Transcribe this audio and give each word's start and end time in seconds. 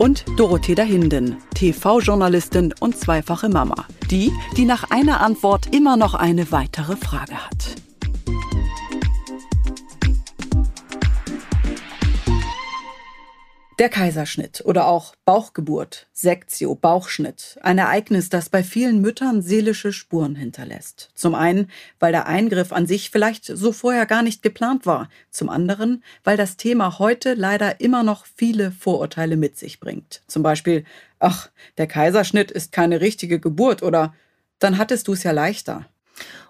und 0.00 0.24
Dorothea 0.36 0.82
Hinden, 0.82 1.36
TV-Journalistin 1.54 2.74
und 2.80 2.96
zweifache 2.96 3.50
Mama. 3.50 3.86
Die, 4.10 4.32
die 4.56 4.64
nach 4.64 4.90
einer 4.90 5.20
Antwort 5.20 5.74
immer 5.74 5.96
noch 5.98 6.14
eine 6.14 6.50
weitere 6.50 6.96
Frage 6.96 7.34
hat. 7.34 7.89
Der 13.80 13.88
Kaiserschnitt 13.88 14.62
oder 14.66 14.88
auch 14.88 15.14
Bauchgeburt, 15.24 16.06
Sektio, 16.12 16.74
Bauchschnitt, 16.74 17.58
ein 17.62 17.78
Ereignis, 17.78 18.28
das 18.28 18.50
bei 18.50 18.62
vielen 18.62 19.00
Müttern 19.00 19.40
seelische 19.40 19.94
Spuren 19.94 20.34
hinterlässt. 20.34 21.08
Zum 21.14 21.34
einen, 21.34 21.70
weil 21.98 22.12
der 22.12 22.26
Eingriff 22.26 22.72
an 22.72 22.86
sich 22.86 23.08
vielleicht 23.08 23.46
so 23.46 23.72
vorher 23.72 24.04
gar 24.04 24.22
nicht 24.22 24.42
geplant 24.42 24.84
war. 24.84 25.08
Zum 25.30 25.48
anderen, 25.48 26.04
weil 26.24 26.36
das 26.36 26.58
Thema 26.58 26.98
heute 26.98 27.32
leider 27.32 27.80
immer 27.80 28.02
noch 28.02 28.26
viele 28.26 28.70
Vorurteile 28.70 29.38
mit 29.38 29.56
sich 29.56 29.80
bringt. 29.80 30.20
Zum 30.26 30.42
Beispiel, 30.42 30.84
ach, 31.18 31.48
der 31.78 31.86
Kaiserschnitt 31.86 32.50
ist 32.50 32.72
keine 32.72 33.00
richtige 33.00 33.40
Geburt 33.40 33.82
oder 33.82 34.12
dann 34.58 34.76
hattest 34.76 35.08
du 35.08 35.14
es 35.14 35.22
ja 35.22 35.32
leichter. 35.32 35.86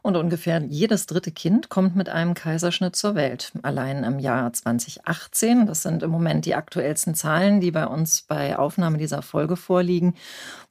Und 0.02 0.16
ungefähr 0.16 0.62
jedes 0.68 1.06
dritte 1.06 1.30
Kind 1.30 1.68
kommt 1.68 1.96
mit 1.96 2.08
einem 2.08 2.34
Kaiserschnitt 2.34 2.96
zur 2.96 3.14
Welt. 3.14 3.52
Allein 3.62 4.04
im 4.04 4.18
Jahr 4.18 4.52
2018, 4.52 5.66
das 5.66 5.82
sind 5.82 6.02
im 6.02 6.10
Moment 6.10 6.46
die 6.46 6.54
aktuellsten 6.54 7.14
Zahlen, 7.14 7.60
die 7.60 7.70
bei 7.70 7.86
uns 7.86 8.22
bei 8.22 8.58
Aufnahme 8.58 8.98
dieser 8.98 9.22
Folge 9.22 9.56
vorliegen, 9.56 10.14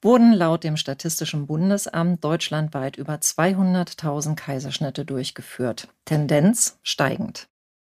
wurden 0.02 0.32
laut 0.32 0.64
dem 0.64 0.76
Statistischen 0.76 1.46
Bundesamt 1.46 2.24
deutschlandweit 2.24 2.96
über 2.96 3.14
200.000 3.14 4.34
Kaiserschnitte 4.34 5.04
durchgeführt. 5.04 5.88
Tendenz 6.04 6.78
steigend. 6.82 7.48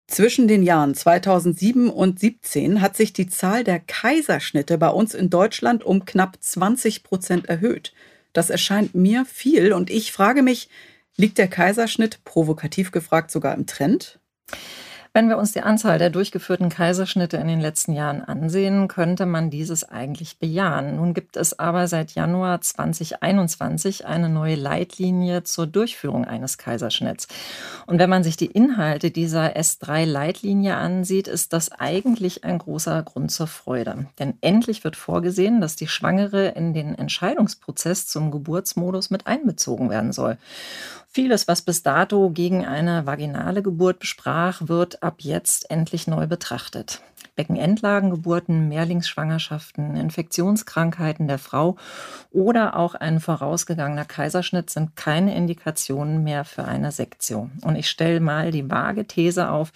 Zwischen 0.07 0.47
den 0.47 0.63
Jahren 0.63 0.93
2007 0.93 1.89
und 1.89 2.19
2017 2.19 2.81
hat 2.81 2.95
sich 2.95 3.13
die 3.13 3.27
Zahl 3.27 3.63
der 3.63 3.79
Kaiserschnitte 3.79 4.77
bei 4.77 4.89
uns 4.89 5.13
in 5.13 5.29
Deutschland 5.29 5.83
um 5.83 6.05
knapp 6.05 6.37
20 6.39 7.03
Prozent 7.03 7.47
erhöht. 7.47 7.93
Das 8.33 8.49
erscheint 8.49 8.95
mir 8.95 9.25
viel 9.25 9.73
und 9.73 9.89
ich 9.89 10.11
frage 10.11 10.43
mich, 10.43 10.69
Liegt 11.15 11.37
der 11.37 11.47
Kaiserschnitt, 11.47 12.23
provokativ 12.23 12.91
gefragt, 12.91 13.29
sogar 13.29 13.53
im 13.53 13.67
Trend? 13.67 14.19
Wenn 15.15 15.29
wir 15.29 15.37
uns 15.37 15.51
die 15.51 15.61
Anzahl 15.61 15.99
der 15.99 16.09
durchgeführten 16.09 16.69
Kaiserschnitte 16.69 17.37
in 17.37 17.47
den 17.47 17.61
letzten 17.61 17.93
Jahren 17.93 18.23
ansehen, 18.23 18.87
könnte 18.87 19.27
man 19.27 19.51
dieses 19.51 19.87
eigentlich 19.87 20.39
bejahen. 20.39 20.95
Nun 20.95 21.13
gibt 21.13 21.37
es 21.37 21.59
aber 21.59 21.87
seit 21.87 22.15
Januar 22.15 22.61
2021 22.61 24.07
eine 24.07 24.27
neue 24.27 24.55
Leitlinie 24.55 25.43
zur 25.43 25.67
Durchführung 25.67 26.25
eines 26.25 26.57
Kaiserschnitts. 26.57 27.27
Und 27.85 27.99
wenn 27.99 28.09
man 28.09 28.23
sich 28.23 28.37
die 28.37 28.47
Inhalte 28.47 29.11
dieser 29.11 29.55
S3-Leitlinie 29.55 30.77
ansieht, 30.77 31.27
ist 31.27 31.53
das 31.53 31.71
eigentlich 31.71 32.43
ein 32.43 32.57
großer 32.57 33.03
Grund 33.03 33.29
zur 33.29 33.45
Freude. 33.45 34.07
Denn 34.17 34.33
endlich 34.41 34.83
wird 34.83 34.95
vorgesehen, 34.95 35.61
dass 35.61 35.75
die 35.75 35.87
Schwangere 35.87 36.47
in 36.47 36.73
den 36.73 36.95
Entscheidungsprozess 36.95 38.07
zum 38.07 38.31
Geburtsmodus 38.31 39.11
mit 39.11 39.27
einbezogen 39.27 39.91
werden 39.91 40.11
soll. 40.11 40.39
Vieles, 41.15 41.47
was 41.47 41.61
bis 41.61 41.83
dato 41.83 42.31
gegen 42.31 42.65
eine 42.65 43.05
vaginale 43.05 43.61
Geburt 43.61 43.99
besprach, 43.99 44.63
wird 44.65 45.03
ab 45.03 45.17
jetzt 45.19 45.69
endlich 45.69 46.07
neu 46.07 46.25
betrachtet. 46.25 47.01
Beckenendlagengeburten, 47.35 48.69
Mehrlingsschwangerschaften, 48.69 49.95
Infektionskrankheiten 49.95 51.27
der 51.27 51.39
Frau 51.39 51.77
oder 52.31 52.75
auch 52.75 52.93
ein 52.93 53.19
vorausgegangener 53.19 54.05
Kaiserschnitt 54.05 54.69
sind 54.69 54.95
keine 54.95 55.35
Indikationen 55.35 56.23
mehr 56.23 56.45
für 56.45 56.65
eine 56.65 56.91
Sektio. 56.91 57.49
Und 57.63 57.75
ich 57.75 57.89
stelle 57.89 58.19
mal 58.19 58.51
die 58.51 58.69
vage 58.69 59.05
These 59.05 59.49
auf, 59.49 59.71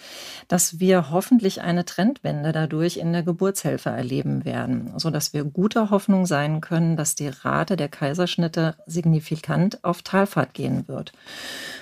dass 0.46 0.78
wir 0.78 1.10
hoffentlich 1.10 1.60
eine 1.60 1.84
Trendwende 1.84 2.52
dadurch 2.52 2.96
in 2.96 3.12
der 3.12 3.22
Geburtshilfe 3.24 3.90
erleben 3.90 4.44
werden, 4.44 4.92
sodass 4.96 5.32
wir 5.32 5.44
guter 5.44 5.90
Hoffnung 5.90 6.26
sein 6.26 6.60
können, 6.60 6.96
dass 6.96 7.16
die 7.16 7.28
Rate 7.28 7.76
der 7.76 7.88
Kaiserschnitte 7.88 8.76
signifikant 8.86 9.82
auf 9.82 10.02
Talfahrt 10.02 10.54
gehen 10.54 10.86
wird. 10.86 11.12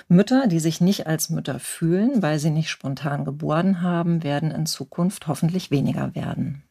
Mütter, 0.09 0.47
die 0.47 0.61
sich 0.61 0.81
nicht 0.81 1.07
als 1.07 1.31
Mütter 1.31 1.59
fühlen, 1.59 2.23
weil 2.23 2.39
sie 2.39 2.51
nicht 2.51 2.71
spontan 2.71 3.25
geboren 3.25 3.83
haben, 3.83 4.23
werden 4.23 4.51
in 4.51 4.67
Zukunft 4.67 5.27
hoffentlich 5.27 5.71
weniger 5.71 6.15
werden. 6.15 6.63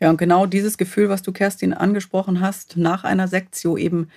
Ja, 0.00 0.10
und 0.10 0.18
genau 0.18 0.46
dieses 0.46 0.78
Gefühl, 0.78 1.08
was 1.08 1.22
du, 1.22 1.32
Kerstin, 1.32 1.72
angesprochen 1.72 2.40
hast, 2.40 2.76
nach 2.76 3.04
einer 3.04 3.28
Sektio 3.28 3.76
eben 3.76 4.08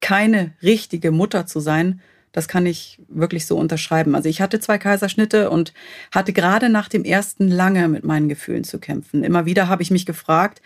keine 0.00 0.52
richtige 0.62 1.10
Mutter 1.10 1.46
zu 1.46 1.60
sein, 1.60 2.00
das 2.32 2.48
kann 2.48 2.66
ich 2.66 3.00
wirklich 3.08 3.46
so 3.46 3.56
unterschreiben. 3.56 4.14
Also 4.14 4.28
ich 4.28 4.40
hatte 4.40 4.58
zwei 4.58 4.76
Kaiserschnitte 4.78 5.50
und 5.50 5.72
hatte 6.10 6.32
gerade 6.32 6.68
nach 6.68 6.88
dem 6.88 7.04
ersten 7.04 7.48
lange 7.48 7.88
mit 7.88 8.04
meinen 8.04 8.28
Gefühlen 8.28 8.64
zu 8.64 8.80
kämpfen. 8.80 9.22
Immer 9.22 9.46
wieder 9.46 9.68
habe 9.68 9.82
ich 9.82 9.90
mich 9.92 10.04
gefragt, 10.04 10.60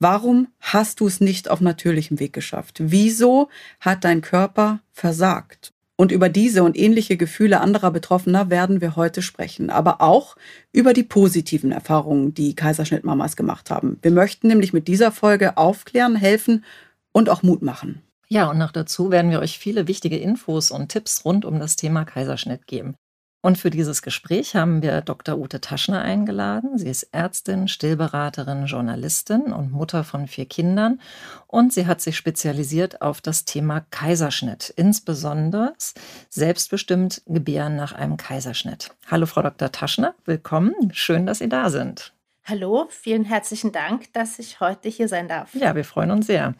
warum 0.00 0.48
hast 0.60 1.00
du 1.00 1.06
es 1.06 1.20
nicht 1.20 1.48
auf 1.48 1.60
natürlichem 1.60 2.20
Weg 2.20 2.34
geschafft? 2.34 2.76
Wieso 2.80 3.48
hat 3.80 4.04
dein 4.04 4.20
Körper 4.20 4.80
versagt? 4.92 5.72
Und 6.00 6.12
über 6.12 6.28
diese 6.28 6.62
und 6.62 6.78
ähnliche 6.78 7.16
Gefühle 7.16 7.60
anderer 7.60 7.90
Betroffener 7.90 8.50
werden 8.50 8.80
wir 8.80 8.94
heute 8.94 9.20
sprechen, 9.20 9.68
aber 9.68 10.00
auch 10.00 10.36
über 10.72 10.92
die 10.92 11.02
positiven 11.02 11.72
Erfahrungen, 11.72 12.34
die 12.34 12.54
Kaiserschnittmamas 12.54 13.34
gemacht 13.34 13.68
haben. 13.68 13.98
Wir 14.00 14.12
möchten 14.12 14.46
nämlich 14.46 14.72
mit 14.72 14.86
dieser 14.86 15.10
Folge 15.10 15.56
aufklären, 15.56 16.14
helfen 16.14 16.64
und 17.10 17.28
auch 17.28 17.42
Mut 17.42 17.62
machen. 17.62 18.00
Ja, 18.28 18.48
und 18.48 18.58
noch 18.58 18.70
dazu 18.70 19.10
werden 19.10 19.32
wir 19.32 19.40
euch 19.40 19.58
viele 19.58 19.88
wichtige 19.88 20.18
Infos 20.18 20.70
und 20.70 20.88
Tipps 20.90 21.24
rund 21.24 21.44
um 21.44 21.58
das 21.58 21.74
Thema 21.74 22.04
Kaiserschnitt 22.04 22.68
geben. 22.68 22.94
Und 23.48 23.56
für 23.56 23.70
dieses 23.70 24.02
Gespräch 24.02 24.54
haben 24.56 24.82
wir 24.82 25.00
Dr. 25.00 25.38
Ute 25.38 25.62
Taschner 25.62 26.02
eingeladen. 26.02 26.76
Sie 26.76 26.90
ist 26.90 27.04
Ärztin, 27.12 27.66
Stillberaterin, 27.66 28.66
Journalistin 28.66 29.54
und 29.54 29.72
Mutter 29.72 30.04
von 30.04 30.26
vier 30.26 30.44
Kindern. 30.44 31.00
Und 31.46 31.72
sie 31.72 31.86
hat 31.86 32.02
sich 32.02 32.18
spezialisiert 32.18 33.00
auf 33.00 33.22
das 33.22 33.46
Thema 33.46 33.86
Kaiserschnitt, 33.90 34.74
insbesondere 34.76 35.72
selbstbestimmt 36.28 37.22
Gebären 37.24 37.74
nach 37.74 37.92
einem 37.92 38.18
Kaiserschnitt. 38.18 38.90
Hallo, 39.10 39.24
Frau 39.24 39.40
Dr. 39.40 39.72
Taschner, 39.72 40.14
willkommen. 40.26 40.74
Schön, 40.92 41.24
dass 41.24 41.38
Sie 41.38 41.48
da 41.48 41.70
sind. 41.70 42.12
Hallo, 42.50 42.86
vielen 42.88 43.26
herzlichen 43.26 43.72
Dank, 43.72 44.10
dass 44.14 44.38
ich 44.38 44.58
heute 44.58 44.88
hier 44.88 45.06
sein 45.06 45.28
darf. 45.28 45.54
Ja, 45.54 45.74
wir 45.74 45.84
freuen 45.84 46.10
uns 46.10 46.28
sehr. 46.28 46.54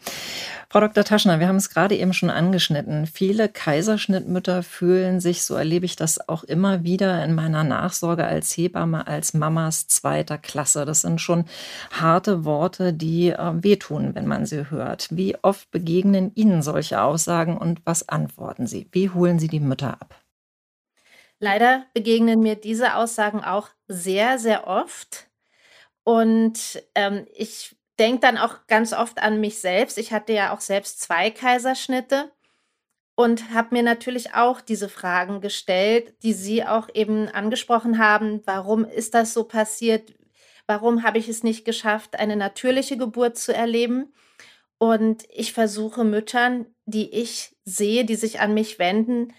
Frau 0.69 0.81
Dr. 0.81 1.03
Taschner, 1.03 1.39
wir 1.39 1.47
haben 1.47 1.55
es 1.55 1.71
gerade 1.71 1.95
eben 1.95 2.13
schon 2.13 2.29
angeschnitten. 2.29 3.07
Viele 3.07 3.49
Kaiserschnittmütter 3.49 4.61
fühlen 4.61 5.19
sich, 5.19 5.43
so 5.43 5.55
erlebe 5.55 5.87
ich 5.87 5.95
das 5.95 6.29
auch 6.29 6.43
immer 6.43 6.83
wieder 6.83 7.25
in 7.25 7.33
meiner 7.33 7.63
Nachsorge 7.63 8.23
als 8.25 8.55
Hebamme, 8.55 9.07
als 9.07 9.33
Mamas 9.33 9.87
zweiter 9.87 10.37
Klasse. 10.37 10.85
Das 10.85 11.01
sind 11.01 11.21
schon 11.21 11.45
harte 11.89 12.45
Worte, 12.45 12.93
die 12.93 13.29
äh, 13.29 13.63
wehtun, 13.63 14.13
wenn 14.13 14.27
man 14.27 14.45
sie 14.45 14.69
hört. 14.69 15.07
Wie 15.09 15.37
oft 15.41 15.71
begegnen 15.71 16.31
Ihnen 16.35 16.61
solche 16.61 17.01
Aussagen 17.01 17.57
und 17.57 17.81
was 17.85 18.07
antworten 18.07 18.67
Sie? 18.67 18.87
Wie 18.91 19.09
holen 19.09 19.39
Sie 19.39 19.47
die 19.47 19.59
Mütter 19.59 19.93
ab? 19.99 20.21
Leider 21.39 21.85
begegnen 21.95 22.41
mir 22.41 22.55
diese 22.55 22.93
Aussagen 22.93 23.43
auch 23.43 23.69
sehr, 23.87 24.37
sehr 24.37 24.67
oft. 24.67 25.28
Und 26.09 26.81
ähm, 26.95 27.27
ich 27.35 27.75
denke 27.99 28.21
dann 28.21 28.39
auch 28.39 28.65
ganz 28.65 28.93
oft 28.93 29.21
an 29.21 29.39
mich 29.39 29.59
selbst. 29.59 29.99
Ich 29.99 30.11
hatte 30.11 30.33
ja 30.33 30.55
auch 30.55 30.59
selbst 30.59 31.01
zwei 31.01 31.29
Kaiserschnitte 31.29 32.31
und 33.13 33.53
habe 33.53 33.75
mir 33.75 33.83
natürlich 33.83 34.33
auch 34.33 34.59
diese 34.59 34.89
Fragen 34.89 35.39
gestellt, 35.39 36.15
die 36.23 36.33
Sie 36.33 36.65
auch 36.65 36.89
eben 36.95 37.27
angesprochen 37.27 37.99
haben. 37.99 38.41
Warum 38.45 38.85
ist 38.85 39.13
das 39.13 39.35
so 39.35 39.43
passiert? 39.43 40.11
Warum 40.65 41.03
habe 41.03 41.19
ich 41.19 41.29
es 41.29 41.43
nicht 41.43 41.63
geschafft, 41.63 42.17
eine 42.17 42.35
natürliche 42.35 42.97
Geburt 42.97 43.37
zu 43.37 43.53
erleben? 43.53 44.11
Und 44.79 45.25
ich 45.29 45.53
versuche 45.53 46.05
Müttern, 46.05 46.65
die 46.85 47.13
ich 47.13 47.55
sehe, 47.65 48.03
die 48.03 48.15
sich 48.15 48.39
an 48.39 48.55
mich 48.55 48.79
wenden, 48.79 49.31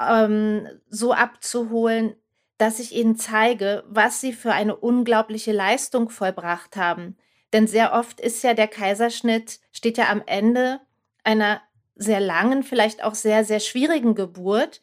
ähm, 0.00 0.66
so 0.88 1.12
abzuholen, 1.12 2.16
dass 2.58 2.78
ich 2.78 2.94
ihnen 2.94 3.16
zeige, 3.16 3.84
was 3.88 4.20
sie 4.20 4.32
für 4.32 4.52
eine 4.52 4.76
unglaubliche 4.76 5.52
Leistung 5.52 6.08
vollbracht 6.08 6.76
haben. 6.76 7.16
Denn 7.52 7.66
sehr 7.66 7.92
oft 7.92 8.20
ist 8.20 8.42
ja 8.42 8.54
der 8.54 8.68
Kaiserschnitt, 8.68 9.60
steht 9.72 9.98
ja 9.98 10.08
am 10.08 10.22
Ende 10.26 10.80
einer 11.22 11.62
sehr 11.96 12.20
langen, 12.20 12.62
vielleicht 12.62 13.02
auch 13.02 13.14
sehr, 13.14 13.44
sehr 13.44 13.60
schwierigen 13.60 14.14
Geburt. 14.14 14.82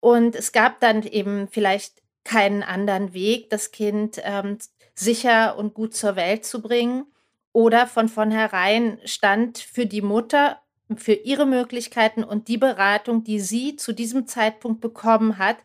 Und 0.00 0.34
es 0.34 0.52
gab 0.52 0.80
dann 0.80 1.02
eben 1.02 1.48
vielleicht 1.48 2.02
keinen 2.24 2.62
anderen 2.62 3.12
Weg, 3.12 3.50
das 3.50 3.70
Kind 3.70 4.20
ähm, 4.24 4.58
sicher 4.94 5.56
und 5.56 5.74
gut 5.74 5.94
zur 5.94 6.16
Welt 6.16 6.44
zu 6.44 6.62
bringen. 6.62 7.06
Oder 7.52 7.86
von 7.86 8.08
vornherein 8.08 9.00
stand 9.04 9.58
für 9.58 9.86
die 9.86 10.02
Mutter 10.02 10.60
für 10.96 11.12
ihre 11.12 11.46
Möglichkeiten 11.46 12.24
und 12.24 12.48
die 12.48 12.58
Beratung, 12.58 13.22
die 13.22 13.40
sie 13.40 13.76
zu 13.76 13.92
diesem 13.92 14.26
Zeitpunkt 14.26 14.80
bekommen 14.80 15.38
hat, 15.38 15.58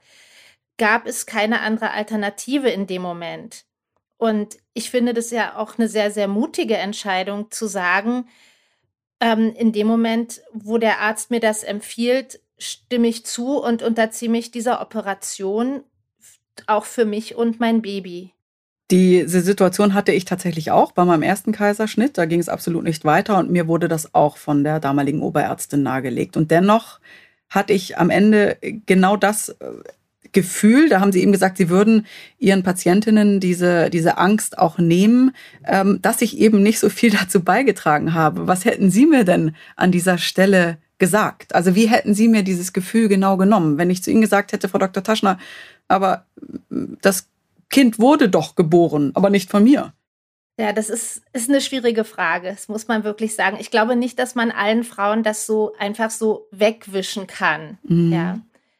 gab 0.77 1.07
es 1.07 1.25
keine 1.25 1.61
andere 1.61 1.91
Alternative 1.91 2.69
in 2.69 2.87
dem 2.87 3.01
Moment. 3.01 3.65
Und 4.17 4.57
ich 4.73 4.89
finde 4.89 5.13
das 5.13 5.31
ja 5.31 5.57
auch 5.57 5.77
eine 5.77 5.87
sehr, 5.87 6.11
sehr 6.11 6.27
mutige 6.27 6.77
Entscheidung 6.77 7.51
zu 7.51 7.67
sagen, 7.67 8.27
ähm, 9.19 9.53
in 9.55 9.71
dem 9.71 9.87
Moment, 9.87 10.41
wo 10.53 10.77
der 10.77 10.99
Arzt 10.99 11.31
mir 11.31 11.39
das 11.39 11.63
empfiehlt, 11.63 12.39
stimme 12.57 13.07
ich 13.07 13.25
zu 13.25 13.61
und 13.61 13.83
unterziehe 13.83 14.29
mich 14.29 14.51
dieser 14.51 14.81
Operation 14.81 15.83
auch 16.67 16.85
für 16.85 17.05
mich 17.05 17.35
und 17.35 17.59
mein 17.59 17.81
Baby. 17.81 18.31
Diese 18.91 19.41
Situation 19.41 19.93
hatte 19.93 20.11
ich 20.11 20.25
tatsächlich 20.25 20.71
auch 20.71 20.91
bei 20.91 21.05
meinem 21.05 21.23
ersten 21.23 21.51
Kaiserschnitt. 21.51 22.17
Da 22.17 22.25
ging 22.25 22.39
es 22.39 22.49
absolut 22.49 22.83
nicht 22.83 23.03
weiter 23.03 23.39
und 23.39 23.49
mir 23.49 23.67
wurde 23.67 23.87
das 23.87 24.13
auch 24.13 24.37
von 24.37 24.63
der 24.63 24.79
damaligen 24.79 25.21
Oberärztin 25.21 25.83
nahegelegt. 25.83 26.37
Und 26.37 26.51
dennoch 26.51 26.99
hatte 27.49 27.73
ich 27.73 27.97
am 27.97 28.09
Ende 28.09 28.57
genau 28.85 29.17
das 29.17 29.49
äh, 29.49 29.71
Gefühl, 30.35 30.89
da 30.89 30.99
haben 30.99 31.11
Sie 31.11 31.21
eben 31.21 31.31
gesagt, 31.31 31.57
Sie 31.57 31.69
würden 31.69 32.05
Ihren 32.37 32.61
Patientinnen 32.61 33.39
diese, 33.39 33.89
diese 33.89 34.19
Angst 34.19 34.59
auch 34.59 34.77
nehmen, 34.77 35.31
ähm, 35.65 35.99
dass 36.03 36.21
ich 36.21 36.37
eben 36.37 36.61
nicht 36.61 36.79
so 36.79 36.89
viel 36.89 37.09
dazu 37.19 37.43
beigetragen 37.43 38.13
habe. 38.13 38.45
Was 38.45 38.65
hätten 38.65 38.91
Sie 38.91 39.07
mir 39.07 39.23
denn 39.23 39.55
an 39.75 39.91
dieser 39.91 40.19
Stelle 40.19 40.77
gesagt? 40.99 41.55
Also 41.55 41.73
wie 41.73 41.87
hätten 41.87 42.13
Sie 42.13 42.27
mir 42.27 42.43
dieses 42.43 42.73
Gefühl 42.73 43.07
genau 43.07 43.37
genommen, 43.37 43.79
wenn 43.79 43.89
ich 43.89 44.03
zu 44.03 44.11
Ihnen 44.11 44.21
gesagt 44.21 44.51
hätte, 44.51 44.69
Frau 44.69 44.77
Dr. 44.77 45.01
Taschner, 45.01 45.39
aber 45.87 46.25
das 46.69 47.27
Kind 47.69 47.97
wurde 47.97 48.29
doch 48.29 48.55
geboren, 48.55 49.11
aber 49.15 49.29
nicht 49.29 49.49
von 49.49 49.63
mir. 49.63 49.93
Ja, 50.59 50.71
das 50.71 50.89
ist, 50.89 51.21
ist 51.33 51.49
eine 51.49 51.59
schwierige 51.61 52.03
Frage. 52.03 52.49
Das 52.49 52.67
muss 52.67 52.87
man 52.87 53.03
wirklich 53.03 53.35
sagen. 53.35 53.57
Ich 53.59 53.71
glaube 53.71 53.95
nicht, 53.95 54.19
dass 54.19 54.35
man 54.35 54.51
allen 54.51 54.83
Frauen 54.83 55.23
das 55.23 55.45
so 55.45 55.73
einfach 55.79 56.11
so 56.11 56.47
wegwischen 56.51 57.27
kann. 57.27 57.77
Mhm. 57.83 58.13
Ja. 58.13 58.39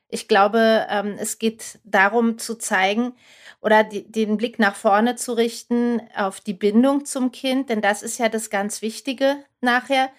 Ich 0.10 0.28
glaube, 0.28 0.86
ähm, 0.90 1.16
es 1.20 1.40
geht 1.40 1.80
darum 1.84 2.38
zu 2.38 2.56
zeigen 2.56 3.14
oder 3.62 3.84
die, 3.84 4.10
den 4.10 4.38
Blick 4.38 4.60
nach 4.60 4.76
vorne 4.76 5.16
zu 5.16 5.34
richten 5.34 6.02
auf 6.16 6.40
die 6.40 6.54
Bindung 6.54 7.06
zum 7.06 7.32
Kind, 7.32 7.70
denn 7.70 7.82
das 7.82 8.04
ist 8.04 8.20
ja 8.20 8.30
das 8.30 8.50
ganz 8.50 8.82
Wichtige 8.82 9.38
nachher. 9.62 10.10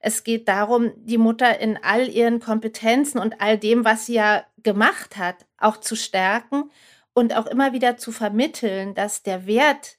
Es 0.00 0.24
geht 0.24 0.48
darum, 0.48 0.92
die 0.96 1.18
Mutter 1.18 1.58
in 1.58 1.78
all 1.82 2.08
ihren 2.08 2.40
Kompetenzen 2.40 3.18
und 3.18 3.40
all 3.40 3.58
dem, 3.58 3.84
was 3.84 4.06
sie 4.06 4.14
ja 4.14 4.44
gemacht 4.62 5.16
hat, 5.16 5.46
auch 5.58 5.76
zu 5.76 5.96
stärken 5.96 6.70
und 7.14 7.36
auch 7.36 7.46
immer 7.46 7.72
wieder 7.72 7.96
zu 7.96 8.12
vermitteln, 8.12 8.94
dass 8.94 9.22
der 9.22 9.46
Wert, 9.46 9.96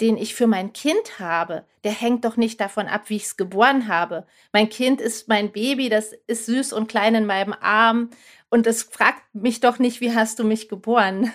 den 0.00 0.16
ich 0.16 0.34
für 0.34 0.46
mein 0.46 0.72
Kind 0.72 1.18
habe, 1.18 1.64
der 1.84 1.92
hängt 1.92 2.24
doch 2.24 2.36
nicht 2.36 2.60
davon 2.60 2.86
ab, 2.86 3.04
wie 3.08 3.16
ich 3.16 3.24
es 3.24 3.36
geboren 3.36 3.88
habe. 3.88 4.26
Mein 4.52 4.68
Kind 4.68 5.00
ist 5.00 5.28
mein 5.28 5.52
Baby, 5.52 5.88
das 5.88 6.12
ist 6.26 6.46
süß 6.46 6.72
und 6.72 6.88
klein 6.88 7.14
in 7.14 7.26
meinem 7.26 7.54
Arm 7.60 8.10
und 8.50 8.66
es 8.66 8.82
fragt 8.82 9.22
mich 9.34 9.60
doch 9.60 9.78
nicht, 9.78 10.00
wie 10.00 10.14
hast 10.14 10.38
du 10.38 10.44
mich 10.44 10.68
geboren? 10.68 11.32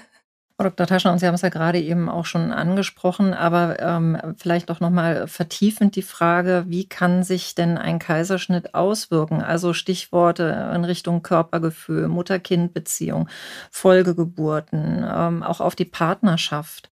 Frau 0.61 0.69
Dr. 0.69 0.85
Taschner, 0.85 1.11
und 1.11 1.17
Sie 1.17 1.25
haben 1.25 1.33
es 1.33 1.41
ja 1.41 1.49
gerade 1.49 1.79
eben 1.79 2.07
auch 2.07 2.25
schon 2.25 2.51
angesprochen, 2.51 3.33
aber 3.33 3.79
ähm, 3.79 4.35
vielleicht 4.37 4.69
doch 4.69 4.79
nochmal 4.79 5.27
vertiefend 5.27 5.95
die 5.95 6.03
Frage, 6.03 6.65
wie 6.67 6.87
kann 6.87 7.23
sich 7.23 7.55
denn 7.55 7.79
ein 7.79 7.97
Kaiserschnitt 7.97 8.75
auswirken? 8.75 9.41
Also 9.41 9.73
Stichworte 9.73 10.71
in 10.75 10.83
Richtung 10.85 11.23
Körpergefühl, 11.23 12.07
Mutter-Kind-Beziehung, 12.07 13.27
Folgegeburten, 13.71 15.03
ähm, 15.03 15.41
auch 15.41 15.61
auf 15.61 15.75
die 15.75 15.85
Partnerschaft. 15.85 16.91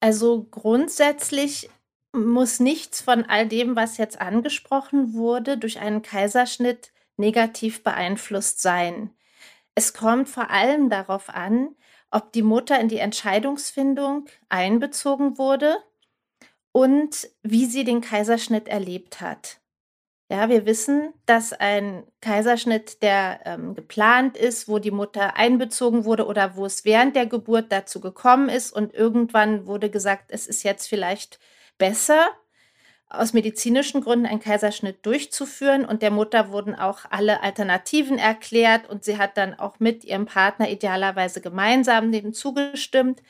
Also 0.00 0.46
grundsätzlich 0.50 1.68
muss 2.12 2.58
nichts 2.58 3.02
von 3.02 3.26
all 3.26 3.46
dem, 3.46 3.76
was 3.76 3.98
jetzt 3.98 4.18
angesprochen 4.18 5.12
wurde, 5.12 5.58
durch 5.58 5.78
einen 5.78 6.00
Kaiserschnitt 6.00 6.92
negativ 7.18 7.82
beeinflusst 7.84 8.62
sein. 8.62 9.10
Es 9.80 9.94
kommt 9.94 10.28
vor 10.28 10.50
allem 10.50 10.90
darauf 10.90 11.30
an, 11.30 11.74
ob 12.10 12.34
die 12.34 12.42
Mutter 12.42 12.78
in 12.78 12.88
die 12.88 12.98
Entscheidungsfindung 12.98 14.26
einbezogen 14.50 15.38
wurde 15.38 15.74
und 16.70 17.30
wie 17.42 17.64
sie 17.64 17.84
den 17.84 18.02
Kaiserschnitt 18.02 18.68
erlebt 18.68 19.22
hat. 19.22 19.58
Ja, 20.30 20.50
wir 20.50 20.66
wissen, 20.66 21.14
dass 21.24 21.54
ein 21.54 22.06
Kaiserschnitt, 22.20 23.02
der 23.02 23.40
ähm, 23.46 23.74
geplant 23.74 24.36
ist, 24.36 24.68
wo 24.68 24.78
die 24.78 24.90
Mutter 24.90 25.36
einbezogen 25.36 26.04
wurde 26.04 26.26
oder 26.26 26.56
wo 26.56 26.66
es 26.66 26.84
während 26.84 27.16
der 27.16 27.24
Geburt 27.24 27.72
dazu 27.72 28.02
gekommen 28.02 28.50
ist 28.50 28.72
und 28.74 28.92
irgendwann 28.92 29.66
wurde 29.66 29.88
gesagt, 29.88 30.26
es 30.28 30.46
ist 30.46 30.62
jetzt 30.62 30.90
vielleicht 30.90 31.40
besser, 31.78 32.28
aus 33.10 33.32
medizinischen 33.32 34.00
Gründen 34.00 34.26
einen 34.26 34.40
Kaiserschnitt 34.40 35.04
durchzuführen. 35.04 35.84
Und 35.84 36.00
der 36.00 36.12
Mutter 36.12 36.52
wurden 36.52 36.74
auch 36.74 37.00
alle 37.10 37.42
Alternativen 37.42 38.18
erklärt 38.18 38.88
und 38.88 39.04
sie 39.04 39.18
hat 39.18 39.36
dann 39.36 39.58
auch 39.58 39.80
mit 39.80 40.04
ihrem 40.04 40.26
Partner 40.26 40.70
idealerweise 40.70 41.40
gemeinsam 41.40 42.12
dem 42.12 42.32
zugestimmt, 42.32 43.20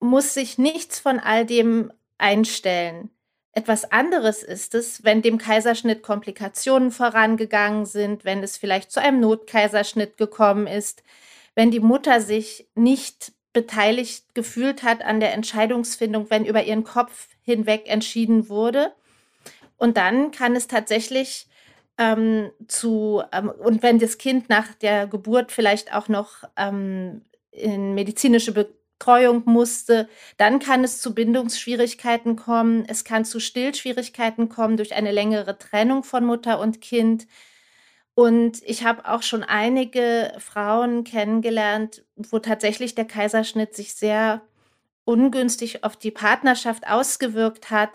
muss 0.00 0.34
sich 0.34 0.58
nichts 0.58 0.98
von 0.98 1.18
all 1.20 1.46
dem 1.46 1.92
einstellen. 2.18 3.10
Etwas 3.52 3.90
anderes 3.92 4.42
ist 4.42 4.74
es, 4.74 5.04
wenn 5.04 5.22
dem 5.22 5.38
Kaiserschnitt 5.38 6.02
Komplikationen 6.02 6.90
vorangegangen 6.90 7.86
sind, 7.86 8.24
wenn 8.24 8.42
es 8.42 8.56
vielleicht 8.56 8.90
zu 8.90 9.00
einem 9.00 9.20
Notkaiserschnitt 9.20 10.16
gekommen 10.16 10.66
ist, 10.66 11.04
wenn 11.54 11.70
die 11.70 11.80
Mutter 11.80 12.20
sich 12.20 12.66
nicht 12.74 13.32
beteiligt 13.54 14.34
gefühlt 14.34 14.82
hat 14.82 15.02
an 15.02 15.20
der 15.20 15.32
Entscheidungsfindung, 15.32 16.28
wenn 16.28 16.44
über 16.44 16.64
ihren 16.64 16.84
Kopf 16.84 17.28
hinweg 17.42 17.84
entschieden 17.86 18.50
wurde. 18.50 18.92
Und 19.78 19.96
dann 19.96 20.30
kann 20.30 20.54
es 20.54 20.68
tatsächlich 20.68 21.46
ähm, 21.96 22.50
zu, 22.68 23.22
ähm, 23.32 23.50
und 23.50 23.82
wenn 23.82 23.98
das 23.98 24.18
Kind 24.18 24.48
nach 24.48 24.74
der 24.74 25.06
Geburt 25.06 25.52
vielleicht 25.52 25.94
auch 25.94 26.08
noch 26.08 26.44
ähm, 26.56 27.22
in 27.50 27.94
medizinische 27.94 28.52
Betreuung 28.52 29.42
musste, 29.46 30.08
dann 30.36 30.58
kann 30.58 30.82
es 30.82 31.00
zu 31.00 31.14
Bindungsschwierigkeiten 31.14 32.36
kommen. 32.36 32.84
Es 32.88 33.04
kann 33.04 33.24
zu 33.24 33.38
Stillschwierigkeiten 33.38 34.48
kommen 34.48 34.76
durch 34.76 34.94
eine 34.94 35.12
längere 35.12 35.56
Trennung 35.56 36.02
von 36.02 36.24
Mutter 36.24 36.58
und 36.58 36.80
Kind. 36.80 37.26
Und 38.14 38.62
ich 38.64 38.84
habe 38.84 39.08
auch 39.08 39.22
schon 39.22 39.42
einige 39.42 40.32
Frauen 40.38 41.02
kennengelernt, 41.04 42.04
wo 42.16 42.38
tatsächlich 42.38 42.94
der 42.94 43.06
Kaiserschnitt 43.06 43.74
sich 43.74 43.94
sehr 43.94 44.42
ungünstig 45.04 45.84
auf 45.84 45.96
die 45.96 46.12
Partnerschaft 46.12 46.86
ausgewirkt 46.88 47.70
hat, 47.70 47.90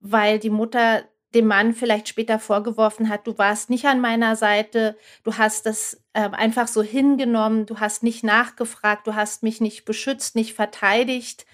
weil 0.00 0.38
die 0.38 0.50
Mutter 0.50 1.04
dem 1.34 1.46
Mann 1.48 1.74
vielleicht 1.74 2.08
später 2.08 2.38
vorgeworfen 2.38 3.08
hat, 3.08 3.26
du 3.26 3.36
warst 3.36 3.68
nicht 3.68 3.84
an 3.84 4.00
meiner 4.00 4.36
Seite, 4.36 4.96
du 5.22 5.36
hast 5.36 5.66
das 5.66 6.00
äh, 6.14 6.30
einfach 6.30 6.66
so 6.66 6.82
hingenommen, 6.82 7.66
du 7.66 7.78
hast 7.78 8.02
nicht 8.02 8.24
nachgefragt, 8.24 9.06
du 9.06 9.14
hast 9.14 9.42
mich 9.42 9.60
nicht 9.60 9.84
beschützt, 9.84 10.34
nicht 10.34 10.54
verteidigt. 10.54 11.44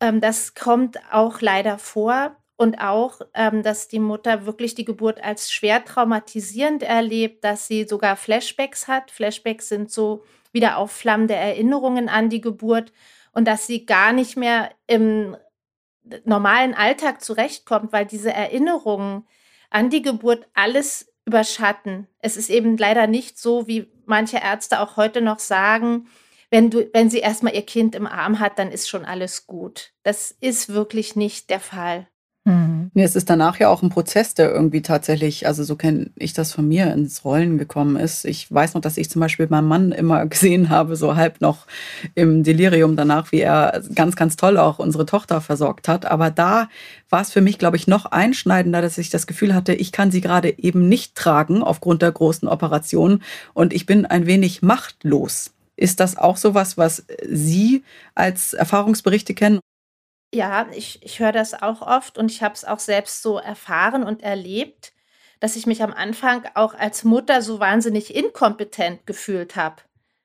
Ähm, 0.00 0.22
das 0.22 0.54
kommt 0.54 0.98
auch 1.12 1.42
leider 1.42 1.78
vor 1.78 2.36
und 2.58 2.80
auch, 2.80 3.20
ähm, 3.34 3.62
dass 3.62 3.86
die 3.86 4.00
Mutter 4.00 4.44
wirklich 4.44 4.74
die 4.74 4.84
Geburt 4.84 5.22
als 5.22 5.52
schwer 5.52 5.84
traumatisierend 5.84 6.82
erlebt, 6.82 7.44
dass 7.44 7.68
sie 7.68 7.84
sogar 7.84 8.16
Flashbacks 8.16 8.88
hat. 8.88 9.12
Flashbacks 9.12 9.68
sind 9.68 9.92
so 9.92 10.24
wieder 10.50 10.76
aufflammende 10.76 11.34
Erinnerungen 11.34 12.08
an 12.08 12.28
die 12.28 12.40
Geburt 12.40 12.92
und 13.32 13.46
dass 13.46 13.68
sie 13.68 13.86
gar 13.86 14.12
nicht 14.12 14.36
mehr 14.36 14.72
im 14.88 15.36
normalen 16.24 16.74
Alltag 16.74 17.22
zurechtkommt, 17.22 17.92
weil 17.92 18.06
diese 18.06 18.32
Erinnerungen 18.32 19.24
an 19.70 19.88
die 19.88 20.02
Geburt 20.02 20.48
alles 20.52 21.12
überschatten. 21.26 22.08
Es 22.18 22.36
ist 22.36 22.50
eben 22.50 22.76
leider 22.76 23.06
nicht 23.06 23.38
so, 23.38 23.68
wie 23.68 23.86
manche 24.04 24.38
Ärzte 24.38 24.80
auch 24.80 24.96
heute 24.96 25.20
noch 25.20 25.38
sagen, 25.38 26.08
wenn 26.50 26.70
du, 26.70 26.90
wenn 26.92 27.08
sie 27.08 27.18
erstmal 27.18 27.54
ihr 27.54 27.66
Kind 27.66 27.94
im 27.94 28.08
Arm 28.08 28.40
hat, 28.40 28.58
dann 28.58 28.72
ist 28.72 28.88
schon 28.88 29.04
alles 29.04 29.46
gut. 29.46 29.92
Das 30.02 30.32
ist 30.32 30.70
wirklich 30.70 31.14
nicht 31.14 31.50
der 31.50 31.60
Fall. 31.60 32.08
Mhm. 32.48 32.90
Es 32.94 33.14
ist 33.14 33.28
danach 33.28 33.60
ja 33.60 33.68
auch 33.68 33.82
ein 33.82 33.90
Prozess, 33.90 34.32
der 34.32 34.50
irgendwie 34.50 34.80
tatsächlich, 34.80 35.46
also 35.46 35.62
so 35.64 35.76
kenne 35.76 36.10
ich 36.16 36.32
das 36.32 36.52
von 36.52 36.66
mir, 36.66 36.90
ins 36.94 37.22
Rollen 37.22 37.58
gekommen 37.58 37.96
ist. 37.96 38.24
Ich 38.24 38.50
weiß 38.50 38.72
noch, 38.72 38.80
dass 38.80 38.96
ich 38.96 39.10
zum 39.10 39.20
Beispiel 39.20 39.46
meinen 39.50 39.68
Mann 39.68 39.92
immer 39.92 40.24
gesehen 40.26 40.70
habe, 40.70 40.96
so 40.96 41.14
halb 41.14 41.42
noch 41.42 41.66
im 42.14 42.42
Delirium 42.44 42.96
danach, 42.96 43.32
wie 43.32 43.40
er 43.40 43.82
ganz, 43.94 44.16
ganz 44.16 44.36
toll 44.36 44.56
auch 44.56 44.78
unsere 44.78 45.04
Tochter 45.04 45.42
versorgt 45.42 45.88
hat. 45.88 46.06
Aber 46.06 46.30
da 46.30 46.70
war 47.10 47.20
es 47.20 47.30
für 47.30 47.42
mich, 47.42 47.58
glaube 47.58 47.76
ich, 47.76 47.86
noch 47.86 48.06
einschneidender, 48.06 48.80
dass 48.80 48.96
ich 48.96 49.10
das 49.10 49.26
Gefühl 49.26 49.54
hatte, 49.54 49.74
ich 49.74 49.92
kann 49.92 50.10
sie 50.10 50.22
gerade 50.22 50.58
eben 50.58 50.88
nicht 50.88 51.14
tragen 51.16 51.62
aufgrund 51.62 52.00
der 52.00 52.12
großen 52.12 52.48
Operation 52.48 53.22
und 53.52 53.74
ich 53.74 53.84
bin 53.84 54.06
ein 54.06 54.24
wenig 54.24 54.62
machtlos. 54.62 55.52
Ist 55.76 56.00
das 56.00 56.16
auch 56.16 56.38
sowas, 56.38 56.78
was 56.78 57.04
Sie 57.28 57.84
als 58.14 58.52
Erfahrungsberichte 58.52 59.34
kennen? 59.34 59.60
Ja, 60.32 60.68
ich, 60.72 61.02
ich 61.02 61.20
höre 61.20 61.32
das 61.32 61.54
auch 61.54 61.80
oft 61.80 62.18
und 62.18 62.30
ich 62.30 62.42
habe 62.42 62.54
es 62.54 62.64
auch 62.64 62.78
selbst 62.78 63.22
so 63.22 63.38
erfahren 63.38 64.02
und 64.04 64.22
erlebt, 64.22 64.92
dass 65.40 65.56
ich 65.56 65.66
mich 65.66 65.82
am 65.82 65.92
Anfang 65.92 66.44
auch 66.54 66.74
als 66.74 67.04
Mutter 67.04 67.42
so 67.42 67.60
wahnsinnig 67.60 68.14
inkompetent 68.14 69.06
gefühlt 69.06 69.56
habe. 69.56 69.76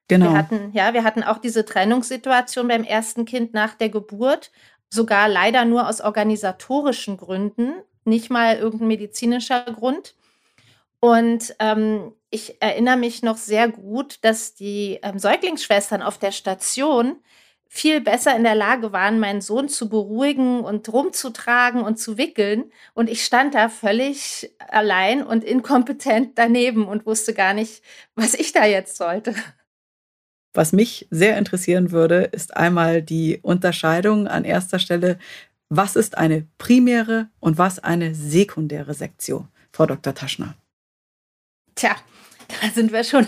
Genau. 0.08 0.32
Wir 0.32 0.38
hatten, 0.38 0.72
ja, 0.74 0.94
wir 0.94 1.04
hatten 1.04 1.24
auch 1.24 1.38
diese 1.38 1.66
Trennungssituation 1.66 2.68
beim 2.68 2.84
ersten 2.84 3.26
Kind 3.26 3.54
nach 3.54 3.74
der 3.76 3.90
Geburt, 3.90 4.52
sogar 4.90 5.30
leider 5.30 5.66
nur 5.66 5.88
aus 5.88 6.02
organisatorischen 6.02 7.18
Gründen, 7.18 7.74
nicht 8.04 8.30
mal 8.30 8.58
irgendein 8.58 8.90
medizinischer 8.90 9.64
Grund. 9.64 10.16
Und 11.00 11.56
ähm, 11.60 12.14
ich 12.30 12.62
erinnere 12.62 12.98
mich 12.98 13.24
noch 13.24 13.38
sehr 13.38 13.70
gut, 13.70 14.20
dass 14.22 14.56
die 14.56 15.00
ähm, 15.04 15.20
Säuglingsschwestern 15.20 16.02
auf 16.02 16.18
der 16.18 16.32
Station 16.32 17.18
viel 17.76 18.02
besser 18.02 18.36
in 18.36 18.44
der 18.44 18.54
Lage 18.54 18.92
waren, 18.92 19.20
meinen 19.20 19.42
Sohn 19.42 19.68
zu 19.68 19.90
beruhigen 19.90 20.60
und 20.60 20.88
rumzutragen 20.94 21.82
und 21.82 21.98
zu 21.98 22.20
wickeln. 22.20 22.72
Und 22.94 23.10
ich 23.10 23.26
stand 23.26 23.56
da 23.56 23.68
völlig 23.68 24.52
allein 24.60 25.24
und 25.24 25.44
inkompetent 25.44 26.34
daneben 26.38 26.88
und 26.88 27.08
wusste 27.08 27.34
gar 27.34 27.56
nicht, 27.56 27.82
was 28.14 28.36
ich 28.36 28.52
da 28.52 28.64
jetzt 28.64 28.96
sollte. 28.96 29.34
Was 30.54 30.72
mich 30.72 31.08
sehr 31.10 31.36
interessieren 31.36 31.90
würde, 31.90 32.26
ist 32.26 32.56
einmal 32.56 33.02
die 33.02 33.40
Unterscheidung 33.42 34.28
an 34.28 34.46
erster 34.46 34.78
Stelle, 34.78 35.18
was 35.68 35.96
ist 35.96 36.16
eine 36.16 36.46
primäre 36.60 37.30
und 37.40 37.58
was 37.58 37.80
eine 37.80 38.14
sekundäre 38.14 38.94
Sektion, 38.94 39.48
Frau 39.72 39.88
Dr. 39.88 40.14
Taschner. 40.14 40.54
Tja, 41.74 41.96
da 42.62 42.70
sind 42.70 42.92
wir 42.94 43.04
schon 43.04 43.28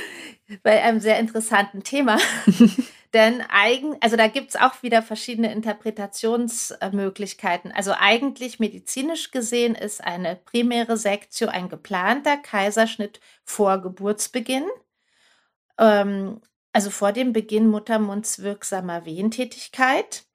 bei 0.64 0.82
einem 0.82 0.98
sehr 0.98 1.20
interessanten 1.20 1.84
Thema. 1.84 2.18
Denn 3.16 3.42
eigen, 3.48 3.96
also 4.02 4.16
da 4.16 4.28
gibt 4.28 4.50
es 4.50 4.56
auch 4.56 4.82
wieder 4.82 5.00
verschiedene 5.00 5.50
Interpretationsmöglichkeiten. 5.50 7.72
Also 7.72 7.94
eigentlich 7.98 8.60
medizinisch 8.60 9.30
gesehen 9.30 9.74
ist 9.74 10.04
eine 10.04 10.36
primäre 10.36 10.98
Sektio 10.98 11.48
ein 11.48 11.70
geplanter 11.70 12.36
Kaiserschnitt 12.36 13.20
vor 13.42 13.80
Geburtsbeginn. 13.80 14.66
Ähm, 15.78 16.42
also 16.74 16.90
vor 16.90 17.12
dem 17.12 17.32
Beginn 17.32 17.68
muttermundswirksamer 17.68 19.06
Wehentätigkeit. 19.06 20.26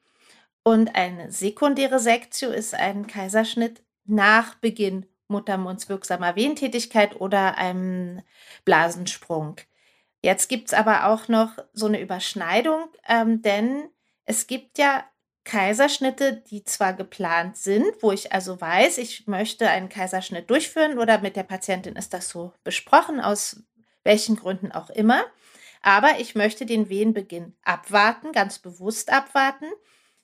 Und 0.63 0.95
eine 0.95 1.31
sekundäre 1.31 1.99
Sektio 1.99 2.49
ist 2.49 2.73
ein 2.73 3.05
Kaiserschnitt 3.05 3.83
nach 4.05 4.55
Beginn 4.55 5.05
muttermundswirksamer 5.27 6.35
Wehentätigkeit 6.35 7.21
oder 7.21 7.59
einem 7.59 8.23
Blasensprung. 8.65 9.57
Jetzt 10.21 10.49
gibt 10.49 10.67
es 10.67 10.73
aber 10.73 11.07
auch 11.07 11.27
noch 11.27 11.57
so 11.73 11.87
eine 11.87 11.99
Überschneidung, 11.99 12.89
ähm, 13.07 13.41
denn 13.41 13.89
es 14.25 14.47
gibt 14.47 14.77
ja 14.77 15.03
Kaiserschnitte, 15.43 16.43
die 16.49 16.63
zwar 16.63 16.93
geplant 16.93 17.57
sind, 17.57 17.85
wo 18.01 18.11
ich 18.11 18.31
also 18.31 18.61
weiß, 18.61 18.99
ich 18.99 19.25
möchte 19.25 19.67
einen 19.67 19.89
Kaiserschnitt 19.89 20.49
durchführen 20.49 20.99
oder 20.99 21.19
mit 21.19 21.35
der 21.35 21.43
Patientin 21.43 21.95
ist 21.95 22.13
das 22.13 22.29
so 22.29 22.53
besprochen, 22.63 23.19
aus 23.19 23.63
welchen 24.03 24.35
Gründen 24.35 24.71
auch 24.71 24.91
immer. 24.91 25.23
Aber 25.81 26.19
ich 26.19 26.35
möchte 26.35 26.67
den 26.67 26.89
Wehenbeginn 26.89 27.55
abwarten, 27.63 28.31
ganz 28.33 28.59
bewusst 28.59 29.11
abwarten, 29.11 29.65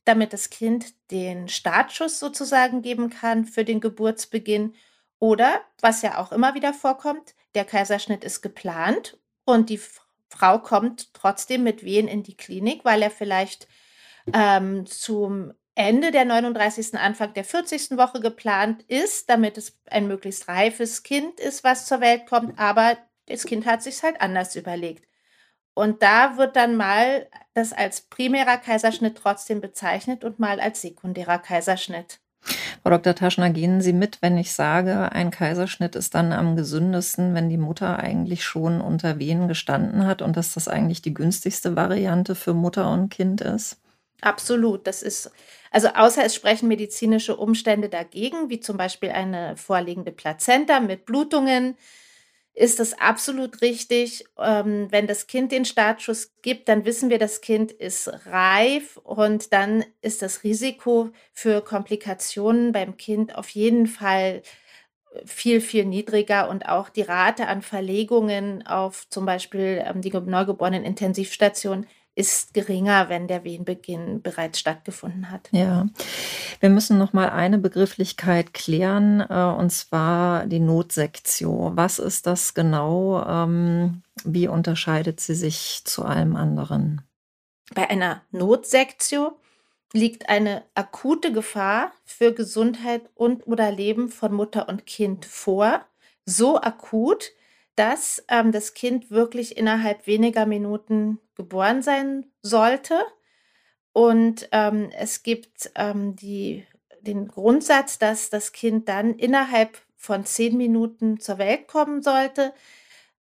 damit 0.05 0.33
das 0.33 0.51
Kind 0.51 0.93
den 1.09 1.49
Startschuss 1.49 2.19
sozusagen 2.19 2.83
geben 2.83 3.09
kann 3.09 3.45
für 3.45 3.65
den 3.65 3.81
Geburtsbeginn. 3.81 4.75
Oder, 5.19 5.61
was 5.81 6.03
ja 6.03 6.19
auch 6.19 6.31
immer 6.31 6.53
wieder 6.53 6.75
vorkommt, 6.75 7.33
der 7.55 7.65
Kaiserschnitt 7.65 8.23
ist 8.23 8.41
geplant 8.43 9.17
und 9.47 9.69
die 9.69 9.79
Frau 10.29 10.59
kommt 10.59 11.13
trotzdem 11.13 11.63
mit 11.63 11.83
Wehen 11.83 12.07
in 12.07 12.21
die 12.21 12.35
Klinik, 12.35 12.83
weil 12.83 13.01
er 13.01 13.09
vielleicht 13.09 13.67
ähm, 14.33 14.85
zum 14.85 15.53
Ende 15.73 16.11
der 16.11 16.25
39., 16.25 16.95
Anfang 16.95 17.33
der 17.33 17.45
40. 17.45 17.91
Woche 17.91 18.19
geplant 18.19 18.83
ist, 18.83 19.29
damit 19.29 19.57
es 19.57 19.79
ein 19.89 20.07
möglichst 20.07 20.49
reifes 20.49 21.03
Kind 21.03 21.39
ist, 21.39 21.63
was 21.63 21.85
zur 21.85 22.01
Welt 22.01 22.25
kommt. 22.27 22.59
Aber 22.59 22.97
das 23.27 23.45
Kind 23.45 23.65
hat 23.65 23.81
sich 23.81 24.03
halt 24.03 24.19
anders 24.19 24.55
überlegt. 24.55 25.07
Und 25.73 26.01
da 26.03 26.37
wird 26.37 26.55
dann 26.55 26.75
mal 26.75 27.29
das 27.53 27.71
als 27.71 28.01
primärer 28.01 28.57
Kaiserschnitt 28.57 29.17
trotzdem 29.17 29.61
bezeichnet 29.61 30.25
und 30.25 30.39
mal 30.39 30.59
als 30.59 30.81
sekundärer 30.81 31.39
Kaiserschnitt. 31.39 32.19
Frau 32.83 32.89
Dr. 32.91 33.15
Taschner, 33.15 33.49
gehen 33.49 33.81
Sie 33.81 33.93
mit, 33.93 34.21
wenn 34.21 34.37
ich 34.37 34.53
sage, 34.53 35.11
ein 35.11 35.31
Kaiserschnitt 35.31 35.95
ist 35.95 36.15
dann 36.15 36.31
am 36.31 36.55
gesündesten, 36.55 37.33
wenn 37.33 37.49
die 37.49 37.57
Mutter 37.57 37.99
eigentlich 37.99 38.43
schon 38.43 38.81
unter 38.81 39.19
Wehen 39.19 39.47
gestanden 39.47 40.05
hat 40.05 40.21
und 40.21 40.37
dass 40.37 40.53
das 40.53 40.67
eigentlich 40.67 41.01
die 41.01 41.13
günstigste 41.13 41.75
Variante 41.75 42.35
für 42.35 42.53
Mutter 42.53 42.89
und 42.91 43.09
Kind 43.09 43.41
ist? 43.41 43.77
Absolut. 44.21 44.87
Das 44.87 45.03
ist, 45.03 45.31
also 45.71 45.89
außer 45.89 46.23
es 46.25 46.33
sprechen 46.33 46.67
medizinische 46.67 47.35
Umstände 47.35 47.87
dagegen, 47.89 48.49
wie 48.49 48.59
zum 48.59 48.77
Beispiel 48.77 49.09
eine 49.11 49.55
vorliegende 49.57 50.11
Plazenta 50.11 50.79
mit 50.79 51.05
Blutungen, 51.05 51.75
ist 52.57 52.79
es 52.79 52.99
absolut 52.99 53.61
richtig. 53.61 54.25
Ähm, 54.39 54.87
wenn 54.89 55.05
das 55.05 55.27
Kind 55.27 55.51
den 55.51 55.63
Startschuss 55.63 56.33
gibt, 56.41 56.67
dann 56.69 56.85
wissen 56.85 57.09
wir, 57.11 57.19
das 57.19 57.41
Kind 57.41 57.71
ist 57.71 58.09
reif 58.25 58.97
und 58.97 59.53
dann 59.53 59.85
ist 60.01 60.23
das 60.23 60.43
Risiko 60.43 61.11
für 61.33 61.61
Komplikationen 61.61 62.71
beim 62.71 62.97
Kind 62.97 63.35
auf 63.35 63.49
jeden 63.49 63.85
Fall 63.85 64.41
viel, 65.25 65.61
viel 65.61 65.85
niedriger 65.85 66.49
und 66.49 66.67
auch 66.67 66.89
die 66.89 67.03
Rate 67.03 67.47
an 67.47 67.61
Verlegungen 67.61 68.65
auf 68.65 69.07
zum 69.09 69.25
Beispiel 69.25 69.83
ähm, 69.85 70.01
die 70.01 70.11
neugeborenen 70.11 70.83
Intensivstation 70.83 71.85
ist 72.17 72.55
geringer, 72.55 73.09
wenn 73.09 73.27
der 73.27 73.43
Wehenbeginn 73.43 74.23
bereits 74.23 74.59
stattgefunden 74.59 75.29
hat. 75.29 75.49
Ja, 75.51 75.85
wir 76.59 76.69
müssen 76.69 76.97
noch 76.97 77.13
mal 77.13 77.29
eine 77.29 77.59
Begrifflichkeit 77.59 78.55
klären, 78.55 79.21
äh, 79.21 79.55
und 79.57 79.71
zwar 79.71 80.47
die 80.47 80.59
Notsektio. 80.59 81.73
Was 81.75 81.99
ist 81.99 82.25
das 82.25 82.55
genau? 82.55 83.23
Ähm, 83.23 84.01
wie 84.23 84.47
unterscheidet 84.47 85.19
sie 85.19 85.35
sich 85.35 85.83
zu 85.85 86.03
allem 86.03 86.35
anderen? 86.35 87.01
Bei 87.75 87.87
einer 87.87 88.23
Notsektio 88.31 89.37
liegt 89.93 90.27
eine 90.27 90.63
akute 90.73 91.31
Gefahr 91.31 91.91
für 92.03 92.33
Gesundheit 92.33 93.03
und 93.13 93.45
oder 93.45 93.71
Leben 93.71 94.09
von 94.09 94.33
Mutter 94.33 94.67
und 94.69 94.87
Kind 94.87 95.25
vor. 95.25 95.85
So 96.25 96.59
akut, 96.59 97.31
dass 97.77 98.23
ähm, 98.27 98.51
das 98.51 98.73
Kind 98.73 99.11
wirklich 99.11 99.55
innerhalb 99.57 100.07
weniger 100.07 100.45
Minuten 100.45 101.19
geboren 101.35 101.81
sein 101.81 102.25
sollte. 102.41 102.99
Und 103.93 104.49
ähm, 104.51 104.89
es 104.97 105.23
gibt 105.23 105.71
ähm, 105.75 106.15
die, 106.15 106.65
den 107.01 107.27
Grundsatz, 107.27 107.99
dass 107.99 108.29
das 108.29 108.51
Kind 108.51 108.89
dann 108.89 109.13
innerhalb 109.15 109.77
von 109.95 110.25
zehn 110.25 110.57
Minuten 110.57 111.19
zur 111.19 111.37
Welt 111.37 111.67
kommen 111.67 112.01
sollte. 112.01 112.53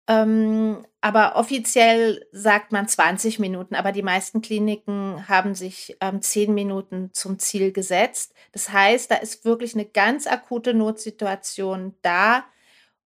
Ähm, 0.08 0.86
aber 1.02 1.36
offiziell 1.38 2.28
sagt 2.32 2.72
man 2.72 2.88
20 2.88 3.40
Minuten, 3.40 3.74
aber 3.76 3.92
die 3.92 4.02
meisten 4.04 4.42
Kliniken 4.42 5.28
haben 5.28 5.56
sich 5.56 5.98
ähm, 6.02 6.22
10 6.22 6.54
Minuten 6.54 7.10
zum 7.14 7.40
Ziel 7.40 7.72
gesetzt. 7.72 8.34
Das 8.52 8.72
heißt, 8.72 9.10
da 9.10 9.16
ist 9.16 9.46
wirklich 9.46 9.74
eine 9.74 9.86
ganz 9.86 10.28
akute 10.28 10.74
Notsituation 10.74 11.96
da 12.02 12.46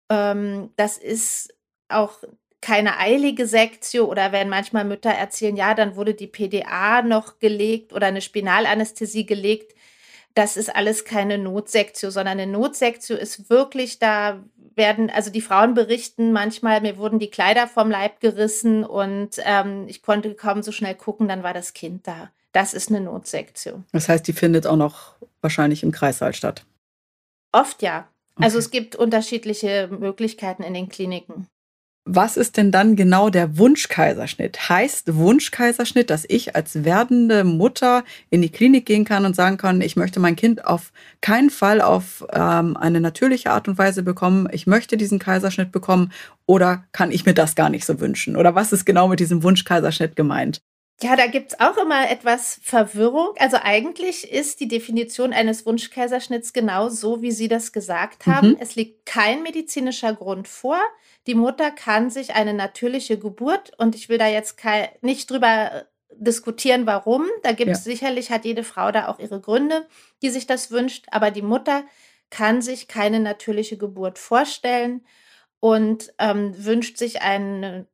ähm, 0.10 0.72
das 0.76 0.98
ist 0.98 1.54
auch 1.88 2.20
keine 2.62 2.98
eilige 2.98 3.48
Sektio 3.48 4.06
oder 4.06 4.32
wenn 4.32 4.50
manchmal 4.50 4.84
Mütter 4.84 5.12
erzählen, 5.12 5.56
ja, 5.56 5.74
dann 5.74 5.96
wurde 5.96 6.14
die 6.14 6.28
PDA 6.28 7.02
noch 7.02 7.40
gelegt 7.40 7.94
oder 7.94 8.08
eine 8.08 8.22
Spinalanästhesie 8.22 9.26
gelegt. 9.26 9.76
Das 10.36 10.58
ist 10.58 10.76
alles 10.76 11.06
keine 11.06 11.38
Notsektio, 11.38 12.12
sondern 12.12 12.40
eine 12.40 12.52
Notsektio 12.52 13.16
ist 13.16 13.50
wirklich 13.50 14.00
da 14.00 14.44
werden, 14.76 15.10
also 15.10 15.30
die 15.30 15.42
Frauen 15.42 15.74
berichten 15.74 16.32
manchmal, 16.32 16.82
mir 16.82 16.98
wurden 16.98 17.20
die 17.20 17.30
Kleider 17.30 17.68
vom 17.68 17.90
Leib 17.90 18.20
gerissen 18.20 18.84
und 18.84 19.32
ähm, 19.44 19.86
ich 19.88 20.02
konnte 20.02 20.34
kaum 20.36 20.64
so 20.64 20.72
schnell 20.72 20.96
gucken, 20.96 21.28
dann 21.28 21.44
war 21.44 21.54
das 21.54 21.74
Kind 21.74 22.08
da. 22.08 22.30
Das 22.52 22.74
ist 22.74 22.90
eine 22.90 23.02
Notsektio. 23.02 23.84
Das 23.92 24.10
heißt, 24.10 24.28
die 24.28 24.34
findet 24.34 24.66
auch 24.66 24.78
noch 24.78 25.16
wahrscheinlich 25.42 25.84
im 25.84 25.92
Kreissaal 25.92 26.34
statt. 26.34 26.66
Oft 27.52 27.82
ja. 27.82 28.08
Also 28.42 28.58
es 28.58 28.72
gibt 28.72 28.96
unterschiedliche 28.96 29.90
Möglichkeiten 29.92 30.64
in 30.64 30.74
den 30.74 30.90
Kliniken. 30.90 31.48
Was 32.12 32.38
ist 32.38 32.58
denn 32.58 32.72
dann 32.72 32.96
genau 32.96 33.30
der 33.30 33.60
Wunschkaiserschnitt? 33.60 34.68
Heißt 34.68 35.16
Wunschkaiserschnitt, 35.16 36.10
dass 36.10 36.26
ich 36.28 36.56
als 36.56 36.84
werdende 36.84 37.44
Mutter 37.44 38.04
in 38.32 38.42
die 38.42 38.50
Klinik 38.50 38.88
gehen 38.88 39.06
kann 39.06 39.26
und 39.26 39.36
sagen 39.36 39.58
kann, 39.58 39.80
ich 39.82 39.96
möchte 39.96 40.20
mein 40.20 40.36
Kind 40.36 40.66
auf 40.66 40.92
keinen 41.22 41.52
Fall 41.52 41.82
auf 41.82 42.26
ähm, 42.34 42.76
eine 42.78 43.00
natürliche 43.00 43.52
Art 43.52 43.68
und 43.68 43.78
Weise 43.78 44.02
bekommen, 44.02 44.48
ich 44.52 44.66
möchte 44.66 44.98
diesen 44.98 45.20
Kaiserschnitt 45.20 45.72
bekommen 45.72 46.12
oder 46.48 46.86
kann 46.94 47.12
ich 47.12 47.28
mir 47.28 47.36
das 47.36 47.54
gar 47.54 47.70
nicht 47.70 47.86
so 47.86 48.00
wünschen? 48.00 48.36
Oder 48.36 48.56
was 48.56 48.74
ist 48.74 48.86
genau 48.86 49.08
mit 49.08 49.20
diesem 49.20 49.44
Wunschkaiserschnitt 49.44 50.16
gemeint? 50.16 50.62
Ja, 51.02 51.16
da 51.16 51.28
gibt 51.28 51.54
es 51.54 51.60
auch 51.62 51.78
immer 51.78 52.10
etwas 52.10 52.60
Verwirrung. 52.62 53.30
Also 53.38 53.58
eigentlich 53.62 54.30
ist 54.30 54.60
die 54.60 54.68
Definition 54.68 55.32
eines 55.32 55.66
Wunschkaiserschnitts 55.66 56.52
genau 56.52 56.90
so, 56.90 57.22
wie 57.22 57.32
Sie 57.32 57.48
das 57.48 57.72
gesagt 57.72 58.26
haben. 58.26 58.50
Mhm. 58.50 58.58
Es 58.60 58.76
liegt 58.76 59.06
kein 59.06 59.42
medizinischer 59.42 60.14
Grund 60.14 60.48
vor. 60.50 60.78
Die 61.26 61.36
Mutter 61.36 61.72
kann 61.72 62.10
sich 62.10 62.36
eine 62.36 62.54
natürliche 62.54 63.18
Geburt, 63.18 63.72
und 63.78 63.96
ich 63.96 64.10
will 64.10 64.18
da 64.18 64.28
jetzt 64.28 64.58
kein, 64.58 64.90
nicht 65.02 65.32
drüber 65.32 65.72
äh, 65.72 65.84
diskutieren, 66.18 66.86
warum. 66.86 67.26
Da 67.44 67.54
gibt 67.54 67.72
es 67.72 67.86
ja. 67.86 67.92
sicherlich, 67.92 68.30
hat 68.30 68.44
jede 68.44 68.64
Frau 68.64 68.92
da 68.92 69.08
auch 69.08 69.20
ihre 69.20 69.40
Gründe, 69.40 69.88
die 70.22 70.30
sich 70.30 70.48
das 70.48 70.70
wünscht. 70.70 71.06
Aber 71.12 71.32
die 71.32 71.42
Mutter 71.42 71.84
kann 72.30 72.62
sich 72.62 72.90
keine 72.90 73.22
natürliche 73.22 73.78
Geburt 73.78 74.20
vorstellen 74.20 75.06
und 75.62 76.14
ähm, 76.20 76.54
wünscht 76.58 76.98
sich 76.98 77.22
eine 77.22 77.88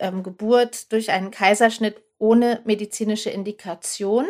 ähm, 0.00 0.24
Geburt 0.24 0.90
durch 0.92 1.10
einen 1.10 1.30
Kaiserschnitt 1.30 2.02
ohne 2.20 2.60
medizinische 2.64 3.30
Indikation. 3.30 4.26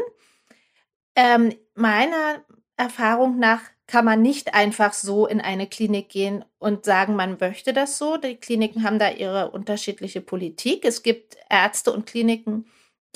Ähm, 1.14 1.54
meiner 1.74 2.44
Erfahrung 2.76 3.38
nach 3.38 3.60
kann 3.86 4.04
man 4.04 4.22
nicht 4.22 4.54
einfach 4.54 4.92
so 4.92 5.26
in 5.26 5.40
eine 5.40 5.66
Klinik 5.66 6.08
gehen 6.08 6.44
und 6.58 6.84
sagen, 6.84 7.16
man 7.16 7.36
möchte 7.40 7.72
das 7.72 7.98
so. 7.98 8.16
Die 8.16 8.36
Kliniken 8.36 8.84
haben 8.84 9.00
da 9.00 9.10
ihre 9.10 9.50
unterschiedliche 9.50 10.20
Politik. 10.20 10.84
Es 10.84 11.02
gibt 11.02 11.36
Ärzte 11.50 11.92
und 11.92 12.06
Kliniken, 12.06 12.66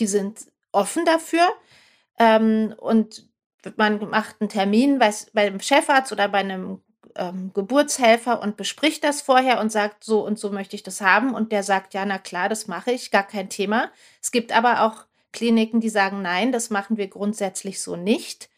die 0.01 0.09
sind 0.09 0.47
offen 0.73 1.05
dafür. 1.05 1.49
Ähm, 2.19 2.75
und 2.79 3.29
man 3.77 4.11
macht 4.11 4.41
einen 4.41 4.51
Termin 4.51 4.99
bei, 4.99 5.15
beim 5.33 5.61
Chefarzt 5.61 6.13
oder 6.13 6.29
bei 6.29 6.39
einem 6.39 6.83
ähm, 7.17 7.53
Geburtshelfer 7.55 8.43
und 8.43 8.57
bespricht 8.57 9.05
das 9.05 9.23
vorher 9.23 9.61
und 9.61 9.71
sagt, 9.71 10.05
so 10.05 10.25
und 10.25 10.39
so 10.39 10.51
möchte 10.51 10.77
ich 10.77 10.83
das 10.83 11.01
haben. 11.01 11.35
Und 11.35 11.53
der 11.53 11.63
sagt, 11.63 11.95
ja, 11.95 12.05
na 12.05 12.19
klar, 12.19 12.49
das 12.49 12.67
mache 12.67 12.93
ich, 12.93 13.11
gar 13.11 13.27
kein 13.27 13.49
Thema. 13.49 13.91
Es 14.23 14.33
gibt 14.33 14.53
aber 14.53 14.83
auch 14.83 15.05
Kliniken, 15.33 15.81
die 15.81 15.89
sagen, 15.89 16.23
nein, 16.23 16.53
das 16.53 16.71
machen 16.71 16.97
wir 16.97 17.09
grundsätzlich 17.09 17.83
so 17.83 17.97
nicht. 17.97 18.49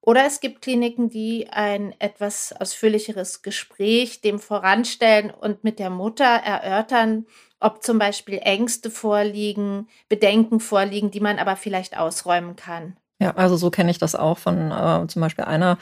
Oder 0.00 0.24
es 0.24 0.40
gibt 0.40 0.62
Kliniken, 0.62 1.10
die 1.10 1.48
ein 1.50 1.92
etwas 1.98 2.52
ausführlicheres 2.52 3.42
Gespräch 3.42 4.20
dem 4.20 4.38
voranstellen 4.38 5.32
und 5.32 5.64
mit 5.64 5.80
der 5.80 5.90
Mutter 5.90 6.24
erörtern, 6.24 7.26
ob 7.58 7.82
zum 7.82 7.98
Beispiel 7.98 8.38
Ängste 8.40 8.90
vorliegen, 8.90 9.88
Bedenken 10.08 10.60
vorliegen, 10.60 11.10
die 11.10 11.20
man 11.20 11.38
aber 11.38 11.56
vielleicht 11.56 11.98
ausräumen 11.98 12.54
kann. 12.54 12.96
Ja, 13.18 13.30
also 13.34 13.56
so 13.56 13.70
kenne 13.70 13.90
ich 13.90 13.96
das 13.98 14.14
auch 14.14 14.36
von 14.36 14.70
äh, 14.70 15.06
zum 15.08 15.22
Beispiel 15.22 15.46
einer 15.46 15.78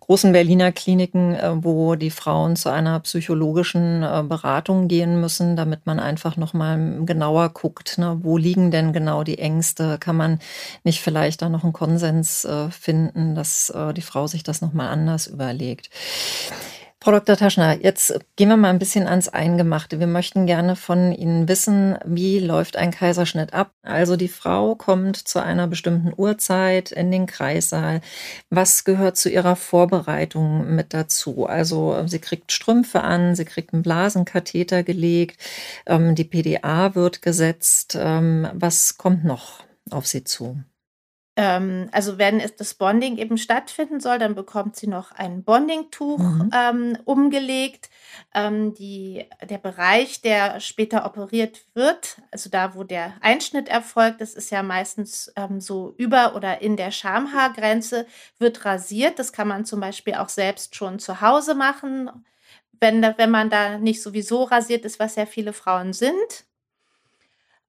großen 0.00 0.32
Berliner 0.32 0.72
Kliniken, 0.72 1.34
äh, 1.34 1.52
wo 1.62 1.96
die 1.96 2.08
Frauen 2.10 2.56
zu 2.56 2.70
einer 2.70 2.98
psychologischen 3.00 4.02
äh, 4.02 4.22
Beratung 4.26 4.88
gehen 4.88 5.20
müssen, 5.20 5.54
damit 5.54 5.84
man 5.84 6.00
einfach 6.00 6.38
nochmal 6.38 7.04
genauer 7.04 7.50
guckt, 7.50 7.98
ne, 7.98 8.18
wo 8.22 8.38
liegen 8.38 8.70
denn 8.70 8.94
genau 8.94 9.22
die 9.22 9.38
Ängste? 9.38 9.98
Kann 9.98 10.16
man 10.16 10.38
nicht 10.82 11.02
vielleicht 11.02 11.42
da 11.42 11.50
noch 11.50 11.62
einen 11.62 11.74
Konsens 11.74 12.46
äh, 12.46 12.70
finden, 12.70 13.34
dass 13.34 13.68
äh, 13.68 13.92
die 13.92 14.00
Frau 14.00 14.26
sich 14.26 14.42
das 14.42 14.62
nochmal 14.62 14.88
anders 14.88 15.26
überlegt? 15.26 15.90
Frau 17.00 17.12
Dr. 17.12 17.36
Taschner, 17.36 17.80
jetzt 17.80 18.18
gehen 18.34 18.48
wir 18.48 18.56
mal 18.56 18.70
ein 18.70 18.80
bisschen 18.80 19.06
ans 19.06 19.28
Eingemachte. 19.28 20.00
Wir 20.00 20.08
möchten 20.08 20.46
gerne 20.46 20.74
von 20.74 21.12
Ihnen 21.12 21.46
wissen, 21.46 21.96
wie 22.04 22.40
läuft 22.40 22.76
ein 22.76 22.90
Kaiserschnitt 22.90 23.54
ab? 23.54 23.70
Also 23.82 24.16
die 24.16 24.26
Frau 24.26 24.74
kommt 24.74 25.16
zu 25.16 25.40
einer 25.40 25.68
bestimmten 25.68 26.12
Uhrzeit 26.16 26.90
in 26.90 27.12
den 27.12 27.26
Kreissaal. 27.26 28.00
Was 28.50 28.82
gehört 28.82 29.16
zu 29.16 29.30
ihrer 29.30 29.54
Vorbereitung 29.54 30.74
mit 30.74 30.92
dazu? 30.92 31.46
Also 31.46 32.04
sie 32.08 32.18
kriegt 32.18 32.50
Strümpfe 32.50 33.02
an, 33.02 33.36
sie 33.36 33.44
kriegt 33.44 33.72
einen 33.72 33.84
Blasenkatheter 33.84 34.82
gelegt, 34.82 35.40
ähm, 35.86 36.16
die 36.16 36.24
PDA 36.24 36.96
wird 36.96 37.22
gesetzt. 37.22 37.96
Ähm, 37.96 38.48
was 38.54 38.98
kommt 38.98 39.24
noch 39.24 39.62
auf 39.90 40.08
sie 40.08 40.24
zu? 40.24 40.64
Ähm, 41.38 41.88
also 41.92 42.18
wenn 42.18 42.40
es 42.40 42.56
das 42.56 42.74
Bonding 42.74 43.16
eben 43.16 43.38
stattfinden 43.38 44.00
soll, 44.00 44.18
dann 44.18 44.34
bekommt 44.34 44.74
sie 44.74 44.88
noch 44.88 45.12
ein 45.12 45.44
Bondingtuch 45.44 46.18
mhm. 46.18 46.50
ähm, 46.52 46.98
umgelegt. 47.04 47.90
Ähm, 48.34 48.74
die, 48.74 49.24
der 49.48 49.58
Bereich, 49.58 50.20
der 50.20 50.58
später 50.58 51.06
operiert 51.06 51.60
wird, 51.74 52.16
also 52.32 52.50
da, 52.50 52.74
wo 52.74 52.82
der 52.82 53.12
Einschnitt 53.20 53.68
erfolgt, 53.68 54.20
das 54.20 54.34
ist 54.34 54.50
ja 54.50 54.64
meistens 54.64 55.32
ähm, 55.36 55.60
so 55.60 55.94
über 55.96 56.34
oder 56.34 56.60
in 56.60 56.76
der 56.76 56.90
Schamhaargrenze, 56.90 58.06
wird 58.40 58.64
rasiert. 58.64 59.20
Das 59.20 59.32
kann 59.32 59.46
man 59.46 59.64
zum 59.64 59.78
Beispiel 59.78 60.14
auch 60.14 60.30
selbst 60.30 60.74
schon 60.74 60.98
zu 60.98 61.20
Hause 61.20 61.54
machen, 61.54 62.10
wenn, 62.80 63.00
wenn 63.16 63.30
man 63.30 63.48
da 63.48 63.78
nicht 63.78 64.02
sowieso 64.02 64.42
rasiert 64.42 64.84
ist, 64.84 64.98
was 64.98 65.14
ja 65.14 65.24
viele 65.24 65.52
Frauen 65.52 65.92
sind. 65.92 66.47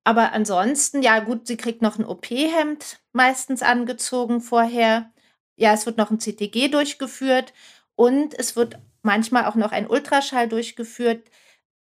Aber 0.04 0.34
ansonsten, 0.34 1.02
ja 1.02 1.20
gut, 1.20 1.48
sie 1.48 1.58
kriegt 1.58 1.82
noch 1.82 2.00
ein 2.00 2.06
OP-Hemd 2.06 3.00
meistens 3.12 3.62
angezogen 3.62 4.42
vorher. 4.42 5.12
Ja, 5.56 5.74
es 5.74 5.86
wird 5.86 5.98
noch 5.98 6.10
ein 6.10 6.20
CTG 6.20 6.70
durchgeführt 6.70 7.54
und 7.96 8.38
es 8.38 8.56
wird 8.56 8.80
manchmal 9.02 9.46
auch 9.46 9.56
noch 9.56 9.72
ein 9.72 9.88
Ultraschall 9.88 10.48
durchgeführt, 10.48 11.30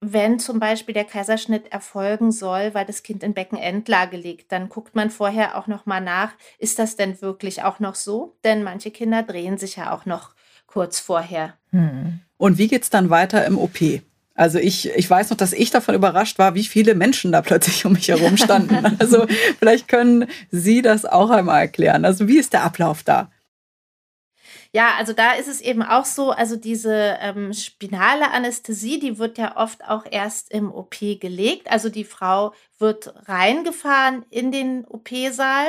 wenn 0.01 0.39
zum 0.39 0.59
Beispiel 0.59 0.93
der 0.93 1.05
Kaiserschnitt 1.05 1.71
erfolgen 1.71 2.31
soll, 2.31 2.73
weil 2.73 2.85
das 2.85 3.03
Kind 3.03 3.23
in 3.23 3.33
Beckenendlage 3.33 4.17
liegt. 4.17 4.51
Dann 4.51 4.69
guckt 4.69 4.95
man 4.95 5.09
vorher 5.09 5.57
auch 5.57 5.67
noch 5.67 5.85
mal 5.85 5.99
nach, 5.99 6.33
ist 6.57 6.79
das 6.79 6.95
denn 6.95 7.21
wirklich 7.21 7.63
auch 7.63 7.79
noch 7.79 7.95
so? 7.95 8.37
Denn 8.43 8.63
manche 8.63 8.91
Kinder 8.91 9.23
drehen 9.23 9.57
sich 9.57 9.75
ja 9.75 9.93
auch 9.93 10.05
noch 10.05 10.33
kurz 10.67 10.99
vorher. 10.99 11.57
Hm. 11.71 12.19
Und 12.37 12.57
wie 12.57 12.67
geht 12.67 12.83
es 12.83 12.89
dann 12.89 13.09
weiter 13.09 13.45
im 13.45 13.57
OP? 13.57 13.79
Also 14.39 14.57
ich, 14.57 14.89
ich 14.91 15.09
weiß 15.09 15.31
noch, 15.31 15.37
dass 15.37 15.51
ich 15.51 15.69
davon 15.69 15.95
überrascht 15.95 16.39
war, 16.39 16.55
wie 16.55 16.63
viele 16.63 16.95
Menschen 16.95 17.33
da 17.33 17.41
plötzlich 17.41 17.85
um 17.85 17.91
mich 17.91 18.07
herum 18.07 18.37
standen. 18.37 18.97
Also 18.99 19.27
vielleicht 19.59 19.89
können 19.89 20.27
Sie 20.49 20.81
das 20.81 21.05
auch 21.05 21.29
einmal 21.29 21.59
erklären. 21.59 22.05
Also 22.05 22.29
wie 22.29 22.37
ist 22.37 22.53
der 22.53 22.63
Ablauf 22.63 23.03
da? 23.03 23.29
Ja, 24.71 24.95
also 24.97 25.11
da 25.11 25.33
ist 25.33 25.49
es 25.49 25.59
eben 25.59 25.83
auch 25.83 26.05
so, 26.05 26.31
also 26.31 26.55
diese 26.55 27.17
ähm, 27.19 27.51
spinale 27.51 28.31
Anästhesie, 28.31 28.99
die 28.99 29.17
wird 29.17 29.37
ja 29.37 29.57
oft 29.57 29.83
auch 29.83 30.05
erst 30.09 30.51
im 30.51 30.71
OP 30.71 30.99
gelegt. 30.99 31.69
Also 31.69 31.89
die 31.89 32.05
Frau 32.05 32.53
wird 32.77 33.13
reingefahren 33.27 34.25
in 34.29 34.53
den 34.53 34.85
OP-Saal. 34.85 35.67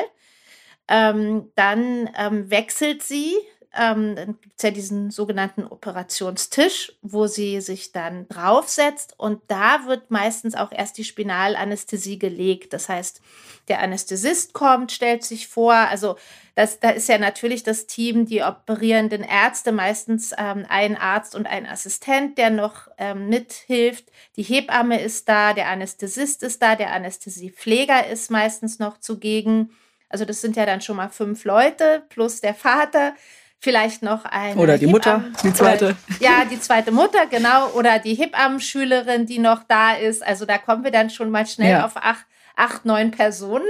Ähm, 0.87 1.51
dann 1.57 2.09
ähm, 2.17 2.51
wechselt 2.51 3.03
sie 3.03 3.35
ähm, 3.79 4.17
dann 4.17 4.41
gibt 4.41 4.55
es 4.57 4.63
ja 4.65 4.71
diesen 4.71 5.11
sogenannten 5.11 5.65
Operationstisch, 5.65 6.93
wo 7.03 7.29
sie 7.29 7.61
sich 7.61 7.93
dann 7.93 8.27
draufsetzt 8.29 9.15
und 9.17 9.41
da 9.47 9.87
wird 9.87 10.11
meistens 10.11 10.57
auch 10.57 10.73
erst 10.73 10.99
die 10.99 11.05
Spinalanästhesie 11.05 12.19
gelegt. 12.19 12.73
Das 12.73 12.89
heißt, 12.89 13.21
der 13.69 13.81
Anästhesist 13.81 14.55
kommt, 14.55 14.91
stellt 14.91 15.23
sich 15.23 15.47
vor, 15.47 15.75
also 15.75 16.17
das, 16.57 16.81
da 16.81 16.91
ist 16.91 17.09
ja 17.09 17.19
natürlich 17.19 17.63
das 17.63 17.87
Team, 17.87 18.27
die 18.27 18.43
operierenden 18.43 19.23
Ärzte, 19.23 19.71
meistens 19.71 20.33
ähm, 20.37 20.67
ein 20.69 20.97
Arzt 20.97 21.37
und 21.37 21.47
ein 21.47 21.67
Assistent, 21.67 22.39
der 22.39 22.51
noch 22.51 22.89
ähm, 22.99 23.29
mithilft. 23.29 24.07
Die 24.37 24.43
Hebamme 24.43 25.01
ist 25.01 25.29
da, 25.29 25.53
der 25.53 25.69
Anästhesist 25.69 26.43
ist 26.43 26.61
da, 26.61 26.75
der 26.75 26.93
Anästhesiepfleger 26.93 28.09
ist 28.09 28.33
meistens 28.33 28.81
noch 28.81 28.99
zugegen. 28.99 29.71
Also 30.09 30.25
das 30.25 30.41
sind 30.41 30.57
ja 30.57 30.67
dann 30.67 30.81
schon 30.81 30.97
mal 30.97 31.09
fünf 31.09 31.45
Leute 31.45 32.03
plus 32.09 32.41
der 32.41 32.55
Vater 32.55 33.15
vielleicht 33.61 34.03
noch 34.03 34.25
eine. 34.25 34.61
Oder 34.61 34.79
die 34.79 34.87
Mutter, 34.87 35.25
die 35.45 35.53
zweite. 35.53 35.97
Ja, 36.19 36.45
die 36.45 36.59
zweite 36.59 36.91
Mutter, 36.91 37.27
genau. 37.27 37.69
Oder 37.71 37.99
die 37.99 38.15
Hebammenschülerin, 38.15 39.27
die 39.27 39.39
noch 39.39 39.63
da 39.65 39.95
ist. 39.95 40.23
Also 40.23 40.47
da 40.47 40.59
kommen 40.59 40.83
wir 40.83 40.91
dann 40.91 41.11
schon 41.11 41.31
mal 41.31 41.47
schnell 41.47 41.73
ja. 41.73 41.85
auf 41.85 41.97
acht, 41.97 42.27
acht, 42.57 42.85
neun 42.85 43.11
Personen, 43.11 43.69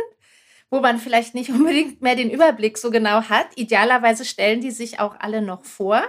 wo 0.71 0.81
man 0.81 0.99
vielleicht 0.99 1.35
nicht 1.35 1.51
unbedingt 1.51 2.01
mehr 2.01 2.17
den 2.17 2.31
Überblick 2.31 2.79
so 2.79 2.91
genau 2.91 3.23
hat. 3.25 3.49
Idealerweise 3.57 4.25
stellen 4.25 4.61
die 4.61 4.71
sich 4.71 5.01
auch 5.01 5.17
alle 5.19 5.43
noch 5.43 5.65
vor. 5.65 6.03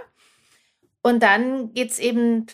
Und 1.01 1.23
dann 1.23 1.73
geht 1.73 1.89
es 1.89 1.97
eben 1.97 2.45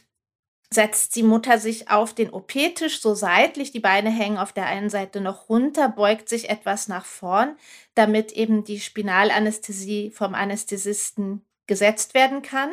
setzt 0.69 1.15
die 1.15 1.23
Mutter 1.23 1.59
sich 1.59 1.89
auf 1.89 2.13
den 2.13 2.29
OP-Tisch 2.29 3.01
so 3.01 3.15
seitlich, 3.15 3.71
die 3.71 3.79
Beine 3.79 4.09
hängen 4.09 4.37
auf 4.37 4.51
der 4.51 4.65
einen 4.65 4.89
Seite 4.89 5.21
noch 5.21 5.49
runter, 5.49 5.87
beugt 5.89 6.27
sich 6.27 6.49
etwas 6.49 6.87
nach 6.87 7.05
vorn, 7.05 7.55
damit 7.95 8.33
eben 8.33 8.63
die 8.63 8.79
Spinalanästhesie 8.79 10.11
vom 10.11 10.35
Anästhesisten 10.35 11.45
gesetzt 11.67 12.13
werden 12.13 12.41
kann. 12.41 12.71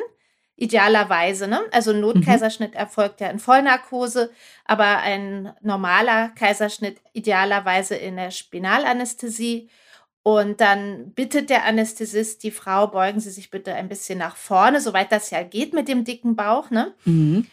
Idealerweise, 0.57 1.49
ne? 1.49 1.63
Also 1.73 1.91
ein 1.91 2.01
Notkaiserschnitt 2.01 2.73
mhm. 2.73 2.79
erfolgt 2.79 3.21
ja 3.21 3.29
in 3.29 3.41
Vollnarkose, 3.41 4.31
aber 4.65 4.99
ein 4.99 5.53
normaler 5.63 6.29
Kaiserschnitt 6.31 7.01
idealerweise 7.13 7.97
in 7.97 8.17
der 8.17 8.31
Spinalanästhesie. 8.31 9.69
Und 10.23 10.61
dann 10.61 11.13
bittet 11.13 11.51
der 11.51 11.65
Anästhesist 11.65 12.45
die 12.45 12.51
Frau, 12.51 12.87
beugen 12.87 13.21
Sie 13.21 13.31
sich 13.31 13.51
bitte 13.51 13.75
ein 13.75 13.89
bisschen 13.89 14.19
nach 14.19 14.37
vorne, 14.37 14.81
soweit 14.81 15.13
das 15.13 15.31
ja 15.31 15.43
geht 15.43 15.75
mit 15.75 15.87
dem 15.87 16.05
dicken 16.05 16.35
Bauch, 16.35 16.71
ne? 16.71 16.95
Mhm. 17.05 17.47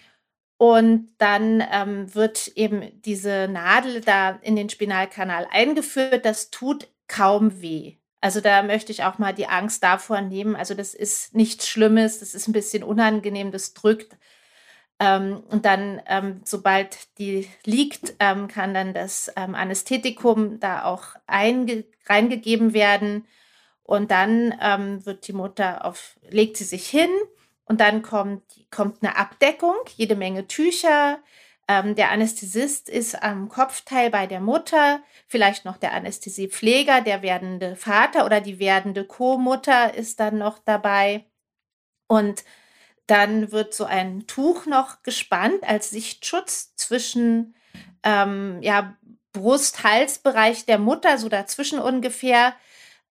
Und 0.62 1.16
dann 1.18 1.64
ähm, 1.72 2.14
wird 2.14 2.50
eben 2.50 3.02
diese 3.02 3.48
Nadel 3.48 4.00
da 4.02 4.38
in 4.44 4.56
den 4.56 4.70
Spinalkanal 4.70 5.48
eingeführt. 5.50 6.24
Das 6.24 6.52
tut 6.52 6.88
kaum 7.08 7.64
weh. 7.64 7.96
Also 8.20 8.42
da 8.42 8.62
möchte 8.62 8.92
ich 8.92 9.04
auch 9.04 9.18
mal 9.18 9.34
die 9.34 9.48
Angst 9.48 9.84
davor 9.84 10.22
nehmen. 10.22 10.56
Also 10.56 10.76
das 10.76 10.94
ist 10.94 11.34
nichts 11.34 11.68
Schlimmes, 11.68 12.20
das 12.20 12.36
ist 12.36 12.48
ein 12.48 12.52
bisschen 12.52 12.84
unangenehm, 12.84 13.52
das 13.52 13.74
drückt. 13.74 14.16
Ähm, 15.00 15.42
und 15.50 15.66
dann, 15.66 16.00
ähm, 16.06 16.42
sobald 16.46 17.18
die 17.18 17.50
liegt, 17.66 18.14
ähm, 18.20 18.48
kann 18.48 18.76
dann 18.76 18.94
das 18.94 19.34
ähm, 19.36 19.56
Anästhetikum 19.56 20.60
da 20.60 20.84
auch 20.84 21.16
reingegeben 21.28 22.76
werden. 22.76 23.26
Und 23.82 24.12
dann 24.12 24.54
ähm, 24.62 25.04
wird 25.08 25.28
die 25.28 25.34
Mutter 25.34 25.86
auf, 25.86 26.20
legt 26.30 26.56
sie 26.56 26.66
sich 26.66 26.88
hin 26.88 27.10
und 27.66 27.80
dann 27.80 28.02
kommt, 28.02 28.44
kommt 28.70 29.02
eine 29.02 29.18
Abdeckung, 29.18 29.76
jede 29.96 30.16
Menge 30.16 30.48
Tücher. 30.48 31.20
Ähm, 31.68 31.96
der 31.96 32.12
Anästhesist 32.12 32.90
ist 32.90 33.22
am 33.22 33.48
Kopfteil 33.48 34.10
bei 34.10 34.28
der 34.28 34.42
Mutter, 34.42 35.02
vielleicht 35.28 35.64
noch 35.64 35.78
der 35.78 35.94
Anästhesiepfleger, 35.94 37.02
der 37.02 37.22
werdende 37.22 37.76
Vater 37.76 38.26
oder 38.26 38.42
die 38.42 38.60
werdende 38.60 39.06
Co-Mutter 39.06 39.94
ist 39.94 40.20
dann 40.20 40.38
noch 40.38 40.60
dabei. 40.60 41.26
Und 42.08 42.44
dann 43.08 43.52
wird 43.52 43.74
so 43.74 43.86
ein 43.86 44.28
Tuch 44.28 44.66
noch 44.66 45.04
gespannt 45.04 45.64
als 45.64 45.90
Sichtschutz 45.90 46.76
zwischen 46.76 47.56
ähm, 48.04 48.60
ja, 48.62 48.98
Brust-Halsbereich 49.34 50.66
der 50.66 50.80
Mutter, 50.80 51.18
so 51.18 51.30
dazwischen 51.30 51.80
ungefähr. 51.80 52.54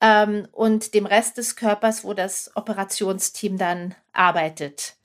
Ähm, 0.01 0.47
und 0.51 0.93
dem 0.93 1.05
Rest 1.05 1.37
des 1.37 1.55
Körpers, 1.55 2.03
wo 2.03 2.13
das 2.13 2.51
Operationsteam 2.55 3.57
dann 3.57 3.95
arbeitet. 4.13 4.95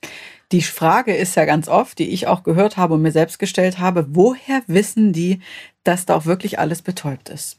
Die 0.53 0.63
Frage 0.63 1.15
ist 1.17 1.35
ja 1.35 1.47
ganz 1.47 1.69
oft, 1.69 1.99
die 1.99 2.11
ich 2.11 2.27
auch 2.27 2.43
gehört 2.43 2.77
habe 2.77 2.95
und 2.95 3.03
mir 3.03 3.13
selbst 3.13 3.39
gestellt 3.39 3.79
habe, 3.79 4.07
woher 4.11 4.63
wissen 4.67 5.13
die, 5.13 5.41
dass 5.83 6.05
da 6.05 6.15
auch 6.15 6.27
wirklich 6.27 6.59
alles 6.59 6.83
betäubt 6.83 7.31
ist? 7.31 7.59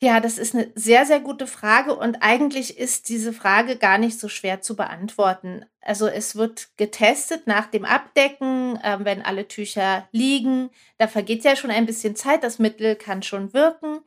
Ja, 0.00 0.20
das 0.20 0.38
ist 0.38 0.54
eine 0.54 0.70
sehr, 0.76 1.04
sehr 1.06 1.18
gute 1.18 1.48
Frage 1.48 1.94
und 1.94 2.18
eigentlich 2.22 2.78
ist 2.78 3.08
diese 3.08 3.32
Frage 3.32 3.76
gar 3.76 3.98
nicht 3.98 4.20
so 4.20 4.28
schwer 4.28 4.62
zu 4.62 4.76
beantworten. 4.76 5.64
Also 5.80 6.06
es 6.06 6.36
wird 6.36 6.68
getestet 6.76 7.48
nach 7.48 7.66
dem 7.66 7.84
Abdecken, 7.84 8.76
äh, 8.76 8.98
wenn 9.00 9.22
alle 9.22 9.48
Tücher 9.48 10.08
liegen. 10.12 10.70
Da 10.98 11.08
vergeht 11.08 11.42
ja 11.42 11.56
schon 11.56 11.72
ein 11.72 11.84
bisschen 11.84 12.14
Zeit, 12.14 12.44
das 12.44 12.60
Mittel 12.60 12.94
kann 12.94 13.24
schon 13.24 13.52
wirken. 13.52 13.98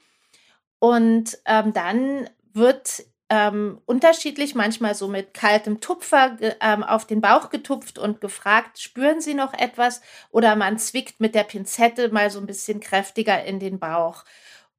Und 0.81 1.37
ähm, 1.45 1.71
dann 1.71 2.29
wird 2.51 3.05
ähm, 3.29 3.79
unterschiedlich, 3.85 4.55
manchmal 4.55 4.93
so 4.93 5.07
mit 5.07 5.33
kaltem 5.33 5.79
Tupfer 5.79 6.37
ähm, 6.59 6.83
auf 6.83 7.07
den 7.07 7.21
Bauch 7.21 7.49
getupft 7.49 7.97
und 7.97 8.19
gefragt, 8.19 8.81
spüren 8.81 9.21
Sie 9.21 9.33
noch 9.33 9.53
etwas? 9.53 10.01
Oder 10.31 10.57
man 10.57 10.77
zwickt 10.77 11.21
mit 11.21 11.33
der 11.33 11.45
Pinzette 11.45 12.09
mal 12.09 12.29
so 12.29 12.39
ein 12.39 12.47
bisschen 12.47 12.81
kräftiger 12.81 13.45
in 13.45 13.59
den 13.59 13.79
Bauch. 13.79 14.25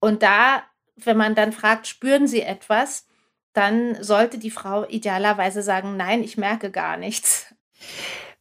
Und 0.01 0.23
da 0.23 0.65
wenn 0.97 1.17
man 1.17 1.35
dann 1.35 1.53
fragt, 1.53 1.87
spüren 1.87 2.27
Sie 2.27 2.43
etwas, 2.43 3.07
dann 3.53 4.03
sollte 4.03 4.39
die 4.39 4.51
Frau 4.51 4.87
idealerweise 4.89 5.63
sagen, 5.63 5.97
nein, 5.97 6.23
ich 6.23 6.37
merke 6.37 6.71
gar 6.71 6.97
nichts. 6.97 7.55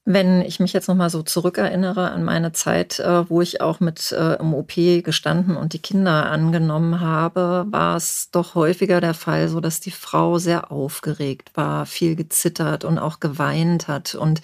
Wenn 0.04 0.42
ich 0.42 0.60
mich 0.60 0.74
jetzt 0.74 0.88
noch 0.88 0.96
mal 0.96 1.12
so 1.12 1.22
zurückerinnere 1.22 2.10
an 2.10 2.24
meine 2.24 2.54
Zeit, 2.54 3.00
äh, 3.00 3.30
wo 3.30 3.40
ich 3.40 3.62
auch 3.62 3.80
mit 3.80 4.12
äh, 4.12 4.40
im 4.40 4.56
OP 4.56 4.74
gestanden 5.04 5.56
und 5.56 5.74
die 5.74 5.80
Kinder 5.80 6.26
angenommen 6.26 7.02
habe, 7.02 7.68
war 7.70 7.98
es 7.98 8.30
doch 8.32 8.56
häufiger 8.56 9.00
der 9.00 9.14
Fall, 9.14 9.48
so 9.48 9.60
dass 9.60 9.80
die 9.80 9.92
Frau 9.92 10.40
sehr 10.40 10.72
aufgeregt 10.72 11.52
war, 11.54 11.86
viel 11.86 12.16
gezittert 12.16 12.84
und 12.84 12.98
auch 12.98 13.20
geweint 13.20 13.88
hat 13.88 14.16
und 14.16 14.42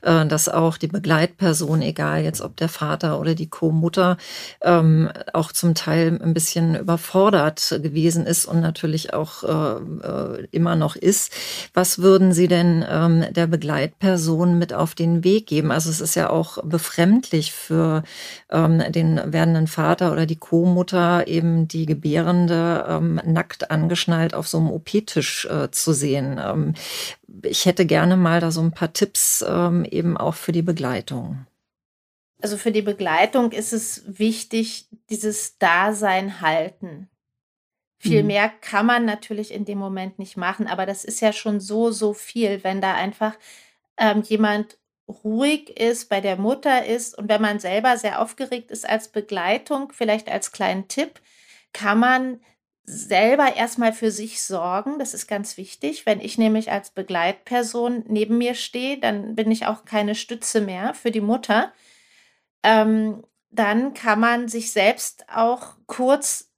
äh, 0.00 0.24
dass 0.24 0.48
auch 0.48 0.78
die 0.78 0.86
Begleitperson, 0.86 1.82
egal 1.82 2.22
jetzt 2.22 2.40
ob 2.40 2.56
der 2.56 2.70
Vater 2.70 3.20
oder 3.20 3.34
die 3.34 3.50
Co-Mutter, 3.50 4.16
ähm, 4.62 5.10
auch 5.34 5.52
zum 5.52 5.74
Teil 5.74 6.18
ein 6.18 6.32
bisschen 6.32 6.76
überfordert 6.76 7.78
gewesen 7.82 8.24
ist 8.26 8.46
und 8.46 8.62
natürlich 8.62 9.12
auch 9.12 9.42
äh, 9.44 10.06
äh 10.06 10.48
immer 10.50 10.76
noch 10.76 10.96
ist. 10.96 11.30
Was 11.74 11.98
würden 11.98 12.32
Sie 12.32 12.48
denn 12.48 12.82
ähm, 12.88 13.26
der 13.34 13.46
Begleitperson 13.46 14.58
mit 14.58 14.72
auf 14.72 14.94
den 15.04 15.24
Weg 15.24 15.46
geben. 15.46 15.70
Also 15.70 15.90
es 15.90 16.00
ist 16.00 16.14
ja 16.14 16.30
auch 16.30 16.58
befremdlich 16.64 17.52
für 17.52 18.02
ähm, 18.50 18.82
den 18.90 19.20
werdenden 19.32 19.66
Vater 19.66 20.12
oder 20.12 20.26
die 20.26 20.36
Co-Mutter 20.36 21.26
eben 21.26 21.68
die 21.68 21.86
Gebärende 21.86 22.86
ähm, 22.88 23.20
nackt 23.24 23.70
angeschnallt 23.70 24.34
auf 24.34 24.48
so 24.48 24.58
einem 24.58 24.70
OP-Tisch 24.70 25.46
äh, 25.46 25.70
zu 25.70 25.92
sehen. 25.92 26.40
Ähm, 26.42 26.74
ich 27.42 27.66
hätte 27.66 27.86
gerne 27.86 28.16
mal 28.16 28.40
da 28.40 28.50
so 28.50 28.60
ein 28.60 28.72
paar 28.72 28.92
Tipps 28.92 29.44
ähm, 29.46 29.84
eben 29.84 30.16
auch 30.16 30.34
für 30.34 30.52
die 30.52 30.62
Begleitung. 30.62 31.46
Also 32.40 32.56
für 32.56 32.72
die 32.72 32.82
Begleitung 32.82 33.52
ist 33.52 33.72
es 33.72 34.02
wichtig, 34.06 34.88
dieses 35.08 35.58
Dasein 35.58 36.40
halten. 36.40 37.08
Viel 38.04 38.20
mhm. 38.20 38.26
mehr 38.26 38.48
kann 38.50 38.84
man 38.84 39.06
natürlich 39.06 39.50
in 39.50 39.64
dem 39.64 39.78
Moment 39.78 40.18
nicht 40.18 40.36
machen, 40.36 40.66
aber 40.66 40.84
das 40.84 41.06
ist 41.06 41.20
ja 41.20 41.32
schon 41.32 41.58
so, 41.58 41.90
so 41.90 42.12
viel, 42.12 42.62
wenn 42.62 42.82
da 42.82 42.92
einfach 42.92 43.34
ähm, 43.96 44.20
jemand 44.20 44.76
ruhig 45.08 45.78
ist, 45.78 46.08
bei 46.08 46.20
der 46.20 46.36
Mutter 46.36 46.86
ist 46.86 47.16
und 47.16 47.28
wenn 47.28 47.42
man 47.42 47.60
selber 47.60 47.96
sehr 47.96 48.20
aufgeregt 48.20 48.70
ist 48.70 48.88
als 48.88 49.08
Begleitung, 49.08 49.92
vielleicht 49.92 50.30
als 50.30 50.52
kleinen 50.52 50.88
Tipp, 50.88 51.20
kann 51.72 51.98
man 51.98 52.40
selber 52.84 53.56
erstmal 53.56 53.92
für 53.92 54.10
sich 54.10 54.42
sorgen. 54.42 54.98
Das 54.98 55.14
ist 55.14 55.26
ganz 55.26 55.56
wichtig. 55.56 56.04
Wenn 56.06 56.20
ich 56.20 56.38
nämlich 56.38 56.70
als 56.70 56.90
Begleitperson 56.90 58.04
neben 58.06 58.38
mir 58.38 58.54
stehe, 58.54 58.98
dann 58.98 59.34
bin 59.34 59.50
ich 59.50 59.66
auch 59.66 59.84
keine 59.84 60.14
Stütze 60.14 60.60
mehr 60.60 60.94
für 60.94 61.10
die 61.10 61.22
Mutter. 61.22 61.72
Ähm, 62.62 63.24
dann 63.50 63.94
kann 63.94 64.20
man 64.20 64.48
sich 64.48 64.72
selbst 64.72 65.26
auch 65.28 65.76
kurz 65.86 66.50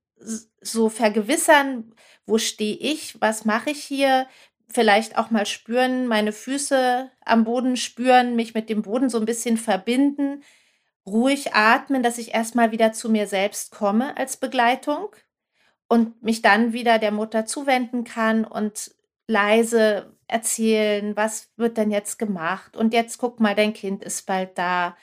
so 0.60 0.88
vergewissern, 0.88 1.94
wo 2.26 2.38
stehe 2.38 2.76
ich, 2.76 3.20
was 3.20 3.44
mache 3.44 3.70
ich 3.70 3.82
hier, 3.84 4.26
vielleicht 4.68 5.16
auch 5.16 5.30
mal 5.30 5.46
spüren, 5.46 6.06
meine 6.06 6.32
Füße 6.32 7.10
am 7.24 7.44
Boden 7.44 7.76
spüren, 7.76 8.36
mich 8.36 8.54
mit 8.54 8.68
dem 8.68 8.82
Boden 8.82 9.08
so 9.08 9.18
ein 9.18 9.24
bisschen 9.24 9.56
verbinden, 9.56 10.42
ruhig 11.06 11.54
atmen, 11.54 12.02
dass 12.02 12.18
ich 12.18 12.34
erstmal 12.34 12.72
wieder 12.72 12.92
zu 12.92 13.08
mir 13.08 13.26
selbst 13.26 13.70
komme 13.72 14.16
als 14.16 14.36
Begleitung 14.36 15.14
und 15.88 16.22
mich 16.22 16.42
dann 16.42 16.72
wieder 16.72 16.98
der 16.98 17.12
Mutter 17.12 17.46
zuwenden 17.46 18.04
kann 18.04 18.44
und 18.44 18.94
leise 19.28 20.16
erzählen, 20.28 21.16
was 21.16 21.52
wird 21.56 21.76
denn 21.76 21.90
jetzt 21.90 22.18
gemacht? 22.18 22.76
Und 22.76 22.92
jetzt 22.92 23.18
guck 23.18 23.40
mal, 23.40 23.54
dein 23.54 23.72
Kind 23.72 24.04
ist 24.04 24.26
bald 24.26 24.58
da. 24.58 24.96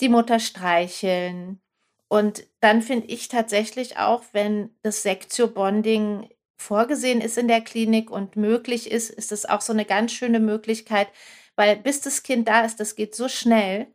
Die 0.00 0.10
Mutter 0.10 0.38
streicheln. 0.38 1.60
Und 2.08 2.46
dann 2.60 2.82
finde 2.82 3.06
ich 3.08 3.28
tatsächlich 3.28 3.98
auch, 3.98 4.22
wenn 4.32 4.76
das 4.82 5.02
Sektio-Bonding 5.02 6.28
vorgesehen 6.56 7.20
ist 7.20 7.38
in 7.38 7.48
der 7.48 7.60
Klinik 7.60 8.10
und 8.10 8.36
möglich 8.36 8.90
ist, 8.90 9.10
ist 9.10 9.32
es 9.32 9.46
auch 9.46 9.60
so 9.60 9.72
eine 9.72 9.84
ganz 9.84 10.12
schöne 10.12 10.40
Möglichkeit, 10.40 11.08
weil 11.56 11.76
bis 11.76 12.00
das 12.00 12.22
Kind 12.22 12.48
da 12.48 12.64
ist, 12.64 12.80
das 12.80 12.96
geht 12.96 13.14
so 13.14 13.28
schnell. 13.28 13.88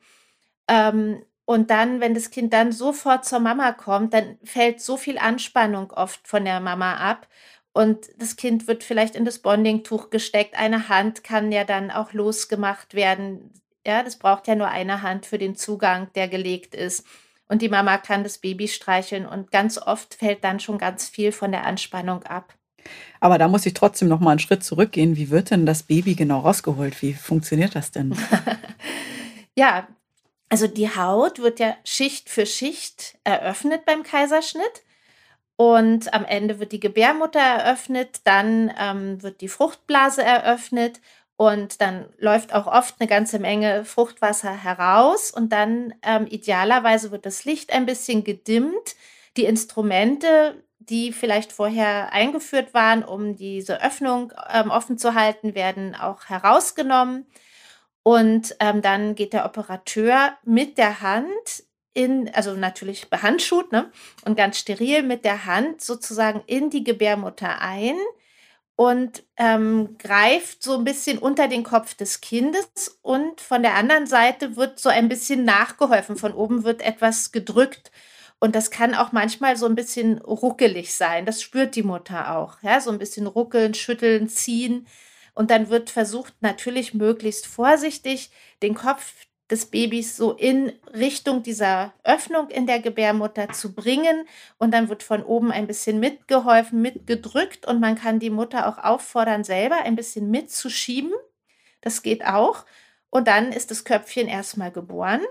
Ähm, 0.68 1.24
und 1.46 1.70
dann, 1.70 2.00
wenn 2.02 2.14
das 2.14 2.32
Kind 2.32 2.54
dann 2.54 2.72
sofort 2.72 3.26
zur 3.26 3.40
Mama 3.40 3.74
kommt, 3.74 4.14
dann 4.14 4.38
fällt 4.44 4.82
so 4.82 4.98
viel 4.98 5.18
Anspannung 5.18 5.92
oft 5.92 6.28
von 6.28 6.46
der 6.46 6.60
Mama 6.62 6.96
ab. 6.96 7.28
Und 7.74 8.10
das 8.18 8.36
Kind 8.36 8.68
wird 8.68 8.84
vielleicht 8.84 9.16
in 9.16 9.26
das 9.26 9.40
Bondingtuch 9.40 10.10
gesteckt. 10.10 10.56
Eine 10.58 10.90
Hand 10.90 11.24
kann 11.24 11.52
ja 11.52 11.64
dann 11.64 11.92
auch 11.92 12.14
losgemacht 12.14 12.94
werden. 12.94 13.54
Ja, 13.86 14.04
das 14.04 14.18
braucht 14.18 14.48
ja 14.48 14.56
nur 14.56 14.68
eine 14.68 15.02
Hand 15.02 15.26
für 15.26 15.38
den 15.38 15.56
Zugang, 15.56 16.12
der 16.16 16.28
gelegt 16.28 16.76
ist. 16.76 17.06
Und 17.52 17.62
die 17.62 17.68
Mama 17.68 17.98
kann 17.98 18.24
das 18.24 18.38
Baby 18.38 18.70
streicheln 18.70 19.26
und 19.26 19.52
ganz 19.52 19.78
oft 19.78 20.14
fällt 20.14 20.42
dann 20.46 20.62
schon 20.62 20.78
ganz 20.78 21.10
viel 21.10 21.34
von 21.34 21.52
der 21.52 21.66
Anspannung 21.66 22.24
ab. 22.24 22.54
Aber 23.20 23.38
da 23.38 23.50
muss 23.50 23.66
ich 23.66 23.74
trotzdem 23.74 24.08
noch 24.08 24.22
mal 24.22 24.32
einen 24.32 24.40
Schritt 24.40 24.64
zurückgehen. 24.64 25.18
Wie 25.18 25.32
wird 25.32 25.52
denn 25.52 25.66
das 25.66 25.84
Baby 25.84 26.16
genau 26.16 26.40
rausgeholt? 26.40 27.02
Wie 27.02 27.14
funktioniert 27.14 27.76
das 27.76 27.92
denn? 27.92 28.18
ja, 29.58 29.86
also 30.48 30.66
die 30.66 30.96
Haut 30.96 31.40
wird 31.40 31.60
ja 31.60 31.76
Schicht 31.84 32.30
für 32.30 32.46
Schicht 32.46 33.18
eröffnet 33.26 33.84
beim 33.84 34.04
Kaiserschnitt. 34.04 34.84
Und 35.58 36.14
am 36.14 36.24
Ende 36.24 36.58
wird 36.58 36.72
die 36.72 36.80
Gebärmutter 36.80 37.42
eröffnet, 37.42 38.22
dann 38.24 38.74
ähm, 38.80 39.22
wird 39.22 39.42
die 39.42 39.50
Fruchtblase 39.50 40.24
eröffnet 40.24 41.02
und 41.42 41.82
dann 41.82 42.06
läuft 42.20 42.54
auch 42.54 42.68
oft 42.68 42.98
eine 43.00 43.08
ganze 43.08 43.40
Menge 43.40 43.84
Fruchtwasser 43.84 44.52
heraus 44.52 45.32
und 45.32 45.52
dann 45.52 45.92
ähm, 46.04 46.28
idealerweise 46.30 47.10
wird 47.10 47.26
das 47.26 47.46
Licht 47.46 47.74
ein 47.74 47.88
bisschen 47.88 48.24
gedimmt. 48.24 48.96
Die 49.38 49.46
Instrumente, 49.46 50.64
die 50.78 51.12
vielleicht 51.12 51.52
vorher 51.52 52.14
eingeführt 52.14 52.76
waren, 52.76 53.04
um 53.04 53.36
diese 53.38 53.84
Öffnung 53.84 54.32
ähm, 54.54 54.70
offen 54.70 55.00
zu 55.00 55.16
halten, 55.16 55.56
werden 55.56 55.96
auch 55.96 56.26
herausgenommen. 56.26 57.26
Und 58.04 58.56
ähm, 58.60 58.84
dann 58.84 59.16
geht 59.16 59.34
der 59.34 59.46
Operateur 59.46 60.38
mit 60.44 60.78
der 60.78 61.02
Hand 61.02 61.64
in, 61.96 62.32
also 62.36 62.54
natürlich 62.54 63.10
behandschuht 63.10 63.72
ne, 63.72 63.90
und 64.26 64.38
ganz 64.38 64.60
steril 64.60 65.02
mit 65.02 65.26
der 65.26 65.46
Hand 65.48 65.82
sozusagen 65.82 66.44
in 66.46 66.70
die 66.70 66.84
Gebärmutter 66.84 67.62
ein 67.62 67.96
und 68.76 69.24
ähm, 69.38 69.96
greift 70.00 70.64
so 70.64 70.78
ein 70.78 70.84
bisschen 70.84 71.18
unter 71.20 71.48
den 71.48 71.64
Kopf 71.64 71.94
des 71.94 72.22
Kindes 72.22 73.00
und 73.02 73.42
von 73.42 73.62
der 73.62 73.76
anderen 73.76 74.08
Seite 74.08 74.56
wird 74.56 74.80
so 74.80 74.90
ein 74.90 75.10
bisschen 75.10 75.46
nachgeholfen. 75.46 76.16
Von 76.16 76.34
oben 76.34 76.64
wird 76.64 76.82
etwas 76.82 77.32
gedrückt 77.32 77.92
und 78.40 78.56
das 78.56 78.72
kann 78.72 78.96
auch 78.96 79.12
manchmal 79.12 79.56
so 79.56 79.68
ein 79.68 79.76
bisschen 79.76 80.18
ruckelig 80.18 80.96
sein. 80.96 81.28
Das 81.28 81.44
spürt 81.44 81.76
die 81.76 81.84
Mutter 81.84 82.36
auch. 82.36 82.58
Ja, 82.64 82.82
so 82.82 82.90
ein 82.90 82.98
bisschen 82.98 83.28
ruckeln, 83.28 83.76
schütteln, 83.76 84.28
ziehen. 84.30 84.88
Und 85.36 85.52
dann 85.52 85.70
wird 85.70 85.92
versucht, 85.92 86.34
natürlich 86.42 86.96
möglichst 86.96 87.46
vorsichtig 87.46 88.32
den 88.64 88.74
Kopf 88.74 89.14
des 89.52 89.66
Babys 89.66 90.16
so 90.16 90.32
in 90.32 90.72
Richtung 90.94 91.44
dieser 91.44 91.94
Öffnung 92.04 92.50
in 92.50 92.66
der 92.66 92.80
Gebärmutter 92.80 93.50
zu 93.50 93.74
bringen. 93.74 94.26
Und 94.58 94.74
dann 94.74 94.90
wird 94.90 95.04
von 95.04 95.22
oben 95.24 95.52
ein 95.52 95.68
bisschen 95.68 96.00
mitgeholfen, 96.00 96.82
mitgedrückt 96.82 97.68
und 97.68 97.80
man 97.82 97.96
kann 97.96 98.20
die 98.20 98.30
Mutter 98.30 98.68
auch 98.68 98.78
auffordern, 98.78 99.44
selber 99.44 99.82
ein 99.84 99.96
bisschen 99.96 100.32
mitzuschieben. 100.32 101.12
Das 101.82 102.02
geht 102.02 102.26
auch. 102.26 102.66
Und 103.10 103.28
dann 103.28 103.52
ist 103.52 103.70
das 103.72 103.84
Köpfchen 103.84 104.28
erstmal 104.28 104.72
geboren. 104.72 105.22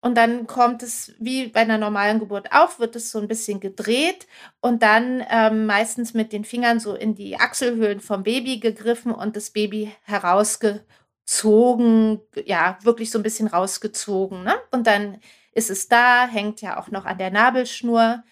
Und 0.00 0.16
dann 0.16 0.46
kommt 0.46 0.82
es 0.82 1.14
wie 1.18 1.46
bei 1.46 1.60
einer 1.60 1.78
normalen 1.78 2.18
Geburt 2.18 2.52
auch, 2.52 2.78
wird 2.78 2.94
es 2.94 3.10
so 3.10 3.18
ein 3.20 3.28
bisschen 3.28 3.58
gedreht 3.58 4.26
und 4.60 4.82
dann 4.82 5.24
ähm, 5.30 5.64
meistens 5.64 6.12
mit 6.12 6.30
den 6.34 6.44
Fingern 6.44 6.78
so 6.78 6.94
in 6.94 7.14
die 7.14 7.38
Achselhöhlen 7.38 8.00
vom 8.00 8.22
Baby 8.22 8.58
gegriffen 8.58 9.12
und 9.12 9.34
das 9.34 9.48
Baby 9.48 9.94
herausgeholt 10.02 10.84
gezogen, 11.24 12.20
ja, 12.44 12.78
wirklich 12.82 13.10
so 13.10 13.18
ein 13.18 13.22
bisschen 13.22 13.48
rausgezogen. 13.48 14.44
Ne? 14.44 14.54
Und 14.70 14.86
dann 14.86 15.20
ist 15.52 15.70
es 15.70 15.88
da, 15.88 16.26
hängt 16.26 16.60
ja 16.60 16.78
auch 16.78 16.90
noch 16.90 17.06
an 17.06 17.18
der 17.18 17.30
Nabelschnur. 17.30 18.22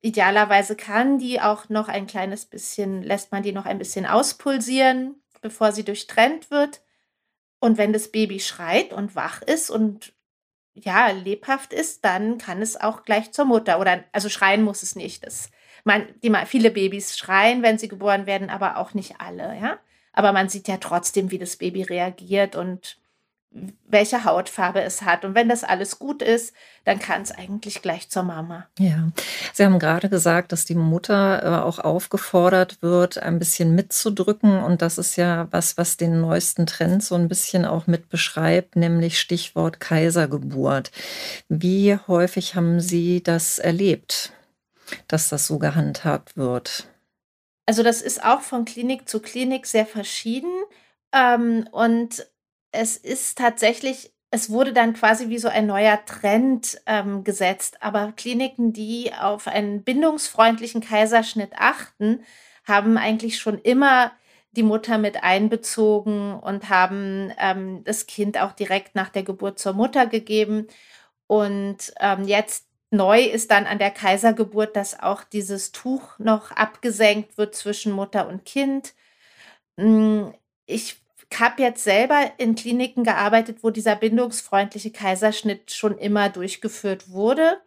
Idealerweise 0.00 0.74
kann 0.74 1.18
die 1.18 1.40
auch 1.40 1.68
noch 1.68 1.88
ein 1.88 2.06
kleines 2.06 2.44
bisschen, 2.44 3.02
lässt 3.02 3.30
man 3.30 3.44
die 3.44 3.52
noch 3.52 3.66
ein 3.66 3.78
bisschen 3.78 4.06
auspulsieren, 4.06 5.22
bevor 5.40 5.70
sie 5.70 5.84
durchtrennt 5.84 6.50
wird. 6.50 6.82
Und 7.60 7.78
wenn 7.78 7.92
das 7.92 8.10
Baby 8.10 8.40
schreit 8.40 8.92
und 8.92 9.14
wach 9.14 9.42
ist 9.42 9.70
und 9.70 10.12
ja, 10.74 11.10
lebhaft 11.10 11.72
ist, 11.72 12.04
dann 12.04 12.38
kann 12.38 12.60
es 12.60 12.80
auch 12.80 13.04
gleich 13.04 13.30
zur 13.30 13.44
Mutter. 13.44 13.78
Oder 13.78 14.02
also 14.10 14.28
schreien 14.28 14.64
muss 14.64 14.82
es 14.82 14.96
nicht. 14.96 15.24
Das, 15.24 15.50
man, 15.84 16.08
die, 16.24 16.32
viele 16.46 16.72
Babys 16.72 17.16
schreien, 17.16 17.62
wenn 17.62 17.78
sie 17.78 17.88
geboren 17.88 18.26
werden, 18.26 18.50
aber 18.50 18.78
auch 18.78 18.94
nicht 18.94 19.20
alle, 19.20 19.56
ja. 19.60 19.78
Aber 20.12 20.32
man 20.32 20.48
sieht 20.48 20.68
ja 20.68 20.76
trotzdem, 20.76 21.30
wie 21.30 21.38
das 21.38 21.56
Baby 21.56 21.82
reagiert 21.82 22.56
und 22.56 22.98
welche 23.86 24.24
Hautfarbe 24.24 24.80
es 24.82 25.02
hat. 25.02 25.24
Und 25.24 25.34
wenn 25.34 25.48
das 25.48 25.64
alles 25.64 25.98
gut 25.98 26.22
ist, 26.22 26.54
dann 26.84 26.98
kann 26.98 27.22
es 27.22 27.30
eigentlich 27.30 27.82
gleich 27.82 28.08
zur 28.08 28.22
Mama. 28.22 28.66
Ja, 28.78 29.10
Sie 29.52 29.64
haben 29.64 29.78
gerade 29.78 30.08
gesagt, 30.08 30.52
dass 30.52 30.64
die 30.64 30.74
Mutter 30.74 31.42
äh, 31.42 31.62
auch 31.62 31.78
aufgefordert 31.78 32.80
wird, 32.80 33.18
ein 33.18 33.38
bisschen 33.38 33.74
mitzudrücken. 33.74 34.62
Und 34.62 34.80
das 34.80 34.98
ist 34.98 35.16
ja 35.16 35.48
was, 35.50 35.76
was 35.76 35.96
den 35.96 36.20
neuesten 36.20 36.66
Trend 36.66 37.04
so 37.04 37.14
ein 37.14 37.28
bisschen 37.28 37.64
auch 37.66 37.86
mit 37.86 38.08
beschreibt, 38.08 38.76
nämlich 38.76 39.20
Stichwort 39.20 39.80
Kaisergeburt. 39.80 40.90
Wie 41.48 41.98
häufig 42.06 42.54
haben 42.54 42.80
Sie 42.80 43.22
das 43.22 43.58
erlebt, 43.58 44.32
dass 45.08 45.28
das 45.28 45.46
so 45.46 45.58
gehandhabt 45.58 46.36
wird? 46.36 46.86
Also 47.66 47.82
das 47.82 48.02
ist 48.02 48.24
auch 48.24 48.40
von 48.40 48.64
Klinik 48.64 49.08
zu 49.08 49.20
Klinik 49.20 49.66
sehr 49.66 49.86
verschieden. 49.86 50.52
Ähm, 51.12 51.68
und 51.72 52.26
es 52.72 52.96
ist 52.96 53.38
tatsächlich, 53.38 54.12
es 54.30 54.50
wurde 54.50 54.72
dann 54.72 54.94
quasi 54.94 55.28
wie 55.28 55.38
so 55.38 55.48
ein 55.48 55.66
neuer 55.66 56.04
Trend 56.04 56.80
ähm, 56.86 57.24
gesetzt. 57.24 57.82
Aber 57.82 58.12
Kliniken, 58.12 58.72
die 58.72 59.12
auf 59.14 59.46
einen 59.46 59.84
bindungsfreundlichen 59.84 60.80
Kaiserschnitt 60.80 61.52
achten, 61.56 62.24
haben 62.64 62.96
eigentlich 62.98 63.38
schon 63.38 63.58
immer 63.58 64.12
die 64.52 64.62
Mutter 64.62 64.98
mit 64.98 65.22
einbezogen 65.22 66.34
und 66.34 66.68
haben 66.68 67.32
ähm, 67.38 67.84
das 67.84 68.06
Kind 68.06 68.38
auch 68.38 68.52
direkt 68.52 68.94
nach 68.94 69.08
der 69.08 69.22
Geburt 69.22 69.58
zur 69.58 69.72
Mutter 69.72 70.06
gegeben. 70.06 70.66
Und 71.26 71.94
ähm, 72.00 72.24
jetzt 72.24 72.66
neu 72.92 73.22
ist 73.22 73.50
dann 73.50 73.66
an 73.66 73.78
der 73.78 73.90
Kaisergeburt, 73.90 74.76
dass 74.76 75.00
auch 75.00 75.24
dieses 75.24 75.72
Tuch 75.72 76.18
noch 76.18 76.50
abgesenkt 76.52 77.38
wird 77.38 77.54
zwischen 77.54 77.92
Mutter 77.92 78.28
und 78.28 78.44
Kind. 78.44 78.94
Hm, 79.78 80.34
ich 80.66 80.96
habe 81.34 81.62
jetzt 81.62 81.84
selber 81.84 82.32
in 82.38 82.54
Kliniken 82.54 83.04
gearbeitet, 83.04 83.58
wo 83.62 83.70
dieser 83.70 83.96
bindungsfreundliche 83.96 84.90
Kaiserschnitt 84.90 85.72
schon 85.72 85.98
immer 85.98 86.28
durchgeführt 86.28 87.10
wurde. 87.10 87.60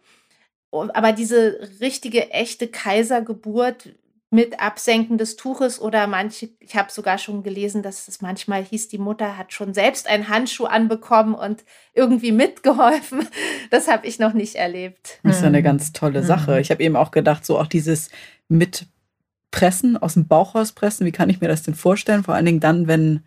Aber 0.72 1.14
diese 1.14 1.70
richtige, 1.80 2.32
echte 2.32 2.68
Kaisergeburt 2.68 3.90
mit 4.32 4.60
Absenken 4.60 5.18
des 5.18 5.36
Tuches 5.36 5.80
oder 5.80 6.08
manche, 6.08 6.50
ich 6.60 6.76
habe 6.76 6.92
sogar 6.92 7.18
schon 7.18 7.44
gelesen, 7.44 7.84
dass 7.84 8.08
es 8.08 8.22
manchmal 8.22 8.64
hieß, 8.64 8.90
die 8.90 8.98
Mutter 8.98 9.38
hat 9.38 9.54
schon 9.54 9.74
selbst 9.74 10.08
einen 10.08 10.28
Handschuh 10.28 10.66
anbekommen 10.66 11.36
und 11.36 11.64
irgendwie 11.94 12.32
mitgeholfen. 12.32 13.28
Das 13.72 13.88
habe 13.88 14.06
ich 14.06 14.20
noch 14.20 14.34
nicht 14.34 14.56
erlebt. 14.56 15.20
Das 15.24 15.38
ist 15.38 15.42
ja 15.42 15.48
eine 15.48 15.60
mhm. 15.60 15.64
ganz 15.64 15.92
tolle 15.92 16.24
Sache. 16.24 16.52
Mhm. 16.52 16.58
Ich 16.60 16.72
habe 16.72 16.84
eben 16.84 16.96
auch 16.96 17.12
gedacht, 17.12 17.46
so 17.46 17.60
auch 17.60 17.68
dieses 17.68 18.10
Mitpressen, 18.48 19.98
aus 19.98 20.14
dem 20.14 20.28
Bauch 20.28 20.56
rauspressen, 20.56 21.06
wie 21.06 21.12
kann 21.12 21.30
ich 21.30 21.42
mir 21.42 21.48
das 21.48 21.64
denn 21.64 21.74
vorstellen? 21.74 22.24
Vor 22.24 22.36
allen 22.36 22.46
Dingen 22.46 22.60
dann, 22.60 22.88
wenn 22.88 23.24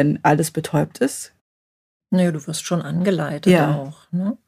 wenn 0.00 0.18
alles 0.22 0.50
betäubt 0.50 0.96
ist? 0.98 1.34
Naja, 2.08 2.32
du 2.32 2.46
wirst 2.46 2.64
schon 2.64 2.80
angeleitet 2.80 3.52
ja. 3.52 3.76
auch. 3.76 4.10
Ne? 4.10 4.38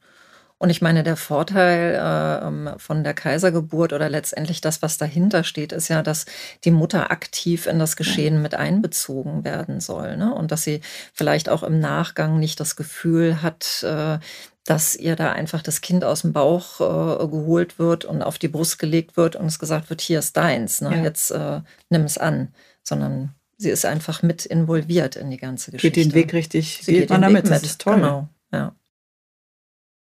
Und 0.63 0.71
ich 0.71 0.81
meine, 0.81 1.03
der 1.03 1.17
Vorteil 1.17 1.97
äh, 1.97 2.47
ähm, 2.47 2.71
von 2.77 3.03
der 3.03 3.15
Kaisergeburt 3.15 3.93
oder 3.93 4.09
letztendlich 4.09 4.61
das, 4.61 4.81
was 4.81 4.97
dahinter 4.97 5.43
steht, 5.43 5.73
ist 5.73 5.89
ja, 5.89 6.05
dass 6.05 6.25
die 6.63 6.71
Mutter 6.71 7.11
aktiv 7.11 7.67
in 7.67 7.81
das 7.81 7.97
Geschehen 7.97 8.41
mit 8.43 8.55
einbezogen 8.55 9.43
werden 9.43 9.81
soll. 9.81 10.17
Ne? 10.17 10.33
Und 10.33 10.53
dass 10.53 10.63
sie 10.63 10.81
vielleicht 11.15 11.49
auch 11.49 11.65
im 11.65 11.81
Nachgang 11.81 12.39
nicht 12.39 12.61
das 12.61 12.77
Gefühl 12.77 13.43
hat, 13.43 13.83
äh, 13.83 14.21
dass 14.65 14.95
ihr 14.95 15.17
da 15.17 15.33
einfach 15.33 15.63
das 15.63 15.81
Kind 15.81 16.05
aus 16.05 16.23
dem 16.23 16.33
Bauch 16.33 16.81
äh, 16.81 17.27
geholt 17.27 17.81
wird 17.81 18.05
und 18.05 18.23
auf 18.23 18.39
die 18.39 18.47
Brust 18.47 18.79
gelegt 18.79 19.17
wird 19.17 19.35
und 19.35 19.47
es 19.47 19.59
gesagt 19.59 19.91
wird, 19.91 20.01
hier 20.01 20.21
ist 20.21 20.37
deins, 20.37 20.81
ne? 20.81 20.95
Ja. 20.95 21.03
jetzt 21.03 21.33
äh, 21.33 21.61
nimm 21.91 22.03
es 22.03 22.19
an, 22.19 22.55
sondern 22.85 23.35
sie 23.59 23.71
ist 23.71 23.85
einfach 23.85 24.23
mit 24.23 24.47
involviert 24.47 25.17
in 25.17 25.29
die 25.29 25.39
ganze 25.39 25.73
Geschichte. 25.73 25.99
Geht 26.03 26.13
den 26.13 26.15
Weg 26.15 26.33
richtig, 26.33 26.83
sie 26.85 26.93
geht, 26.93 27.01
geht 27.01 27.11
man 27.11 27.23
damit, 27.23 27.51
das 27.51 27.65
ist 27.65 27.81
toll. 27.81 27.97
Genau, 27.97 28.29
ja. 28.53 28.77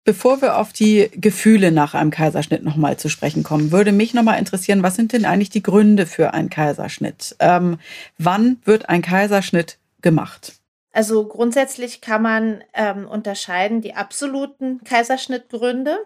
Bevor 0.04 0.42
wir 0.42 0.58
auf 0.58 0.72
die 0.72 1.10
Gefühle 1.14 1.70
nach 1.70 1.94
einem 1.94 2.10
Kaiserschnitt 2.10 2.64
nochmal 2.64 2.96
zu 2.96 3.08
sprechen 3.08 3.44
kommen, 3.44 3.70
würde 3.70 3.92
mich 3.92 4.14
nochmal 4.14 4.40
interessieren, 4.40 4.82
was 4.82 4.96
sind 4.96 5.12
denn 5.12 5.24
eigentlich 5.24 5.50
die 5.50 5.62
Gründe 5.62 6.06
für 6.06 6.34
einen 6.34 6.50
Kaiserschnitt? 6.50 7.36
Ähm, 7.38 7.78
wann 8.18 8.60
wird 8.64 8.88
ein 8.88 9.02
Kaiserschnitt 9.02 9.78
gemacht? 10.00 10.54
Also 10.90 11.24
grundsätzlich 11.26 12.00
kann 12.00 12.20
man 12.20 12.64
ähm, 12.74 13.06
unterscheiden 13.06 13.80
die 13.80 13.94
absoluten 13.94 14.82
Kaiserschnittgründe 14.82 15.96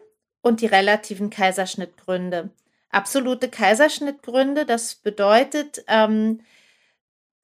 und 0.43 0.61
die 0.61 0.67
relativen 0.67 1.31
Kaiserschnittgründe. 1.31 2.51
Absolute 2.91 3.49
Kaiserschnittgründe, 3.49 4.67
das 4.67 4.95
bedeutet, 4.95 5.85
ähm, 5.89 6.41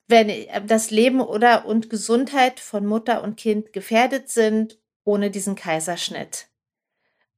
wenn 0.06 0.28
äh, 0.28 0.60
das 0.66 0.90
Leben 0.90 1.22
oder 1.22 1.64
und 1.64 1.88
Gesundheit 1.88 2.60
von 2.60 2.84
Mutter 2.84 3.24
und 3.24 3.38
Kind 3.38 3.72
gefährdet 3.72 4.28
sind 4.28 4.78
ohne 5.04 5.30
diesen 5.30 5.54
Kaiserschnitt. 5.54 6.48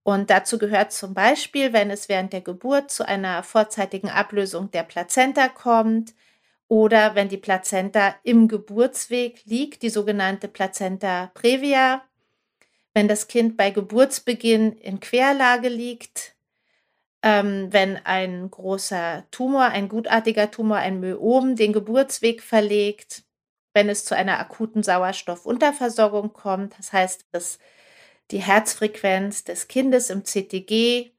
Und 0.03 0.29
dazu 0.29 0.59
gehört 0.59 0.92
zum 0.92 1.14
Beispiel, 1.14 1.72
wenn 1.72 1.90
es 1.90 2.09
während 2.09 2.33
der 2.33 2.42
Geburt 2.42 2.90
zu 2.90 3.09
einer 3.09 3.42
vorzeitigen 3.42 4.11
Ablösung 4.11 4.70
der 4.70 4.83
Plazenta 4.83 5.48
kommt 5.48 6.14
oder 6.68 7.14
wenn 7.14 7.29
die 7.29 7.38
Plazenta 7.38 8.14
im 8.22 8.46
Geburtsweg 8.46 9.42
liegt, 9.46 9.83
die 9.83 9.88
sogenannte 9.88 10.48
Plazenta 10.48 11.31
previa, 11.33 12.05
wenn 12.92 13.09
das 13.09 13.29
Kind 13.29 13.57
bei 13.57 13.70
Geburtsbeginn 13.70 14.72
in 14.72 15.00
Querlage 15.00 15.68
liegt, 15.68 16.37
ähm, 17.22 17.72
wenn 17.72 17.96
ein 18.05 18.50
großer 18.50 19.24
Tumor, 19.31 19.64
ein 19.64 19.88
gutartiger 19.88 20.50
Tumor, 20.50 20.77
ein 20.77 21.00
Myom 21.00 21.57
den 21.57 21.72
Geburtsweg 21.72 22.42
verlegt, 22.42 23.24
wenn 23.75 23.89
es 23.89 24.05
zu 24.05 24.17
einer 24.17 24.39
akuten 24.39 24.83
Sauerstoffunterversorgung 24.83 26.33
kommt, 26.33 26.79
das 26.79 26.93
heißt, 26.93 27.27
dass 27.33 27.59
die 28.31 28.39
Herzfrequenz 28.39 29.45
des 29.45 29.69
Kindes 29.69 30.09
im 30.09 30.25
CTG 30.25 31.11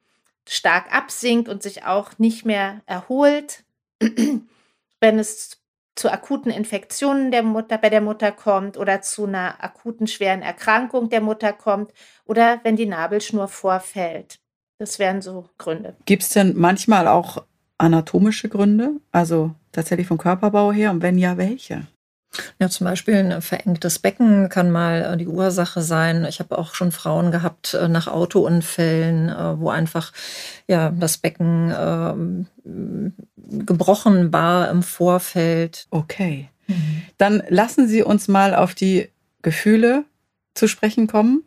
stark 0.47 0.93
absinkt 0.93 1.49
und 1.49 1.61
sich 1.61 1.83
auch 1.83 2.17
nicht 2.17 2.45
mehr 2.45 2.81
erholt, 2.85 3.63
wenn 4.99 5.19
es 5.19 5.61
zu 5.95 6.11
akuten 6.11 6.51
Infektionen 6.51 7.31
der 7.31 7.43
Mutter, 7.43 7.77
bei 7.77 7.89
der 7.89 8.01
Mutter 8.01 8.31
kommt 8.31 8.77
oder 8.77 9.01
zu 9.01 9.25
einer 9.25 9.63
akuten 9.63 10.07
schweren 10.07 10.41
Erkrankung 10.41 11.09
der 11.09 11.21
Mutter 11.21 11.53
kommt 11.53 11.93
oder 12.25 12.59
wenn 12.63 12.75
die 12.75 12.85
Nabelschnur 12.85 13.47
vorfällt. 13.47 14.39
Das 14.77 14.99
wären 14.99 15.21
so 15.21 15.49
Gründe. 15.57 15.95
Gibt 16.05 16.23
es 16.23 16.29
denn 16.29 16.53
manchmal 16.57 17.07
auch 17.07 17.45
anatomische 17.77 18.49
Gründe, 18.49 18.99
also 19.11 19.51
tatsächlich 19.71 20.07
vom 20.07 20.17
Körperbau 20.17 20.73
her? 20.73 20.91
Und 20.91 21.01
wenn 21.01 21.17
ja, 21.17 21.37
welche? 21.37 21.87
Ja, 22.59 22.69
zum 22.69 22.85
Beispiel 22.85 23.15
ein 23.15 23.41
verengtes 23.41 23.99
Becken 23.99 24.49
kann 24.49 24.71
mal 24.71 25.13
äh, 25.13 25.17
die 25.17 25.27
Ursache 25.27 25.81
sein. 25.81 26.25
Ich 26.25 26.39
habe 26.39 26.57
auch 26.57 26.75
schon 26.75 26.91
Frauen 26.91 27.31
gehabt 27.31 27.73
äh, 27.73 27.87
nach 27.87 28.07
Autounfällen, 28.07 29.29
äh, 29.29 29.59
wo 29.59 29.69
einfach 29.69 30.13
ja 30.67 30.91
das 30.91 31.17
Becken 31.17 31.71
äh, 31.71 33.63
gebrochen 33.65 34.33
war 34.33 34.69
im 34.69 34.83
Vorfeld. 34.83 35.87
Okay. 35.91 36.49
Mhm. 36.67 37.03
Dann 37.17 37.43
lassen 37.49 37.87
Sie 37.87 38.03
uns 38.03 38.27
mal 38.27 38.55
auf 38.55 38.75
die 38.75 39.09
Gefühle 39.41 40.05
zu 40.53 40.67
sprechen 40.67 41.07
kommen 41.07 41.43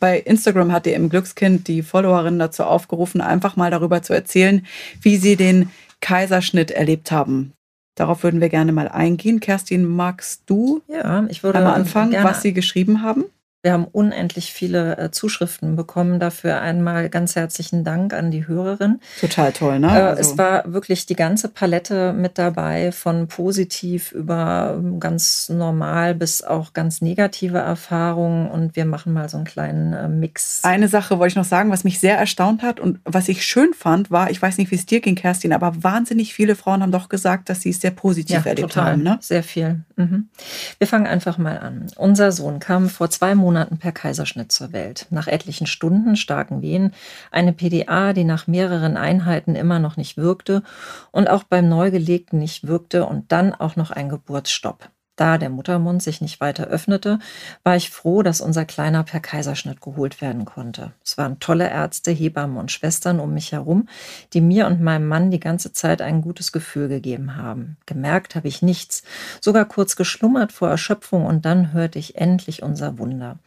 bei 0.00 0.18
Instagram 0.18 0.72
hat 0.72 0.86
ihr 0.86 0.96
im 0.96 1.10
Glückskind 1.10 1.68
die 1.68 1.82
Followerin 1.82 2.38
dazu 2.38 2.64
aufgerufen, 2.64 3.20
einfach 3.20 3.56
mal 3.56 3.70
darüber 3.70 4.02
zu 4.02 4.14
erzählen, 4.14 4.66
wie 5.02 5.18
sie 5.18 5.36
den 5.36 5.70
Kaiserschnitt 6.00 6.70
erlebt 6.70 7.12
haben. 7.12 7.52
Darauf 8.00 8.22
würden 8.22 8.40
wir 8.40 8.48
gerne 8.48 8.72
mal 8.72 8.88
eingehen. 8.88 9.40
Kerstin, 9.40 9.84
magst 9.84 10.44
du 10.46 10.80
ja, 10.88 11.26
ich 11.28 11.42
würde 11.42 11.58
einmal 11.58 11.74
anfangen, 11.74 12.14
was 12.24 12.40
Sie 12.40 12.54
geschrieben 12.54 13.02
haben? 13.02 13.26
Wir 13.62 13.74
haben 13.74 13.84
unendlich 13.84 14.54
viele 14.54 14.96
äh, 14.96 15.10
Zuschriften 15.10 15.76
bekommen. 15.76 16.18
Dafür 16.18 16.62
einmal 16.62 17.10
ganz 17.10 17.36
herzlichen 17.36 17.84
Dank 17.84 18.14
an 18.14 18.30
die 18.30 18.48
Hörerin. 18.48 19.00
Total 19.20 19.52
toll, 19.52 19.78
ne? 19.80 19.88
Äh, 19.88 20.00
also. 20.00 20.20
Es 20.20 20.38
war 20.38 20.72
wirklich 20.72 21.04
die 21.04 21.14
ganze 21.14 21.48
Palette 21.48 22.14
mit 22.14 22.38
dabei, 22.38 22.90
von 22.90 23.28
positiv 23.28 24.12
über 24.12 24.78
ähm, 24.78 24.98
ganz 24.98 25.50
normal 25.50 26.14
bis 26.14 26.42
auch 26.42 26.72
ganz 26.72 27.02
negative 27.02 27.58
Erfahrungen. 27.58 28.50
Und 28.50 28.76
wir 28.76 28.86
machen 28.86 29.12
mal 29.12 29.28
so 29.28 29.36
einen 29.36 29.44
kleinen 29.44 29.92
äh, 29.92 30.08
Mix. 30.08 30.64
Eine 30.64 30.88
Sache 30.88 31.18
wollte 31.18 31.32
ich 31.32 31.36
noch 31.36 31.44
sagen, 31.44 31.70
was 31.70 31.84
mich 31.84 32.00
sehr 32.00 32.16
erstaunt 32.16 32.62
hat 32.62 32.80
und 32.80 32.98
was 33.04 33.28
ich 33.28 33.44
schön 33.44 33.74
fand, 33.74 34.10
war, 34.10 34.30
ich 34.30 34.40
weiß 34.40 34.56
nicht, 34.56 34.70
wie 34.70 34.76
es 34.76 34.86
dir 34.86 35.02
ging, 35.02 35.16
Kerstin, 35.16 35.52
aber 35.52 35.82
wahnsinnig 35.82 36.32
viele 36.32 36.56
Frauen 36.56 36.82
haben 36.82 36.92
doch 36.92 37.10
gesagt, 37.10 37.50
dass 37.50 37.60
sie 37.60 37.70
es 37.70 37.80
sehr 37.82 37.90
positiv 37.90 38.36
ja, 38.36 38.46
erlebt 38.46 38.72
total. 38.72 38.92
haben. 38.92 39.02
Ne? 39.02 39.18
Sehr 39.20 39.42
viel. 39.42 39.80
Mhm. 39.96 40.30
Wir 40.78 40.86
fangen 40.86 41.06
einfach 41.06 41.36
mal 41.36 41.58
an. 41.58 41.88
Unser 41.96 42.32
Sohn 42.32 42.58
kam 42.58 42.88
vor 42.88 43.10
zwei 43.10 43.34
Monaten 43.34 43.49
Monaten 43.50 43.78
per 43.78 43.90
Kaiserschnitt 43.90 44.52
zur 44.52 44.72
Welt. 44.72 45.08
Nach 45.10 45.26
etlichen 45.26 45.66
Stunden 45.66 46.14
starken 46.14 46.62
Wehen, 46.62 46.92
eine 47.32 47.52
PDA, 47.52 48.12
die 48.12 48.22
nach 48.22 48.46
mehreren 48.46 48.96
Einheiten 48.96 49.56
immer 49.56 49.80
noch 49.80 49.96
nicht 49.96 50.16
wirkte 50.16 50.62
und 51.10 51.28
auch 51.28 51.42
beim 51.42 51.68
Neugelegten 51.68 52.38
nicht 52.38 52.68
wirkte 52.68 53.04
und 53.06 53.32
dann 53.32 53.52
auch 53.52 53.74
noch 53.74 53.90
ein 53.90 54.08
Geburtsstopp. 54.08 54.88
Da 55.20 55.36
der 55.36 55.50
Muttermund 55.50 56.02
sich 56.02 56.22
nicht 56.22 56.40
weiter 56.40 56.68
öffnete, 56.68 57.18
war 57.62 57.76
ich 57.76 57.90
froh, 57.90 58.22
dass 58.22 58.40
unser 58.40 58.64
Kleiner 58.64 59.04
per 59.04 59.20
Kaiserschnitt 59.20 59.82
geholt 59.82 60.22
werden 60.22 60.46
konnte. 60.46 60.92
Es 61.04 61.18
waren 61.18 61.38
tolle 61.40 61.68
Ärzte, 61.68 62.10
Hebammen 62.10 62.56
und 62.56 62.72
Schwestern 62.72 63.20
um 63.20 63.34
mich 63.34 63.52
herum, 63.52 63.86
die 64.32 64.40
mir 64.40 64.66
und 64.66 64.80
meinem 64.80 65.06
Mann 65.06 65.30
die 65.30 65.38
ganze 65.38 65.74
Zeit 65.74 66.00
ein 66.00 66.22
gutes 66.22 66.52
Gefühl 66.52 66.88
gegeben 66.88 67.36
haben. 67.36 67.76
Gemerkt 67.84 68.34
habe 68.34 68.48
ich 68.48 68.62
nichts, 68.62 69.02
sogar 69.42 69.66
kurz 69.66 69.94
geschlummert 69.94 70.52
vor 70.52 70.70
Erschöpfung 70.70 71.26
und 71.26 71.44
dann 71.44 71.74
hörte 71.74 71.98
ich 71.98 72.16
endlich 72.16 72.62
unser 72.62 72.96
Wunder. 72.96 73.38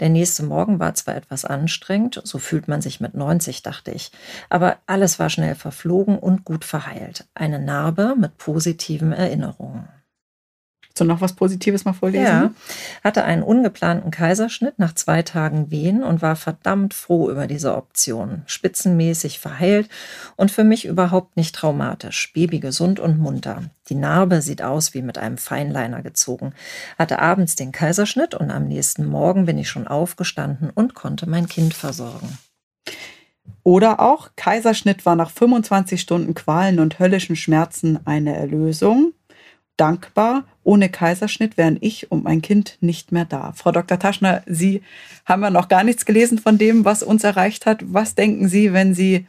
Der 0.00 0.08
nächste 0.08 0.44
Morgen 0.44 0.78
war 0.78 0.94
zwar 0.94 1.14
etwas 1.14 1.44
anstrengend, 1.44 2.22
so 2.24 2.38
fühlt 2.38 2.68
man 2.68 2.80
sich 2.80 3.00
mit 3.00 3.12
90, 3.12 3.62
dachte 3.62 3.90
ich, 3.90 4.12
aber 4.48 4.78
alles 4.86 5.18
war 5.18 5.28
schnell 5.28 5.56
verflogen 5.56 6.18
und 6.18 6.46
gut 6.46 6.64
verheilt. 6.64 7.26
Eine 7.34 7.58
Narbe 7.58 8.14
mit 8.16 8.38
positiven 8.38 9.12
Erinnerungen. 9.12 9.97
Du 11.00 11.04
noch 11.04 11.20
was 11.20 11.34
Positives 11.34 11.84
mal 11.84 11.92
vorlesen? 11.92 12.24
Ja, 12.24 12.50
hatte 13.04 13.24
einen 13.24 13.42
ungeplanten 13.42 14.10
Kaiserschnitt 14.10 14.78
nach 14.78 14.94
zwei 14.94 15.22
Tagen 15.22 15.70
Wehen 15.70 16.02
und 16.02 16.22
war 16.22 16.36
verdammt 16.36 16.94
froh 16.94 17.30
über 17.30 17.46
diese 17.46 17.76
Option. 17.76 18.42
Spitzenmäßig 18.46 19.38
verheilt 19.38 19.88
und 20.36 20.50
für 20.50 20.64
mich 20.64 20.84
überhaupt 20.84 21.36
nicht 21.36 21.54
traumatisch. 21.54 22.32
Baby 22.32 22.60
gesund 22.60 23.00
und 23.00 23.18
munter. 23.18 23.62
Die 23.88 23.94
Narbe 23.94 24.42
sieht 24.42 24.62
aus 24.62 24.94
wie 24.94 25.02
mit 25.02 25.18
einem 25.18 25.38
Feinliner 25.38 26.02
gezogen. 26.02 26.52
Hatte 26.98 27.20
abends 27.20 27.56
den 27.56 27.72
Kaiserschnitt 27.72 28.34
und 28.34 28.50
am 28.50 28.68
nächsten 28.68 29.06
Morgen 29.06 29.46
bin 29.46 29.58
ich 29.58 29.68
schon 29.68 29.88
aufgestanden 29.88 30.70
und 30.70 30.94
konnte 30.94 31.28
mein 31.28 31.48
Kind 31.48 31.74
versorgen. 31.74 32.38
Oder 33.62 34.00
auch 34.00 34.30
Kaiserschnitt 34.36 35.04
war 35.06 35.16
nach 35.16 35.30
25 35.30 36.00
Stunden 36.00 36.34
Qualen 36.34 36.80
und 36.80 36.98
höllischen 36.98 37.36
Schmerzen 37.36 37.98
eine 38.06 38.36
Erlösung. 38.36 39.12
Dankbar, 39.76 40.44
ohne 40.68 40.90
Kaiserschnitt 40.90 41.56
wären 41.56 41.78
ich 41.80 42.12
und 42.12 42.24
mein 42.24 42.42
Kind 42.42 42.76
nicht 42.80 43.10
mehr 43.10 43.24
da. 43.24 43.52
Frau 43.52 43.72
Dr. 43.72 43.98
Taschner, 43.98 44.42
Sie 44.44 44.82
haben 45.24 45.42
ja 45.42 45.48
noch 45.48 45.68
gar 45.68 45.82
nichts 45.82 46.04
gelesen 46.04 46.36
von 46.36 46.58
dem, 46.58 46.84
was 46.84 47.02
uns 47.02 47.24
erreicht 47.24 47.64
hat. 47.64 47.80
Was 47.86 48.14
denken 48.14 48.48
Sie, 48.48 48.74
wenn 48.74 48.92
Sie 48.92 49.26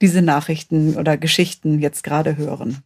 diese 0.00 0.20
Nachrichten 0.20 0.96
oder 0.96 1.16
Geschichten 1.16 1.78
jetzt 1.78 2.02
gerade 2.02 2.36
hören? 2.36 2.82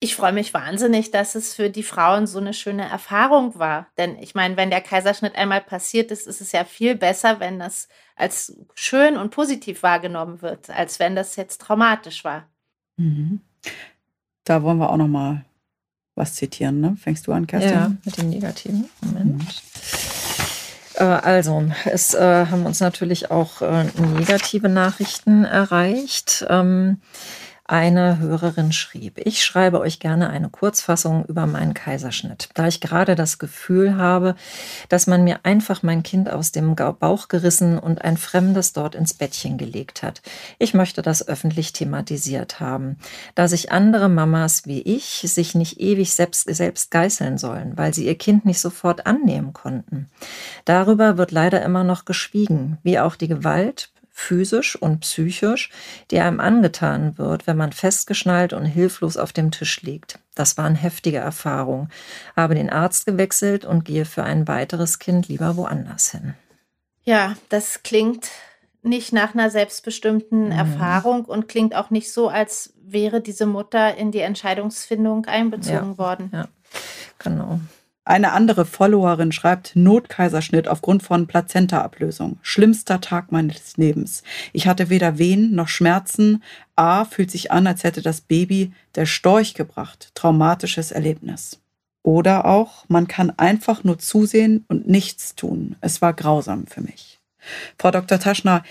Ich 0.00 0.16
freue 0.16 0.32
mich 0.32 0.52
wahnsinnig, 0.52 1.12
dass 1.12 1.36
es 1.36 1.54
für 1.54 1.70
die 1.70 1.84
Frauen 1.84 2.26
so 2.26 2.40
eine 2.40 2.54
schöne 2.54 2.88
Erfahrung 2.88 3.56
war. 3.56 3.86
Denn 3.96 4.18
ich 4.18 4.34
meine, 4.34 4.56
wenn 4.56 4.70
der 4.70 4.80
Kaiserschnitt 4.80 5.36
einmal 5.36 5.60
passiert 5.60 6.10
ist, 6.10 6.26
ist 6.26 6.40
es 6.40 6.50
ja 6.50 6.64
viel 6.64 6.96
besser, 6.96 7.38
wenn 7.38 7.60
das 7.60 7.86
als 8.16 8.56
schön 8.74 9.16
und 9.16 9.30
positiv 9.30 9.84
wahrgenommen 9.84 10.42
wird, 10.42 10.70
als 10.70 10.98
wenn 10.98 11.14
das 11.14 11.36
jetzt 11.36 11.60
traumatisch 11.60 12.24
war. 12.24 12.48
Mhm. 12.96 13.42
Da 14.42 14.64
wollen 14.64 14.78
wir 14.78 14.90
auch 14.90 14.96
noch 14.96 15.06
mal 15.06 15.44
was 16.18 16.34
zitieren, 16.34 16.80
ne? 16.80 16.96
Fängst 17.02 17.26
du 17.26 17.32
an, 17.32 17.46
Kerstin? 17.46 17.72
Ja, 17.72 17.92
mit 18.04 18.18
dem 18.18 18.28
Negativen. 18.28 18.88
Moment. 19.00 19.62
Äh, 20.94 21.04
Also, 21.04 21.64
es 21.86 22.14
äh, 22.14 22.46
haben 22.46 22.66
uns 22.66 22.80
natürlich 22.80 23.30
auch 23.30 23.62
äh, 23.62 23.84
negative 24.18 24.68
Nachrichten 24.68 25.44
erreicht. 25.44 26.44
Ähm, 26.48 26.98
eine 27.68 28.18
Hörerin 28.18 28.72
schrieb, 28.72 29.20
ich 29.22 29.44
schreibe 29.44 29.78
euch 29.80 30.00
gerne 30.00 30.30
eine 30.30 30.48
Kurzfassung 30.48 31.26
über 31.26 31.46
meinen 31.46 31.74
Kaiserschnitt, 31.74 32.48
da 32.54 32.66
ich 32.66 32.80
gerade 32.80 33.14
das 33.14 33.38
Gefühl 33.38 33.96
habe, 33.96 34.34
dass 34.88 35.06
man 35.06 35.22
mir 35.22 35.40
einfach 35.42 35.82
mein 35.82 36.02
Kind 36.02 36.30
aus 36.30 36.50
dem 36.50 36.74
Bauch 36.74 37.28
gerissen 37.28 37.78
und 37.78 38.02
ein 38.02 38.16
Fremdes 38.16 38.72
dort 38.72 38.94
ins 38.94 39.12
Bettchen 39.12 39.58
gelegt 39.58 40.02
hat. 40.02 40.22
Ich 40.58 40.72
möchte 40.72 41.02
das 41.02 41.28
öffentlich 41.28 41.74
thematisiert 41.74 42.58
haben, 42.58 42.96
da 43.34 43.48
sich 43.48 43.70
andere 43.70 44.08
Mamas 44.08 44.66
wie 44.66 44.80
ich 44.80 45.20
sich 45.26 45.54
nicht 45.54 45.78
ewig 45.78 46.14
selbst, 46.14 46.48
selbst 46.48 46.90
geißeln 46.90 47.36
sollen, 47.36 47.76
weil 47.76 47.92
sie 47.92 48.06
ihr 48.06 48.16
Kind 48.16 48.46
nicht 48.46 48.60
sofort 48.60 49.06
annehmen 49.06 49.52
konnten. 49.52 50.08
Darüber 50.64 51.18
wird 51.18 51.32
leider 51.32 51.62
immer 51.62 51.84
noch 51.84 52.06
geschwiegen, 52.06 52.78
wie 52.82 52.98
auch 52.98 53.14
die 53.14 53.28
Gewalt, 53.28 53.90
physisch 54.18 54.74
und 54.74 55.00
psychisch, 55.00 55.70
die 56.10 56.18
einem 56.18 56.40
angetan 56.40 57.16
wird, 57.18 57.46
wenn 57.46 57.56
man 57.56 57.72
festgeschnallt 57.72 58.52
und 58.52 58.64
hilflos 58.64 59.16
auf 59.16 59.32
dem 59.32 59.52
Tisch 59.52 59.80
liegt. 59.82 60.18
Das 60.34 60.58
waren 60.58 60.74
heftige 60.74 61.18
Erfahrungen. 61.18 61.88
Habe 62.36 62.56
den 62.56 62.68
Arzt 62.68 63.06
gewechselt 63.06 63.64
und 63.64 63.84
gehe 63.84 64.04
für 64.04 64.24
ein 64.24 64.48
weiteres 64.48 64.98
Kind 64.98 65.28
lieber 65.28 65.56
woanders 65.56 66.10
hin. 66.10 66.34
Ja, 67.04 67.36
das 67.48 67.84
klingt 67.84 68.28
nicht 68.82 69.12
nach 69.12 69.34
einer 69.34 69.50
selbstbestimmten 69.50 70.46
Mhm. 70.46 70.52
Erfahrung 70.52 71.24
und 71.24 71.48
klingt 71.48 71.74
auch 71.74 71.90
nicht 71.90 72.12
so, 72.12 72.28
als 72.28 72.74
wäre 72.82 73.20
diese 73.20 73.46
Mutter 73.46 73.94
in 73.96 74.10
die 74.10 74.20
Entscheidungsfindung 74.20 75.26
einbezogen 75.26 75.96
worden. 75.96 76.30
Ja, 76.32 76.48
genau. 77.18 77.60
Eine 78.08 78.32
andere 78.32 78.64
Followerin 78.64 79.32
schreibt 79.32 79.76
Notkaiserschnitt 79.76 80.66
aufgrund 80.66 81.02
von 81.02 81.26
Plazentaablösung. 81.26 82.38
Schlimmster 82.40 83.02
Tag 83.02 83.32
meines 83.32 83.76
Lebens. 83.76 84.22
Ich 84.54 84.66
hatte 84.66 84.88
weder 84.88 85.18
Wehen 85.18 85.54
noch 85.54 85.68
Schmerzen. 85.68 86.42
A 86.74 87.04
fühlt 87.04 87.30
sich 87.30 87.52
an, 87.52 87.66
als 87.66 87.84
hätte 87.84 88.00
das 88.00 88.22
Baby 88.22 88.72
der 88.94 89.04
Storch 89.04 89.52
gebracht. 89.52 90.12
Traumatisches 90.14 90.90
Erlebnis. 90.90 91.60
Oder 92.02 92.46
auch, 92.46 92.86
man 92.88 93.08
kann 93.08 93.30
einfach 93.36 93.84
nur 93.84 93.98
zusehen 93.98 94.64
und 94.68 94.88
nichts 94.88 95.34
tun. 95.34 95.76
Es 95.82 96.00
war 96.00 96.14
grausam 96.14 96.66
für 96.66 96.80
mich. 96.80 97.20
Frau 97.78 97.90
Dr. 97.90 98.18
Taschner, 98.18 98.62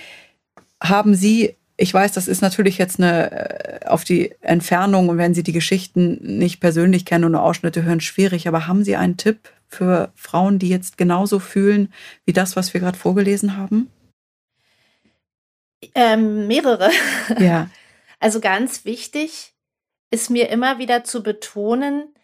haben 0.81 1.13
Sie, 1.13 1.55
ich 1.77 1.93
weiß, 1.93 2.11
das 2.11 2.27
ist 2.27 2.41
natürlich 2.41 2.79
jetzt 2.79 2.99
eine 2.99 3.31
äh, 3.31 3.85
auf 3.85 4.03
die 4.03 4.35
Entfernung 4.41 5.09
und 5.09 5.17
wenn 5.17 5.35
Sie 5.35 5.43
die 5.43 5.53
Geschichten 5.53 6.17
nicht 6.37 6.59
persönlich 6.59 7.05
kennen 7.05 7.23
und 7.25 7.33
nur 7.33 7.43
Ausschnitte 7.43 7.83
hören, 7.83 8.01
schwierig, 8.01 8.47
aber 8.47 8.67
haben 8.67 8.83
Sie 8.83 8.95
einen 8.95 9.17
Tipp 9.17 9.49
für 9.67 10.11
Frauen, 10.15 10.59
die 10.59 10.69
jetzt 10.69 10.97
genauso 10.97 11.39
fühlen 11.39 11.93
wie 12.25 12.33
das, 12.33 12.55
was 12.55 12.73
wir 12.73 12.81
gerade 12.81 12.97
vorgelesen 12.97 13.57
haben? 13.57 13.91
Ähm, 15.93 16.47
mehrere. 16.47 16.89
Ja. 17.39 17.69
Also 18.19 18.39
ganz 18.39 18.83
wichtig 18.83 19.53
ist 20.09 20.31
mir 20.31 20.49
immer 20.49 20.79
wieder 20.79 21.03
zu 21.03 21.21
betonen, 21.21 22.15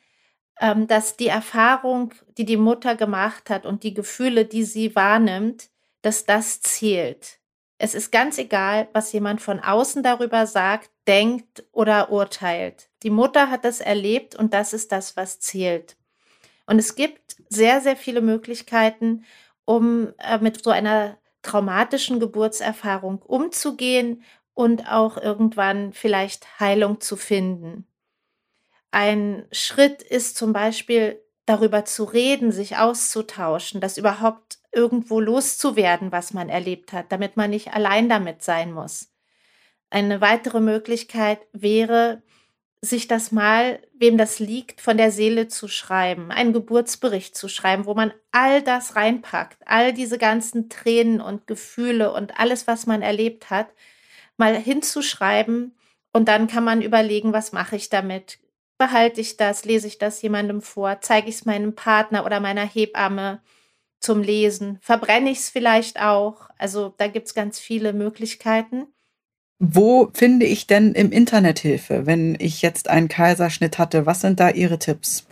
ähm, 0.59 0.87
dass 0.87 1.17
die 1.17 1.27
Erfahrung, 1.27 2.15
die 2.37 2.45
die 2.45 2.57
Mutter 2.57 2.95
gemacht 2.95 3.51
hat 3.51 3.67
und 3.67 3.83
die 3.83 3.93
Gefühle, 3.93 4.45
die 4.45 4.63
sie 4.63 4.95
wahrnimmt, 4.95 5.69
dass 6.01 6.25
das 6.25 6.61
zählt. 6.61 7.39
Es 7.83 7.95
ist 7.95 8.13
ganz 8.13 8.37
egal, 8.37 8.87
was 8.93 9.11
jemand 9.11 9.41
von 9.41 9.59
außen 9.59 10.03
darüber 10.03 10.47
sagt, 10.47 10.89
denkt 11.05 11.65
oder 11.73 12.11
urteilt. 12.11 12.87
Die 13.03 13.09
Mutter 13.09 13.49
hat 13.49 13.65
das 13.65 13.81
erlebt 13.81 14.35
und 14.35 14.53
das 14.53 14.71
ist 14.71 14.93
das, 14.93 15.17
was 15.17 15.41
zählt. 15.41 15.97
Und 16.65 16.79
es 16.79 16.95
gibt 16.95 17.35
sehr, 17.49 17.81
sehr 17.81 17.97
viele 17.97 18.21
Möglichkeiten, 18.21 19.25
um 19.65 20.13
äh, 20.17 20.37
mit 20.37 20.63
so 20.63 20.69
einer 20.69 21.17
traumatischen 21.41 22.21
Geburtserfahrung 22.21 23.21
umzugehen 23.21 24.23
und 24.53 24.89
auch 24.89 25.17
irgendwann 25.17 25.91
vielleicht 25.91 26.61
Heilung 26.61 27.01
zu 27.01 27.17
finden. 27.17 27.85
Ein 28.91 29.45
Schritt 29.51 30.01
ist 30.01 30.37
zum 30.37 30.53
Beispiel 30.53 31.21
darüber 31.45 31.83
zu 31.83 32.05
reden, 32.05 32.53
sich 32.53 32.77
auszutauschen, 32.77 33.81
das 33.81 33.97
überhaupt 33.97 34.62
irgendwo 34.73 35.19
loszuwerden, 35.19 36.11
was 36.11 36.33
man 36.33 36.49
erlebt 36.49 36.93
hat, 36.93 37.11
damit 37.11 37.37
man 37.37 37.51
nicht 37.51 37.73
allein 37.73 38.09
damit 38.09 38.43
sein 38.43 38.73
muss. 38.73 39.11
Eine 39.89 40.21
weitere 40.21 40.59
Möglichkeit 40.59 41.39
wäre, 41.53 42.23
sich 42.81 43.07
das 43.07 43.31
mal, 43.31 43.79
wem 43.93 44.17
das 44.17 44.39
liegt, 44.39 44.81
von 44.81 44.97
der 44.97 45.11
Seele 45.11 45.47
zu 45.47 45.69
schreiben, 45.69 46.31
einen 46.31 46.51
Geburtsbericht 46.51 47.37
zu 47.37 47.47
schreiben, 47.47 47.85
wo 47.85 47.93
man 47.93 48.13
all 48.31 48.61
das 48.61 48.97
reinpackt, 48.97 49.57
all 49.65 49.93
diese 49.93 50.17
ganzen 50.17 50.67
Tränen 50.67 51.21
und 51.21 51.47
Gefühle 51.47 52.11
und 52.11 52.37
alles, 52.37 52.67
was 52.67 52.85
man 52.85 53.01
erlebt 53.01 53.49
hat, 53.49 53.67
mal 54.35 54.55
hinzuschreiben 54.55 55.77
und 56.11 56.27
dann 56.27 56.47
kann 56.47 56.63
man 56.63 56.81
überlegen, 56.81 57.31
was 57.31 57.53
mache 57.53 57.75
ich 57.77 57.89
damit? 57.89 58.39
Behalte 58.77 59.21
ich 59.21 59.37
das? 59.37 59.63
Lese 59.63 59.87
ich 59.87 59.97
das 59.97 60.21
jemandem 60.21 60.61
vor? 60.61 60.99
Zeige 60.99 61.29
ich 61.29 61.35
es 61.35 61.45
meinem 61.45 61.75
Partner 61.75 62.25
oder 62.25 62.39
meiner 62.39 62.65
Hebamme 62.65 63.41
zum 64.03 64.21
Lesen? 64.21 64.79
Verbrenne 64.81 65.29
ich 65.29 65.39
es 65.39 65.49
vielleicht 65.49 65.99
auch? 65.99 66.49
Also 66.57 66.93
da 66.97 67.07
gibt 67.07 67.27
es 67.27 67.33
ganz 67.33 67.59
viele 67.59 67.93
Möglichkeiten. 67.93 68.87
Wo 69.59 70.09
finde 70.13 70.45
ich 70.45 70.67
denn 70.67 70.93
im 70.93 71.11
Internet 71.11 71.59
Hilfe, 71.59 72.05
wenn 72.05 72.35
ich 72.39 72.61
jetzt 72.61 72.89
einen 72.89 73.07
Kaiserschnitt 73.07 73.77
hatte? 73.77 74.05
Was 74.05 74.21
sind 74.21 74.39
da 74.39 74.49
Ihre 74.49 74.77
Tipps? 74.77 75.25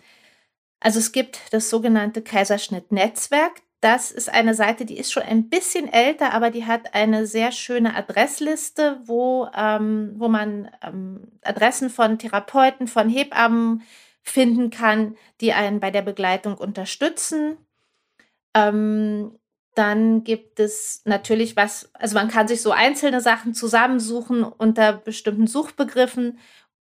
Also 0.80 0.99
es 0.99 1.11
gibt 1.11 1.39
das 1.51 1.69
sogenannte 1.69 2.22
Kaiserschnitt-Netzwerk. 2.22 3.61
Das 3.82 4.11
ist 4.11 4.30
eine 4.30 4.53
Seite, 4.53 4.86
die 4.86 4.97
ist 4.97 5.11
schon 5.11 5.24
ein 5.24 5.49
bisschen 5.49 5.91
älter, 5.91 6.34
aber 6.34 6.51
die 6.51 6.65
hat 6.65 6.93
eine 6.93 7.26
sehr 7.26 7.51
schöne 7.51 7.95
Adressliste, 7.95 9.01
wo, 9.05 9.47
ähm, 9.55 10.13
wo 10.17 10.28
man 10.28 10.69
ähm, 10.84 11.32
Adressen 11.41 11.89
von 11.89 12.19
Therapeuten, 12.19 12.88
von 12.88 13.09
Hebammen 13.09 13.84
finden 14.22 14.69
kann, 14.69 15.17
die 15.41 15.53
einen 15.53 15.80
bei 15.80 15.89
der 15.89 16.03
Begleitung 16.03 16.55
unterstützen. 16.55 17.57
Ähm, 18.54 19.39
dann 19.76 20.24
gibt 20.24 20.60
es 20.60 21.02
natürlich 21.06 21.56
was, 21.56 21.89
also 21.93 22.16
man 22.16 22.28
kann 22.28 22.47
sich 22.47 22.62
so 22.62 22.72
einzelne 22.72 23.22
Sachen 23.22 23.54
zusammensuchen 23.54 24.43
unter 24.43 24.93
bestimmten 24.93 25.47
Suchbegriffen 25.47 26.39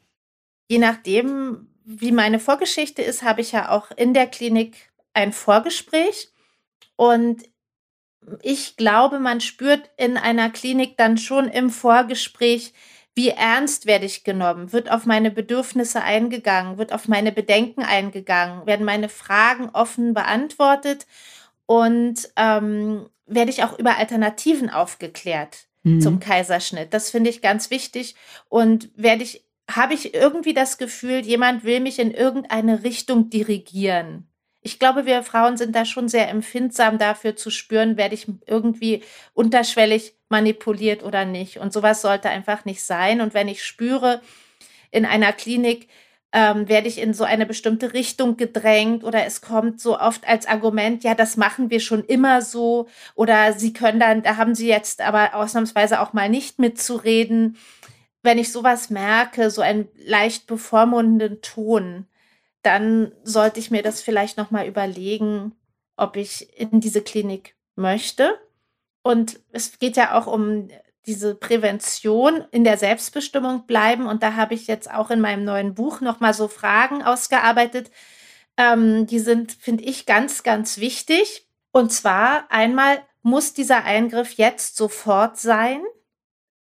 Je 0.68 0.78
nachdem, 0.78 1.68
wie 1.84 2.12
meine 2.12 2.38
Vorgeschichte 2.38 3.02
ist, 3.02 3.22
habe 3.22 3.40
ich 3.40 3.52
ja 3.52 3.70
auch 3.70 3.90
in 3.96 4.12
der 4.12 4.26
Klinik 4.26 4.90
ein 5.14 5.32
Vorgespräch. 5.32 6.28
Und 6.96 7.42
ich 8.42 8.76
glaube, 8.76 9.18
man 9.18 9.40
spürt 9.40 9.90
in 9.96 10.16
einer 10.16 10.50
Klinik 10.50 10.96
dann 10.96 11.18
schon 11.18 11.48
im 11.48 11.70
Vorgespräch, 11.70 12.72
wie 13.14 13.30
ernst 13.30 13.86
werde 13.86 14.06
ich 14.06 14.22
genommen? 14.22 14.72
Wird 14.72 14.90
auf 14.92 15.04
meine 15.04 15.32
Bedürfnisse 15.32 16.02
eingegangen? 16.02 16.78
Wird 16.78 16.92
auf 16.92 17.08
meine 17.08 17.32
Bedenken 17.32 17.82
eingegangen? 17.82 18.64
Werden 18.64 18.86
meine 18.86 19.08
Fragen 19.08 19.70
offen 19.70 20.14
beantwortet? 20.14 21.06
Und 21.66 22.30
ähm, 22.36 23.08
werde 23.26 23.50
ich 23.50 23.64
auch 23.64 23.76
über 23.76 23.96
Alternativen 23.96 24.70
aufgeklärt 24.70 25.66
mhm. 25.82 26.00
zum 26.00 26.20
Kaiserschnitt? 26.20 26.94
Das 26.94 27.10
finde 27.10 27.30
ich 27.30 27.42
ganz 27.42 27.70
wichtig. 27.70 28.14
Und 28.48 28.88
werde 28.94 29.24
ich, 29.24 29.44
habe 29.68 29.94
ich 29.94 30.14
irgendwie 30.14 30.54
das 30.54 30.78
Gefühl, 30.78 31.18
jemand 31.26 31.64
will 31.64 31.80
mich 31.80 31.98
in 31.98 32.12
irgendeine 32.12 32.84
Richtung 32.84 33.30
dirigieren? 33.30 34.28
Ich 34.60 34.78
glaube, 34.78 35.06
wir 35.06 35.22
Frauen 35.22 35.56
sind 35.56 35.74
da 35.74 35.84
schon 35.84 36.08
sehr 36.08 36.28
empfindsam 36.28 36.98
dafür 36.98 37.36
zu 37.36 37.50
spüren, 37.50 37.96
werde 37.96 38.14
ich 38.14 38.26
irgendwie 38.46 39.02
unterschwellig 39.32 40.16
manipuliert 40.28 41.02
oder 41.02 41.24
nicht. 41.24 41.58
Und 41.58 41.72
sowas 41.72 42.02
sollte 42.02 42.28
einfach 42.28 42.64
nicht 42.64 42.82
sein. 42.82 43.20
Und 43.20 43.34
wenn 43.34 43.48
ich 43.48 43.64
spüre, 43.64 44.20
in 44.90 45.04
einer 45.04 45.32
Klinik 45.32 45.88
ähm, 46.32 46.68
werde 46.68 46.88
ich 46.88 46.98
in 46.98 47.14
so 47.14 47.24
eine 47.24 47.46
bestimmte 47.46 47.94
Richtung 47.94 48.36
gedrängt 48.36 49.02
oder 49.04 49.24
es 49.24 49.40
kommt 49.40 49.80
so 49.80 49.98
oft 49.98 50.28
als 50.28 50.46
Argument, 50.46 51.02
ja, 51.02 51.14
das 51.14 51.36
machen 51.36 51.70
wir 51.70 51.80
schon 51.80 52.04
immer 52.04 52.42
so 52.42 52.88
oder 53.14 53.54
sie 53.54 53.72
können 53.72 53.98
dann, 54.00 54.22
da 54.22 54.36
haben 54.36 54.54
sie 54.54 54.68
jetzt 54.68 55.00
aber 55.00 55.34
ausnahmsweise 55.34 56.00
auch 56.00 56.12
mal 56.12 56.28
nicht 56.28 56.58
mitzureden. 56.58 57.56
Wenn 58.22 58.38
ich 58.38 58.52
sowas 58.52 58.90
merke, 58.90 59.50
so 59.50 59.62
einen 59.62 59.88
leicht 59.96 60.46
bevormundenden 60.46 61.40
Ton, 61.40 62.06
dann 62.62 63.12
sollte 63.22 63.60
ich 63.60 63.70
mir 63.70 63.82
das 63.82 64.00
vielleicht 64.00 64.36
noch 64.36 64.50
mal 64.50 64.66
überlegen, 64.66 65.52
ob 65.96 66.16
ich 66.16 66.58
in 66.58 66.80
diese 66.80 67.02
Klinik 67.02 67.56
möchte. 67.76 68.38
Und 69.02 69.40
es 69.52 69.78
geht 69.78 69.96
ja 69.96 70.18
auch 70.18 70.26
um 70.26 70.68
diese 71.06 71.34
Prävention 71.34 72.44
in 72.50 72.64
der 72.64 72.76
Selbstbestimmung 72.76 73.66
bleiben. 73.66 74.06
Und 74.06 74.22
da 74.22 74.34
habe 74.34 74.54
ich 74.54 74.66
jetzt 74.66 74.90
auch 74.90 75.10
in 75.10 75.20
meinem 75.20 75.44
neuen 75.44 75.74
Buch 75.74 76.00
noch 76.00 76.20
mal 76.20 76.34
so 76.34 76.48
Fragen 76.48 77.02
ausgearbeitet. 77.02 77.90
Ähm, 78.56 79.06
die 79.06 79.18
sind, 79.18 79.52
finde 79.52 79.84
ich, 79.84 80.04
ganz, 80.04 80.42
ganz 80.42 80.78
wichtig. 80.78 81.48
Und 81.72 81.92
zwar 81.92 82.50
einmal, 82.50 83.02
muss 83.22 83.54
dieser 83.54 83.84
Eingriff 83.84 84.34
jetzt 84.34 84.76
sofort 84.76 85.38
sein? 85.38 85.82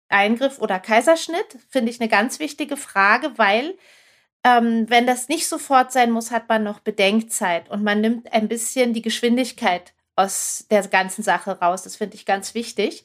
Eingriff 0.09 0.61
oder 0.61 0.79
Kaiserschnitt, 0.79 1.59
finde 1.69 1.91
ich 1.91 2.01
eine 2.01 2.09
ganz 2.09 2.39
wichtige 2.39 2.77
Frage, 2.77 3.33
weil 3.37 3.77
ähm, 4.47 4.89
wenn 4.89 5.09
das 5.09 5.29
nicht 5.29 5.49
sofort 5.49 5.91
sein 5.91 6.13
muss, 6.13 6.31
hat 6.31 6.49
man 6.49 6.63
noch 6.63 6.79
Bedenkzeit 6.79 7.69
und 7.69 7.83
man 7.83 8.01
nimmt 8.01 8.33
ein 8.33 8.47
bisschen 8.47 8.95
die 8.95 9.03
Geschwindigkeit 9.03 9.93
aus 10.15 10.67
der 10.71 10.87
ganzen 10.87 11.25
Sache 11.25 11.59
raus. 11.59 11.83
Das 11.83 11.97
finde 11.97 12.15
ich 12.15 12.27
ganz 12.27 12.55
wichtig. 12.55 13.05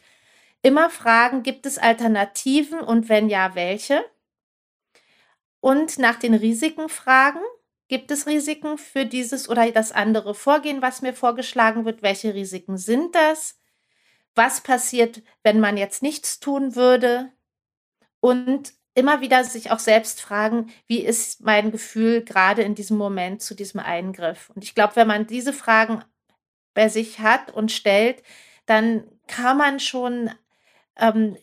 Immer 0.61 0.91
fragen, 0.91 1.41
gibt 1.41 1.65
es 1.65 1.79
Alternativen 1.79 2.79
und 2.79 3.09
wenn 3.09 3.27
ja, 3.27 3.55
welche? 3.55 4.05
Und 5.61 5.97
nach 5.97 6.17
den 6.17 6.35
Risiken 6.35 6.89
fragen. 6.89 7.41
Gibt 7.87 8.11
es 8.11 8.27
Risiken 8.27 8.77
für 8.77 9.07
dieses 9.07 9.49
oder 9.49 9.69
das 9.71 9.91
andere 9.91 10.35
Vorgehen, 10.35 10.83
was 10.83 11.01
mir 11.01 11.13
vorgeschlagen 11.13 11.85
wird? 11.85 12.03
Welche 12.03 12.35
Risiken 12.35 12.77
sind 12.77 13.15
das? 13.15 13.59
Was 14.35 14.61
passiert, 14.61 15.23
wenn 15.41 15.59
man 15.59 15.75
jetzt 15.75 16.03
nichts 16.03 16.39
tun 16.39 16.75
würde? 16.75 17.31
Und 18.19 18.73
immer 18.93 19.21
wieder 19.21 19.43
sich 19.43 19.71
auch 19.71 19.79
selbst 19.79 20.21
fragen, 20.21 20.71
wie 20.87 20.99
ist 20.99 21.41
mein 21.41 21.71
Gefühl 21.71 22.23
gerade 22.23 22.61
in 22.61 22.75
diesem 22.75 22.97
Moment 22.97 23.41
zu 23.41 23.55
diesem 23.55 23.79
Eingriff? 23.79 24.49
Und 24.53 24.63
ich 24.63 24.75
glaube, 24.75 24.95
wenn 24.95 25.07
man 25.07 25.27
diese 25.27 25.53
Fragen 25.53 26.03
bei 26.73 26.89
sich 26.89 27.19
hat 27.19 27.51
und 27.51 27.71
stellt, 27.71 28.23
dann 28.65 29.05
kann 29.27 29.57
man 29.57 29.79
schon 29.79 30.29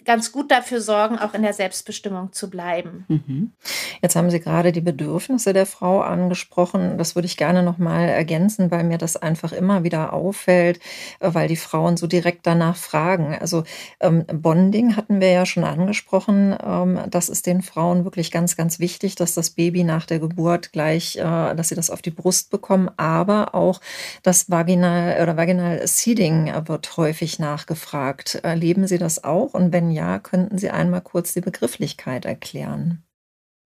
ganz 0.05 0.31
gut 0.31 0.51
dafür 0.51 0.81
sorgen, 0.81 1.19
auch 1.19 1.35
in 1.35 1.43
der 1.43 1.53
Selbstbestimmung 1.53 2.33
zu 2.33 2.49
bleiben. 2.49 3.05
Mhm. 3.09 3.53
Jetzt 4.03 4.15
haben 4.15 4.31
Sie 4.31 4.41
gerade 4.41 4.73
die 4.73 4.81
Bedürfnisse 4.81 5.53
der 5.53 5.67
Frau 5.67 6.01
angesprochen. 6.01 6.97
Das 6.99 7.17
würde 7.17 7.27
ich 7.27 7.37
gerne 7.37 7.63
noch 7.63 7.79
mal 7.79 8.09
ergänzen, 8.09 8.71
weil 8.71 8.85
mir 8.85 8.99
das 8.99 9.17
einfach 9.17 9.53
immer 9.53 9.83
wieder 9.83 10.13
auffällt, 10.13 10.79
äh, 11.21 11.31
weil 11.33 11.49
die 11.49 11.57
Frauen 11.57 11.97
so 11.97 12.07
direkt 12.07 12.47
danach 12.47 12.77
fragen. 12.77 13.37
Also 13.41 13.65
ähm, 14.01 14.25
Bonding 14.27 14.97
hatten 14.97 15.21
wir 15.21 15.31
ja 15.31 15.47
schon 15.47 15.65
angesprochen. 15.65 16.57
Ähm, 16.63 17.01
das 17.11 17.29
ist 17.29 17.47
den 17.47 17.63
Frauen 17.63 18.05
wirklich 18.05 18.31
ganz, 18.31 18.57
ganz 18.57 18.79
wichtig, 18.79 19.17
dass 19.17 19.35
das 19.35 19.51
Baby 19.51 19.83
nach 19.83 20.07
der 20.07 20.21
Geburt 20.21 20.73
gleich, 20.73 21.17
äh, 21.17 21.23
dass 21.23 21.69
sie 21.69 21.75
das 21.75 21.91
auf 21.91 22.03
die 22.03 22.11
Brust 22.11 22.51
bekommen. 22.51 22.91
Aber 22.97 23.55
auch 23.55 23.81
das 24.23 24.51
Vaginal 24.51 25.21
oder 25.23 25.37
Vaginal 25.37 25.87
Seeding 25.87 26.53
wird 26.67 26.97
häufig 26.97 27.39
nachgefragt. 27.39 28.37
Erleben 28.37 28.87
Sie 28.87 28.99
das 28.99 29.25
auch? 29.25 29.48
Auch? 29.49 29.55
Und 29.55 29.73
wenn 29.73 29.91
ja, 29.91 30.19
könnten 30.19 30.59
Sie 30.59 30.71
einmal 30.71 31.01
kurz 31.01 31.33
die 31.33 31.41
Begrifflichkeit 31.41 32.25
erklären? 32.25 33.05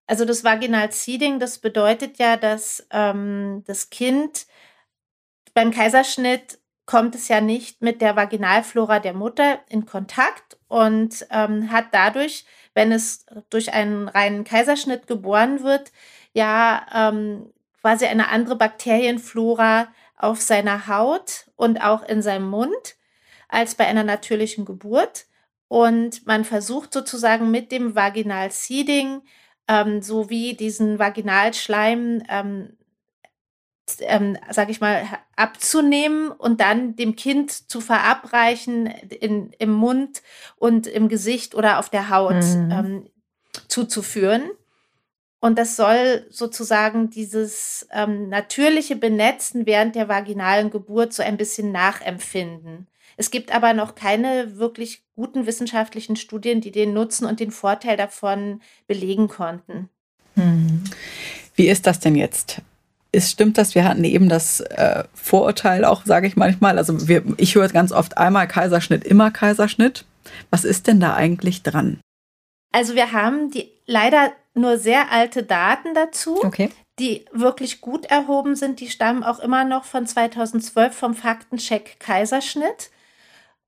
Also 0.06 0.24
das 0.24 0.44
Vaginal 0.44 0.92
Seeding, 0.92 1.38
das 1.38 1.58
bedeutet 1.58 2.18
ja, 2.18 2.36
dass 2.36 2.86
ähm, 2.90 3.62
das 3.66 3.90
Kind 3.90 4.46
beim 5.54 5.70
Kaiserschnitt 5.70 6.58
kommt 6.86 7.14
es 7.14 7.28
ja 7.28 7.40
nicht 7.40 7.80
mit 7.80 8.00
der 8.00 8.16
Vaginalflora 8.16 8.98
der 8.98 9.14
Mutter 9.14 9.60
in 9.68 9.86
Kontakt 9.86 10.58
und 10.68 11.26
ähm, 11.30 11.70
hat 11.70 11.86
dadurch, 11.92 12.44
wenn 12.74 12.90
es 12.90 13.24
durch 13.50 13.72
einen 13.72 14.08
reinen 14.08 14.44
Kaiserschnitt 14.44 15.06
geboren 15.06 15.62
wird, 15.62 15.92
ja 16.32 16.84
ähm, 16.92 17.52
quasi 17.80 18.06
eine 18.06 18.28
andere 18.28 18.56
Bakterienflora 18.56 19.88
auf 20.16 20.40
seiner 20.40 20.88
Haut 20.88 21.46
und 21.56 21.82
auch 21.82 22.02
in 22.02 22.20
seinem 22.20 22.48
Mund 22.48 22.96
als 23.48 23.74
bei 23.74 23.86
einer 23.86 24.04
natürlichen 24.04 24.64
Geburt. 24.64 25.26
Und 25.72 26.26
man 26.26 26.44
versucht 26.44 26.92
sozusagen 26.92 27.50
mit 27.50 27.72
dem 27.72 27.94
Vaginal 27.94 28.50
Seeding 28.50 29.22
ähm, 29.66 30.02
sowie 30.02 30.54
diesen 30.54 30.98
Vaginalschleim, 30.98 32.22
ähm, 32.28 32.76
ähm, 34.00 34.36
sag 34.50 34.68
ich 34.68 34.82
mal, 34.82 35.02
abzunehmen 35.34 36.30
und 36.30 36.60
dann 36.60 36.94
dem 36.96 37.16
Kind 37.16 37.70
zu 37.70 37.80
verabreichen 37.80 38.84
in, 38.86 39.50
im 39.58 39.72
Mund 39.72 40.20
und 40.56 40.86
im 40.86 41.08
Gesicht 41.08 41.54
oder 41.54 41.78
auf 41.78 41.88
der 41.88 42.10
Haut 42.10 42.44
mhm. 42.44 42.70
ähm, 42.70 43.10
zuzuführen. 43.66 44.50
Und 45.40 45.58
das 45.58 45.76
soll 45.76 46.26
sozusagen 46.28 47.08
dieses 47.08 47.88
ähm, 47.92 48.28
natürliche 48.28 48.96
Benetzen 48.96 49.64
während 49.64 49.94
der 49.94 50.10
vaginalen 50.10 50.68
Geburt 50.68 51.14
so 51.14 51.22
ein 51.22 51.38
bisschen 51.38 51.72
nachempfinden. 51.72 52.88
Es 53.16 53.30
gibt 53.30 53.52
aber 53.54 53.74
noch 53.74 53.94
keine 53.94 54.58
wirklich 54.58 55.02
guten 55.14 55.46
wissenschaftlichen 55.46 56.16
Studien, 56.16 56.60
die 56.60 56.72
den 56.72 56.92
Nutzen 56.92 57.26
und 57.26 57.40
den 57.40 57.50
Vorteil 57.50 57.96
davon 57.96 58.60
belegen 58.86 59.28
konnten. 59.28 59.88
Hm. 60.34 60.84
Wie 61.54 61.68
ist 61.68 61.86
das 61.86 62.00
denn 62.00 62.14
jetzt? 62.14 62.62
Ist, 63.12 63.30
stimmt 63.30 63.58
das? 63.58 63.74
Wir 63.74 63.84
hatten 63.84 64.04
eben 64.04 64.28
das 64.28 64.60
äh, 64.60 65.04
Vorurteil 65.14 65.84
auch, 65.84 66.04
sage 66.06 66.26
ich 66.26 66.36
manchmal. 66.36 66.78
Also 66.78 67.08
wir, 67.08 67.22
ich 67.36 67.54
höre 67.54 67.68
ganz 67.68 67.92
oft 67.92 68.16
einmal 68.16 68.48
Kaiserschnitt, 68.48 69.04
immer 69.04 69.30
Kaiserschnitt. 69.30 70.06
Was 70.50 70.64
ist 70.64 70.86
denn 70.86 71.00
da 71.00 71.14
eigentlich 71.14 71.62
dran? 71.62 72.00
Also 72.72 72.94
wir 72.94 73.12
haben 73.12 73.50
die 73.50 73.68
leider 73.86 74.32
nur 74.54 74.78
sehr 74.78 75.12
alte 75.12 75.42
Daten 75.42 75.94
dazu. 75.94 76.42
Okay 76.42 76.70
die 76.98 77.24
wirklich 77.32 77.80
gut 77.80 78.06
erhoben 78.06 78.54
sind, 78.54 78.80
die 78.80 78.90
stammen 78.90 79.24
auch 79.24 79.38
immer 79.38 79.64
noch 79.64 79.84
von 79.84 80.06
2012 80.06 80.94
vom 80.94 81.14
Faktencheck 81.14 81.98
Kaiserschnitt. 81.98 82.90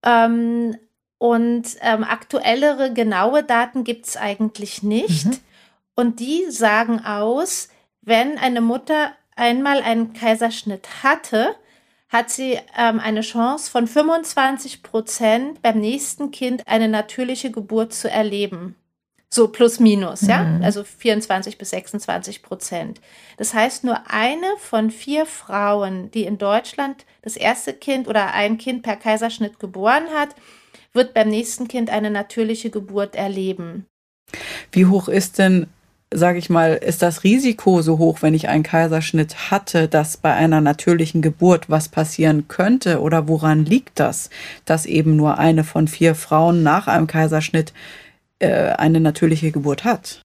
Ähm, 0.05 0.76
und 1.18 1.64
ähm, 1.80 2.05
aktuellere, 2.05 2.92
genaue 2.92 3.42
Daten 3.42 3.84
gibt 3.84 4.07
es 4.07 4.16
eigentlich 4.16 4.82
nicht. 4.82 5.26
Mhm. 5.26 5.38
Und 5.94 6.20
die 6.20 6.50
sagen 6.50 7.05
aus, 7.05 7.68
wenn 8.02 8.36
eine 8.36 8.61
Mutter 8.61 9.12
einmal 9.36 9.80
einen 9.80 10.12
Kaiserschnitt 10.12 11.02
hatte, 11.02 11.55
hat 12.09 12.30
sie 12.30 12.59
ähm, 12.76 13.00
eine 13.00 13.22
Chance 13.22 13.70
von 13.70 13.86
25 13.86 14.82
Prozent 14.82 15.62
beim 15.62 15.80
nächsten 15.80 16.30
Kind 16.30 16.62
eine 16.66 16.88
natürliche 16.88 17.50
Geburt 17.50 17.92
zu 17.92 18.11
erleben. 18.11 18.76
So 19.35 19.49
plus 19.49 19.80
minus, 19.80 20.22
mhm. 20.22 20.28
ja, 20.28 20.61
also 20.62 20.85
24 20.85 21.59
bis 21.59 21.70
26 21.70 22.41
Prozent. 22.41 23.01
Das 23.37 23.53
heißt, 23.53 23.82
nur 23.82 24.09
eine 24.09 24.47
von 24.61 24.93
vier 24.93 25.26
Frauen, 25.26 26.09
die 26.12 26.22
in 26.22 26.39
Deutschland 26.39 27.05
das 27.22 27.37
erste 27.37 27.72
Kind 27.72 28.07
oder 28.07 28.32
ein 28.32 28.59
Kind 28.59 28.85
per 28.85 28.95
Kaiserschnitt 28.95 29.59
geboren 29.59 30.05
hat, 30.14 30.28
wird 30.93 31.14
beim 31.14 31.30
nächsten 31.30 31.66
Kind 31.66 31.91
eine 31.91 32.12
natürliche 32.12 32.70
Geburt 32.70 33.16
erleben. 33.16 33.87
Wie 34.70 34.87
hoch 34.87 35.09
ist 35.09 35.39
denn, 35.39 35.66
sage 36.12 36.39
ich 36.39 36.49
mal, 36.49 36.74
ist 36.74 37.03
das 37.03 37.24
Risiko 37.24 37.82
so 37.82 37.99
hoch, 37.99 38.18
wenn 38.20 38.35
ich 38.35 38.47
einen 38.47 38.62
Kaiserschnitt 38.62 39.51
hatte, 39.51 39.89
dass 39.89 40.16
bei 40.16 40.32
einer 40.32 40.61
natürlichen 40.61 41.22
Geburt 41.22 41.68
was 41.68 41.89
passieren 41.89 42.47
könnte? 42.47 43.01
Oder 43.01 43.26
woran 43.26 43.64
liegt 43.64 43.99
das, 43.99 44.30
dass 44.64 44.87
eben 44.87 45.16
nur 45.16 45.39
eine 45.39 45.64
von 45.64 45.89
vier 45.89 46.14
Frauen 46.14 46.62
nach 46.62 46.87
einem 46.87 47.09
Kaiserschnitt 47.09 47.72
eine 48.45 49.01
natürliche 49.01 49.53
Geburt 49.53 49.84
hat. 49.84 50.22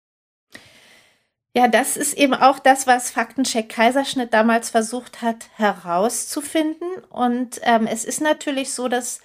Ja, 1.56 1.68
das 1.68 1.98
ist 1.98 2.14
eben 2.14 2.36
auch 2.36 2.60
das, 2.60 2.86
was 2.86 3.10
Faktencheck 3.10 3.70
Kaiserschnitt 3.70 4.34
damals 4.34 4.70
versucht 4.70 5.22
hat 5.22 5.50
herauszufinden. 5.56 6.88
Und 7.10 7.60
ähm, 7.64 7.88
es 7.88 8.06
ist 8.06 8.22
natürlich 8.22 8.72
so, 8.72 8.88
dass 8.88 9.20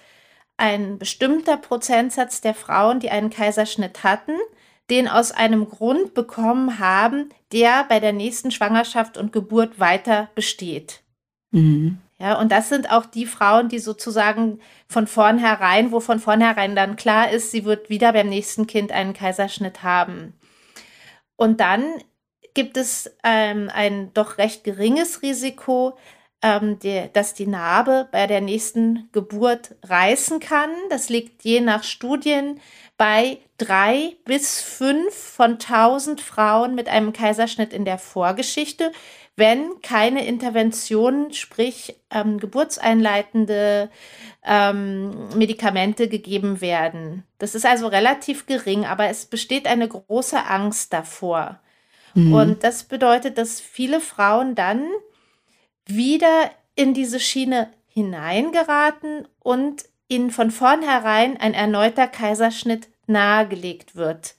ein 0.57 0.97
bestimmter 0.97 1.57
Prozentsatz 1.57 2.41
der 2.41 2.53
Frauen, 2.55 2.99
die 2.99 3.11
einen 3.11 3.29
Kaiserschnitt 3.29 4.03
hatten, 4.03 4.33
den 4.89 5.07
aus 5.07 5.31
einem 5.31 5.69
Grund 5.69 6.13
bekommen 6.13 6.79
haben, 6.79 7.29
der 7.51 7.83
bei 7.85 7.99
der 7.99 8.13
nächsten 8.13 8.51
Schwangerschaft 8.51 9.17
und 9.17 9.31
Geburt 9.31 9.79
weiter 9.79 10.29
besteht. 10.35 11.01
Mhm. 11.51 11.99
Ja, 12.17 12.39
und 12.39 12.51
das 12.51 12.69
sind 12.69 12.91
auch 12.91 13.05
die 13.05 13.25
Frauen, 13.25 13.67
die 13.67 13.79
sozusagen 13.79 14.59
von 14.87 15.05
vornherein, 15.05 15.91
wo 15.91 15.99
von 15.99 16.19
vornherein 16.19 16.75
dann 16.75 16.95
klar 16.95 17.29
ist, 17.29 17.51
sie 17.51 17.65
wird 17.65 17.89
wieder 17.89 18.13
beim 18.13 18.29
nächsten 18.29 18.67
Kind 18.67 18.91
einen 18.93 19.13
Kaiserschnitt 19.13 19.83
haben. 19.83 20.33
Und 21.35 21.59
dann 21.59 21.83
gibt 22.53 22.77
es 22.77 23.13
ähm, 23.23 23.69
ein 23.73 24.13
doch 24.13 24.37
recht 24.37 24.63
geringes 24.63 25.21
Risiko, 25.21 25.97
ähm, 26.41 26.79
die, 26.79 27.09
dass 27.11 27.33
die 27.33 27.47
Narbe 27.47 28.07
bei 28.11 28.27
der 28.27 28.39
nächsten 28.39 29.09
Geburt 29.11 29.75
reißen 29.83 30.39
kann. 30.39 30.69
Das 30.89 31.09
liegt 31.09 31.43
je 31.43 31.59
nach 31.59 31.83
Studien 31.83 32.61
bei 32.97 33.39
drei 33.57 34.15
bis 34.23 34.61
fünf 34.61 35.13
von 35.13 35.59
tausend 35.59 36.21
Frauen 36.21 36.75
mit 36.75 36.87
einem 36.87 37.11
Kaiserschnitt 37.11 37.73
in 37.73 37.83
der 37.83 37.97
Vorgeschichte 37.97 38.91
wenn 39.37 39.81
keine 39.81 40.25
Interventionen, 40.25 41.33
sprich 41.33 41.99
ähm, 42.09 42.39
geburtseinleitende 42.39 43.89
ähm, 44.43 45.29
Medikamente 45.35 46.07
gegeben 46.07 46.61
werden. 46.61 47.23
Das 47.37 47.53
ist 47.53 47.65
also 47.65 47.87
relativ 47.87 48.45
gering, 48.45 48.85
aber 48.85 49.07
es 49.09 49.25
besteht 49.25 49.67
eine 49.67 49.87
große 49.87 50.45
Angst 50.45 50.93
davor. 50.93 51.59
Mhm. 52.13 52.33
Und 52.33 52.63
das 52.63 52.85
bedeutet, 52.85 53.37
dass 53.37 53.59
viele 53.59 53.99
Frauen 53.99 54.55
dann 54.55 54.87
wieder 55.85 56.51
in 56.75 56.93
diese 56.93 57.19
Schiene 57.19 57.69
hineingeraten 57.87 59.27
und 59.39 59.85
ihnen 60.07 60.31
von 60.31 60.51
vornherein 60.51 61.37
ein 61.37 61.53
erneuter 61.53 62.07
Kaiserschnitt 62.07 62.87
nahegelegt 63.07 63.95
wird. 63.95 64.35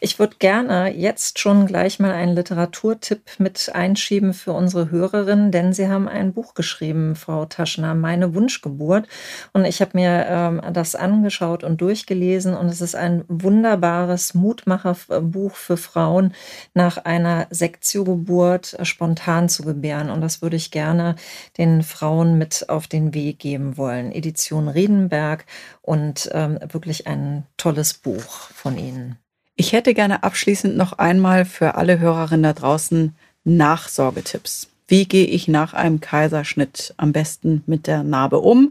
Ich 0.00 0.18
würde 0.18 0.36
gerne 0.38 0.94
jetzt 0.94 1.38
schon 1.38 1.66
gleich 1.66 1.98
mal 1.98 2.12
einen 2.12 2.34
Literaturtipp 2.34 3.22
mit 3.38 3.70
einschieben 3.74 4.34
für 4.34 4.52
unsere 4.52 4.90
Hörerinnen, 4.90 5.50
denn 5.50 5.72
Sie 5.72 5.88
haben 5.88 6.08
ein 6.08 6.32
Buch 6.32 6.54
geschrieben, 6.54 7.14
Frau 7.16 7.46
Taschner, 7.46 7.94
Meine 7.94 8.34
Wunschgeburt. 8.34 9.06
Und 9.52 9.64
ich 9.64 9.80
habe 9.80 9.92
mir 9.94 10.26
ähm, 10.28 10.60
das 10.72 10.94
angeschaut 10.94 11.64
und 11.64 11.80
durchgelesen 11.80 12.54
und 12.54 12.66
es 12.66 12.80
ist 12.80 12.94
ein 12.94 13.24
wunderbares 13.28 14.34
Mutmacherbuch 14.34 15.54
für 15.54 15.76
Frauen, 15.76 16.34
nach 16.74 16.98
einer 16.98 17.46
Sektiogeburt 17.50 18.76
spontan 18.82 19.48
zu 19.48 19.62
gebären. 19.62 20.10
Und 20.10 20.20
das 20.20 20.42
würde 20.42 20.56
ich 20.56 20.70
gerne 20.70 21.16
den 21.58 21.82
Frauen 21.82 22.38
mit 22.38 22.68
auf 22.68 22.86
den 22.86 23.14
Weg 23.14 23.38
geben 23.38 23.76
wollen. 23.76 24.12
Edition 24.12 24.68
Riedenberg 24.68 25.44
und 25.80 26.30
ähm, 26.32 26.58
wirklich 26.70 27.06
ein 27.06 27.46
tolles 27.56 27.94
Buch 27.94 28.50
von 28.52 28.78
Ihnen. 28.78 29.21
Ich 29.62 29.72
hätte 29.72 29.94
gerne 29.94 30.24
abschließend 30.24 30.76
noch 30.76 30.94
einmal 30.94 31.44
für 31.44 31.76
alle 31.76 32.00
Hörerinnen 32.00 32.42
da 32.42 32.52
draußen 32.52 33.14
Nachsorgetipps. 33.44 34.68
Wie 34.88 35.06
gehe 35.06 35.26
ich 35.26 35.46
nach 35.46 35.72
einem 35.72 36.00
Kaiserschnitt 36.00 36.94
am 36.96 37.12
besten 37.12 37.62
mit 37.66 37.86
der 37.86 38.02
Narbe 38.02 38.40
um? 38.40 38.70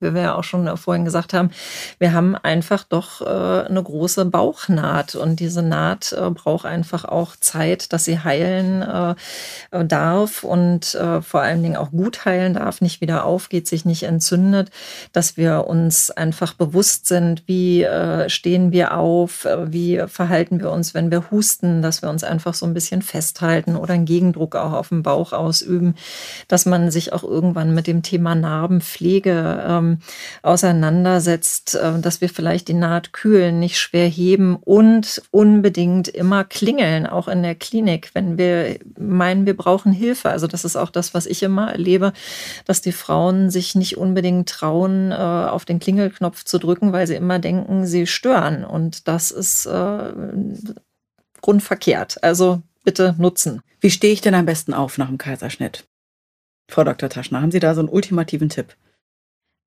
Wie 0.00 0.14
wir 0.14 0.22
ja 0.22 0.34
auch 0.34 0.44
schon 0.44 0.76
vorhin 0.76 1.04
gesagt 1.04 1.32
haben, 1.32 1.50
wir 1.98 2.12
haben 2.12 2.36
einfach 2.36 2.84
doch 2.84 3.22
äh, 3.22 3.66
eine 3.66 3.82
große 3.82 4.26
Bauchnaht. 4.26 5.14
Und 5.14 5.40
diese 5.40 5.62
Naht 5.62 6.12
äh, 6.12 6.30
braucht 6.30 6.66
einfach 6.66 7.04
auch 7.04 7.36
Zeit, 7.36 7.92
dass 7.92 8.04
sie 8.04 8.18
heilen 8.18 8.82
äh, 8.82 9.84
darf 9.84 10.44
und 10.44 10.94
äh, 10.94 11.22
vor 11.22 11.40
allen 11.40 11.62
Dingen 11.62 11.76
auch 11.76 11.90
gut 11.90 12.24
heilen 12.24 12.54
darf, 12.54 12.80
nicht 12.80 13.00
wieder 13.00 13.24
aufgeht, 13.24 13.66
sich 13.66 13.84
nicht 13.84 14.02
entzündet, 14.02 14.70
dass 15.12 15.36
wir 15.36 15.66
uns 15.66 16.10
einfach 16.10 16.52
bewusst 16.52 17.06
sind, 17.06 17.44
wie 17.46 17.82
äh, 17.82 18.28
stehen 18.28 18.72
wir 18.72 18.96
auf, 18.96 19.44
äh, 19.46 19.72
wie 19.72 20.02
verhalten 20.08 20.60
wir 20.60 20.70
uns, 20.70 20.92
wenn 20.94 21.10
wir 21.10 21.30
husten, 21.30 21.80
dass 21.80 22.02
wir 22.02 22.10
uns 22.10 22.22
einfach 22.22 22.54
so 22.54 22.66
ein 22.66 22.74
bisschen 22.74 23.00
festhalten 23.00 23.76
oder 23.76 23.94
einen 23.94 24.04
Gegendruck 24.04 24.56
auch 24.56 24.72
auf 24.72 24.88
dem 24.88 25.02
Bauch 25.02 25.32
ausüben, 25.32 25.94
dass 26.48 26.66
man 26.66 26.90
sich 26.90 27.12
auch 27.12 27.22
irgendwann 27.22 27.74
mit 27.74 27.86
dem 27.86 28.02
Thema 28.02 28.34
Narbenpflege 28.34 29.85
ähm, 29.86 29.98
auseinandersetzt, 30.42 31.74
äh, 31.74 31.98
dass 32.00 32.20
wir 32.20 32.28
vielleicht 32.28 32.68
die 32.68 32.74
Naht 32.74 33.12
kühlen, 33.12 33.58
nicht 33.58 33.78
schwer 33.78 34.08
heben 34.08 34.56
und 34.56 35.22
unbedingt 35.30 36.08
immer 36.08 36.44
klingeln, 36.44 37.06
auch 37.06 37.28
in 37.28 37.42
der 37.42 37.54
Klinik, 37.54 38.10
wenn 38.14 38.38
wir 38.38 38.78
meinen, 38.98 39.46
wir 39.46 39.56
brauchen 39.56 39.92
Hilfe. 39.92 40.30
Also 40.30 40.46
das 40.46 40.64
ist 40.64 40.76
auch 40.76 40.90
das, 40.90 41.14
was 41.14 41.26
ich 41.26 41.42
immer 41.42 41.72
erlebe, 41.72 42.12
dass 42.64 42.80
die 42.80 42.92
Frauen 42.92 43.50
sich 43.50 43.74
nicht 43.74 43.96
unbedingt 43.96 44.48
trauen, 44.48 45.12
äh, 45.12 45.14
auf 45.14 45.64
den 45.64 45.78
Klingelknopf 45.78 46.44
zu 46.44 46.58
drücken, 46.58 46.92
weil 46.92 47.06
sie 47.06 47.14
immer 47.14 47.38
denken, 47.38 47.86
sie 47.86 48.06
stören. 48.06 48.64
Und 48.64 49.08
das 49.08 49.30
ist 49.30 49.66
äh, 49.66 50.12
grundverkehrt. 51.40 52.22
Also 52.22 52.62
bitte 52.84 53.14
nutzen. 53.18 53.60
Wie 53.80 53.90
stehe 53.90 54.12
ich 54.12 54.20
denn 54.20 54.34
am 54.34 54.46
besten 54.46 54.74
auf 54.74 54.98
nach 54.98 55.08
dem 55.08 55.18
Kaiserschnitt? 55.18 55.86
Frau 56.68 56.82
Dr. 56.82 57.08
Taschner, 57.08 57.42
haben 57.42 57.52
Sie 57.52 57.60
da 57.60 57.74
so 57.74 57.80
einen 57.80 57.88
ultimativen 57.88 58.48
Tipp? 58.48 58.74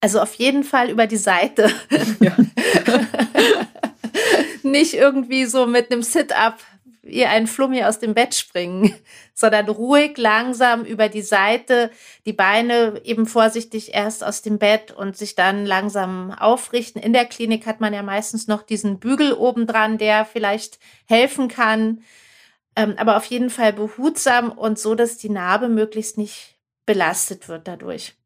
Also 0.02 0.22
auf 0.22 0.34
jeden 0.36 0.64
Fall 0.64 0.89
über 0.89 1.08
die 1.08 1.18
Seite. 1.18 1.72
Ja. 2.20 2.36
Nicht 4.64 4.93
irgendwie 4.93 5.45
so 5.45 5.66
mit 5.66 5.91
einem 5.91 6.04
Sit-up 6.04 6.58
wie 7.02 7.26
ein 7.26 7.47
Flummi 7.47 7.84
aus 7.84 8.00
dem 8.00 8.14
Bett 8.14 8.36
springen, 8.36 8.93
sondern 9.34 9.68
ruhig, 9.70 10.18
langsam 10.18 10.84
über 10.84 11.10
die 11.10 11.22
Seite, 11.22 11.91
die 12.26 12.34
Beine 12.34 13.02
eben 13.04 13.26
vorsichtig 13.26 13.93
erst 13.93 14.24
aus 14.24 14.41
dem 14.41 14.60
Bett 14.60 14.91
und 14.91 15.18
sich 15.18 15.36
dann 15.36 15.66
langsam 15.66 16.32
aufrichten. 16.32 17.02
In 17.02 17.14
der 17.14 17.26
Klinik 17.26 17.66
hat 17.66 17.80
man 17.80 17.93
ja 17.93 18.04
meistens 18.04 18.47
noch 18.47 18.64
diesen 18.64 19.00
Bügel 19.00 19.34
obendran, 19.34 19.97
der 19.97 20.26
vielleicht 20.26 20.80
helfen 21.06 21.47
kann. 21.47 22.04
Ähm, 22.76 22.95
aber 22.97 23.18
auf 23.18 23.26
jeden 23.26 23.50
Fall 23.50 23.74
behutsam 23.74 24.52
und 24.52 24.78
so, 24.78 24.93
dass 24.93 25.18
die 25.18 25.30
Narbe 25.30 25.70
möglichst 25.70 26.18
nicht 26.18 26.58
belastet 26.86 27.47
wird 27.47 27.68
dadurch. 27.68 28.18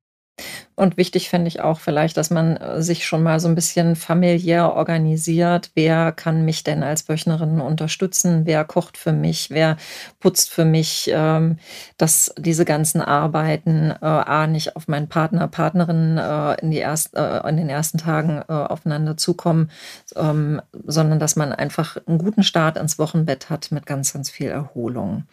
Und 0.75 0.97
wichtig 0.97 1.29
fände 1.29 1.47
ich 1.47 1.61
auch 1.61 1.79
vielleicht, 1.79 2.17
dass 2.17 2.31
man 2.31 2.57
äh, 2.57 2.81
sich 2.81 3.05
schon 3.05 3.21
mal 3.21 3.39
so 3.39 3.47
ein 3.47 3.53
bisschen 3.53 3.95
familiär 3.95 4.73
organisiert. 4.73 5.69
Wer 5.75 6.11
kann 6.11 6.45
mich 6.45 6.63
denn 6.63 6.81
als 6.81 7.07
Wöchnerin 7.07 7.61
unterstützen? 7.61 8.45
Wer 8.45 8.65
kocht 8.65 8.97
für 8.97 9.13
mich? 9.13 9.51
Wer 9.51 9.77
putzt 10.19 10.49
für 10.49 10.65
mich? 10.65 11.11
Ähm, 11.13 11.57
dass 11.97 12.33
diese 12.37 12.65
ganzen 12.65 13.01
Arbeiten 13.01 13.91
äh, 13.91 14.05
A, 14.05 14.47
nicht 14.47 14.75
auf 14.75 14.87
meinen 14.87 15.09
Partner, 15.09 15.47
Partnerin 15.47 16.17
äh, 16.17 16.59
in, 16.61 16.71
die 16.71 16.77
erst, 16.77 17.15
äh, 17.15 17.47
in 17.47 17.57
den 17.57 17.69
ersten 17.69 17.99
Tagen 17.99 18.41
äh, 18.49 18.53
aufeinander 18.53 19.15
zukommen, 19.15 19.69
ähm, 20.15 20.59
sondern 20.85 21.19
dass 21.19 21.35
man 21.35 21.53
einfach 21.53 21.97
einen 22.07 22.17
guten 22.17 22.41
Start 22.41 22.77
ins 22.77 22.97
Wochenbett 22.97 23.51
hat 23.51 23.71
mit 23.71 23.85
ganz, 23.85 24.13
ganz 24.13 24.31
viel 24.31 24.47
Erholung. 24.47 25.25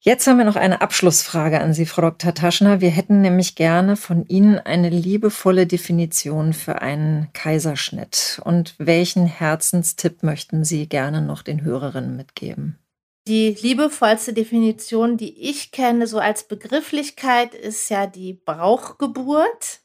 Jetzt 0.00 0.28
haben 0.28 0.38
wir 0.38 0.44
noch 0.44 0.56
eine 0.56 0.80
Abschlussfrage 0.80 1.60
an 1.60 1.74
Sie, 1.74 1.84
Frau 1.84 2.02
Dr. 2.02 2.32
Taschner. 2.32 2.80
Wir 2.80 2.90
hätten 2.90 3.20
nämlich 3.20 3.56
gerne 3.56 3.96
von 3.96 4.24
Ihnen 4.26 4.58
eine 4.58 4.90
liebevolle 4.90 5.66
Definition 5.66 6.52
für 6.52 6.80
einen 6.82 7.32
Kaiserschnitt. 7.32 8.40
Und 8.44 8.76
welchen 8.78 9.26
Herzenstipp 9.26 10.22
möchten 10.22 10.64
Sie 10.64 10.88
gerne 10.88 11.20
noch 11.20 11.42
den 11.42 11.62
Hörerinnen 11.62 12.16
mitgeben? 12.16 12.78
Die 13.26 13.56
liebevollste 13.60 14.32
Definition, 14.32 15.16
die 15.16 15.50
ich 15.50 15.72
kenne, 15.72 16.06
so 16.06 16.18
als 16.18 16.46
Begrifflichkeit, 16.46 17.54
ist 17.54 17.90
ja 17.90 18.06
die 18.06 18.34
Brauchgeburt. 18.34 19.80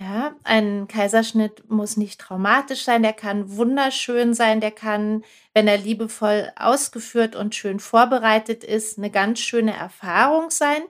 Ja, 0.00 0.34
ein 0.42 0.88
Kaiserschnitt 0.88 1.70
muss 1.70 1.96
nicht 1.96 2.20
traumatisch 2.20 2.82
sein, 2.84 3.02
der 3.02 3.12
kann 3.12 3.56
wunderschön 3.56 4.34
sein, 4.34 4.60
der 4.60 4.72
kann, 4.72 5.24
wenn 5.54 5.68
er 5.68 5.78
liebevoll 5.78 6.50
ausgeführt 6.56 7.36
und 7.36 7.54
schön 7.54 7.78
vorbereitet 7.78 8.64
ist, 8.64 8.98
eine 8.98 9.10
ganz 9.10 9.38
schöne 9.38 9.72
Erfahrung 9.74 10.50
sein. 10.50 10.82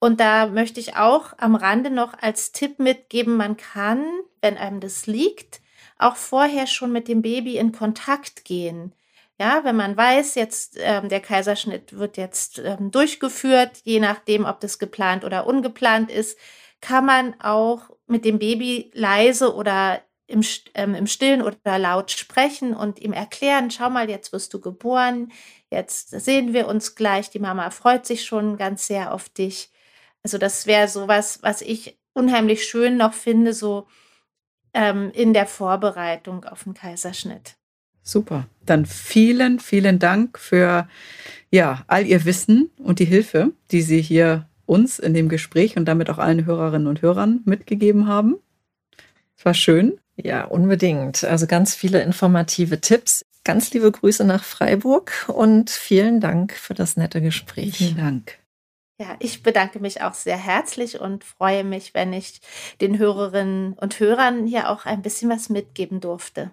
Und 0.00 0.18
da 0.18 0.46
möchte 0.48 0.80
ich 0.80 0.96
auch 0.96 1.34
am 1.38 1.54
Rande 1.54 1.90
noch 1.90 2.14
als 2.20 2.50
Tipp 2.50 2.80
mitgeben, 2.80 3.36
man 3.36 3.56
kann, 3.56 4.04
wenn 4.40 4.56
einem 4.58 4.80
das 4.80 5.06
liegt, 5.06 5.60
auch 5.98 6.16
vorher 6.16 6.66
schon 6.66 6.90
mit 6.92 7.06
dem 7.06 7.22
Baby 7.22 7.56
in 7.58 7.70
Kontakt 7.70 8.44
gehen. 8.44 8.92
Ja, 9.38 9.64
wenn 9.64 9.76
man 9.76 9.96
weiß, 9.96 10.34
jetzt 10.34 10.76
ähm, 10.80 11.08
der 11.08 11.20
Kaiserschnitt 11.20 11.96
wird 11.98 12.16
jetzt 12.16 12.58
ähm, 12.58 12.90
durchgeführt, 12.90 13.80
je 13.84 14.00
nachdem, 14.00 14.44
ob 14.44 14.60
das 14.60 14.78
geplant 14.80 15.24
oder 15.24 15.46
ungeplant 15.46 16.10
ist, 16.10 16.36
kann 16.82 17.06
man 17.06 17.40
auch 17.40 17.88
mit 18.06 18.26
dem 18.26 18.38
Baby 18.38 18.90
leise 18.92 19.54
oder 19.54 20.02
im, 20.26 20.44
ähm, 20.74 20.94
im 20.94 21.06
Stillen 21.06 21.40
oder 21.40 21.78
laut 21.78 22.10
sprechen 22.10 22.74
und 22.74 22.98
ihm 22.98 23.12
erklären, 23.12 23.70
schau 23.70 23.88
mal, 23.88 24.10
jetzt 24.10 24.32
wirst 24.32 24.52
du 24.52 24.60
geboren, 24.60 25.32
jetzt 25.70 26.10
sehen 26.10 26.52
wir 26.52 26.66
uns 26.68 26.94
gleich, 26.94 27.30
die 27.30 27.38
Mama 27.38 27.70
freut 27.70 28.04
sich 28.04 28.24
schon 28.24 28.58
ganz 28.58 28.86
sehr 28.86 29.14
auf 29.14 29.28
dich. 29.30 29.70
Also 30.22 30.38
das 30.38 30.66
wäre 30.66 30.88
so 30.88 31.08
was, 31.08 31.42
was 31.42 31.62
ich 31.62 31.98
unheimlich 32.12 32.64
schön 32.64 32.96
noch 32.96 33.14
finde, 33.14 33.54
so 33.54 33.86
ähm, 34.74 35.10
in 35.14 35.32
der 35.32 35.46
Vorbereitung 35.46 36.44
auf 36.44 36.64
den 36.64 36.74
Kaiserschnitt. 36.74 37.56
Super. 38.02 38.48
Dann 38.66 38.86
vielen, 38.86 39.60
vielen 39.60 39.98
Dank 39.98 40.38
für 40.38 40.88
ja, 41.50 41.84
all 41.86 42.06
Ihr 42.06 42.24
Wissen 42.24 42.70
und 42.78 42.98
die 42.98 43.04
Hilfe, 43.04 43.52
die 43.70 43.82
Sie 43.82 44.02
hier 44.02 44.48
uns 44.72 44.98
in 44.98 45.12
dem 45.12 45.28
Gespräch 45.28 45.76
und 45.76 45.84
damit 45.84 46.08
auch 46.08 46.18
allen 46.18 46.46
Hörerinnen 46.46 46.88
und 46.88 47.02
Hörern 47.02 47.42
mitgegeben 47.44 48.08
haben. 48.08 48.36
Es 49.36 49.44
war 49.44 49.54
schön. 49.54 49.98
Ja, 50.16 50.44
unbedingt. 50.44 51.24
Also 51.24 51.46
ganz 51.46 51.74
viele 51.74 52.02
informative 52.02 52.80
Tipps. 52.80 53.24
Ganz 53.44 53.72
liebe 53.72 53.90
Grüße 53.90 54.24
nach 54.24 54.44
Freiburg 54.44 55.28
und 55.28 55.68
vielen 55.68 56.20
Dank 56.20 56.52
für 56.52 56.74
das 56.74 56.96
nette 56.96 57.20
Gespräch. 57.20 57.76
Vielen 57.76 57.96
Dank. 57.96 58.38
Ja, 58.98 59.16
ich 59.18 59.42
bedanke 59.42 59.80
mich 59.80 60.00
auch 60.00 60.14
sehr 60.14 60.36
herzlich 60.36 61.00
und 61.00 61.24
freue 61.24 61.64
mich, 61.64 61.92
wenn 61.92 62.12
ich 62.12 62.40
den 62.80 62.98
Hörerinnen 62.98 63.72
und 63.72 63.98
Hörern 63.98 64.46
hier 64.46 64.70
auch 64.70 64.86
ein 64.86 65.02
bisschen 65.02 65.28
was 65.28 65.48
mitgeben 65.48 66.00
durfte. 66.00 66.52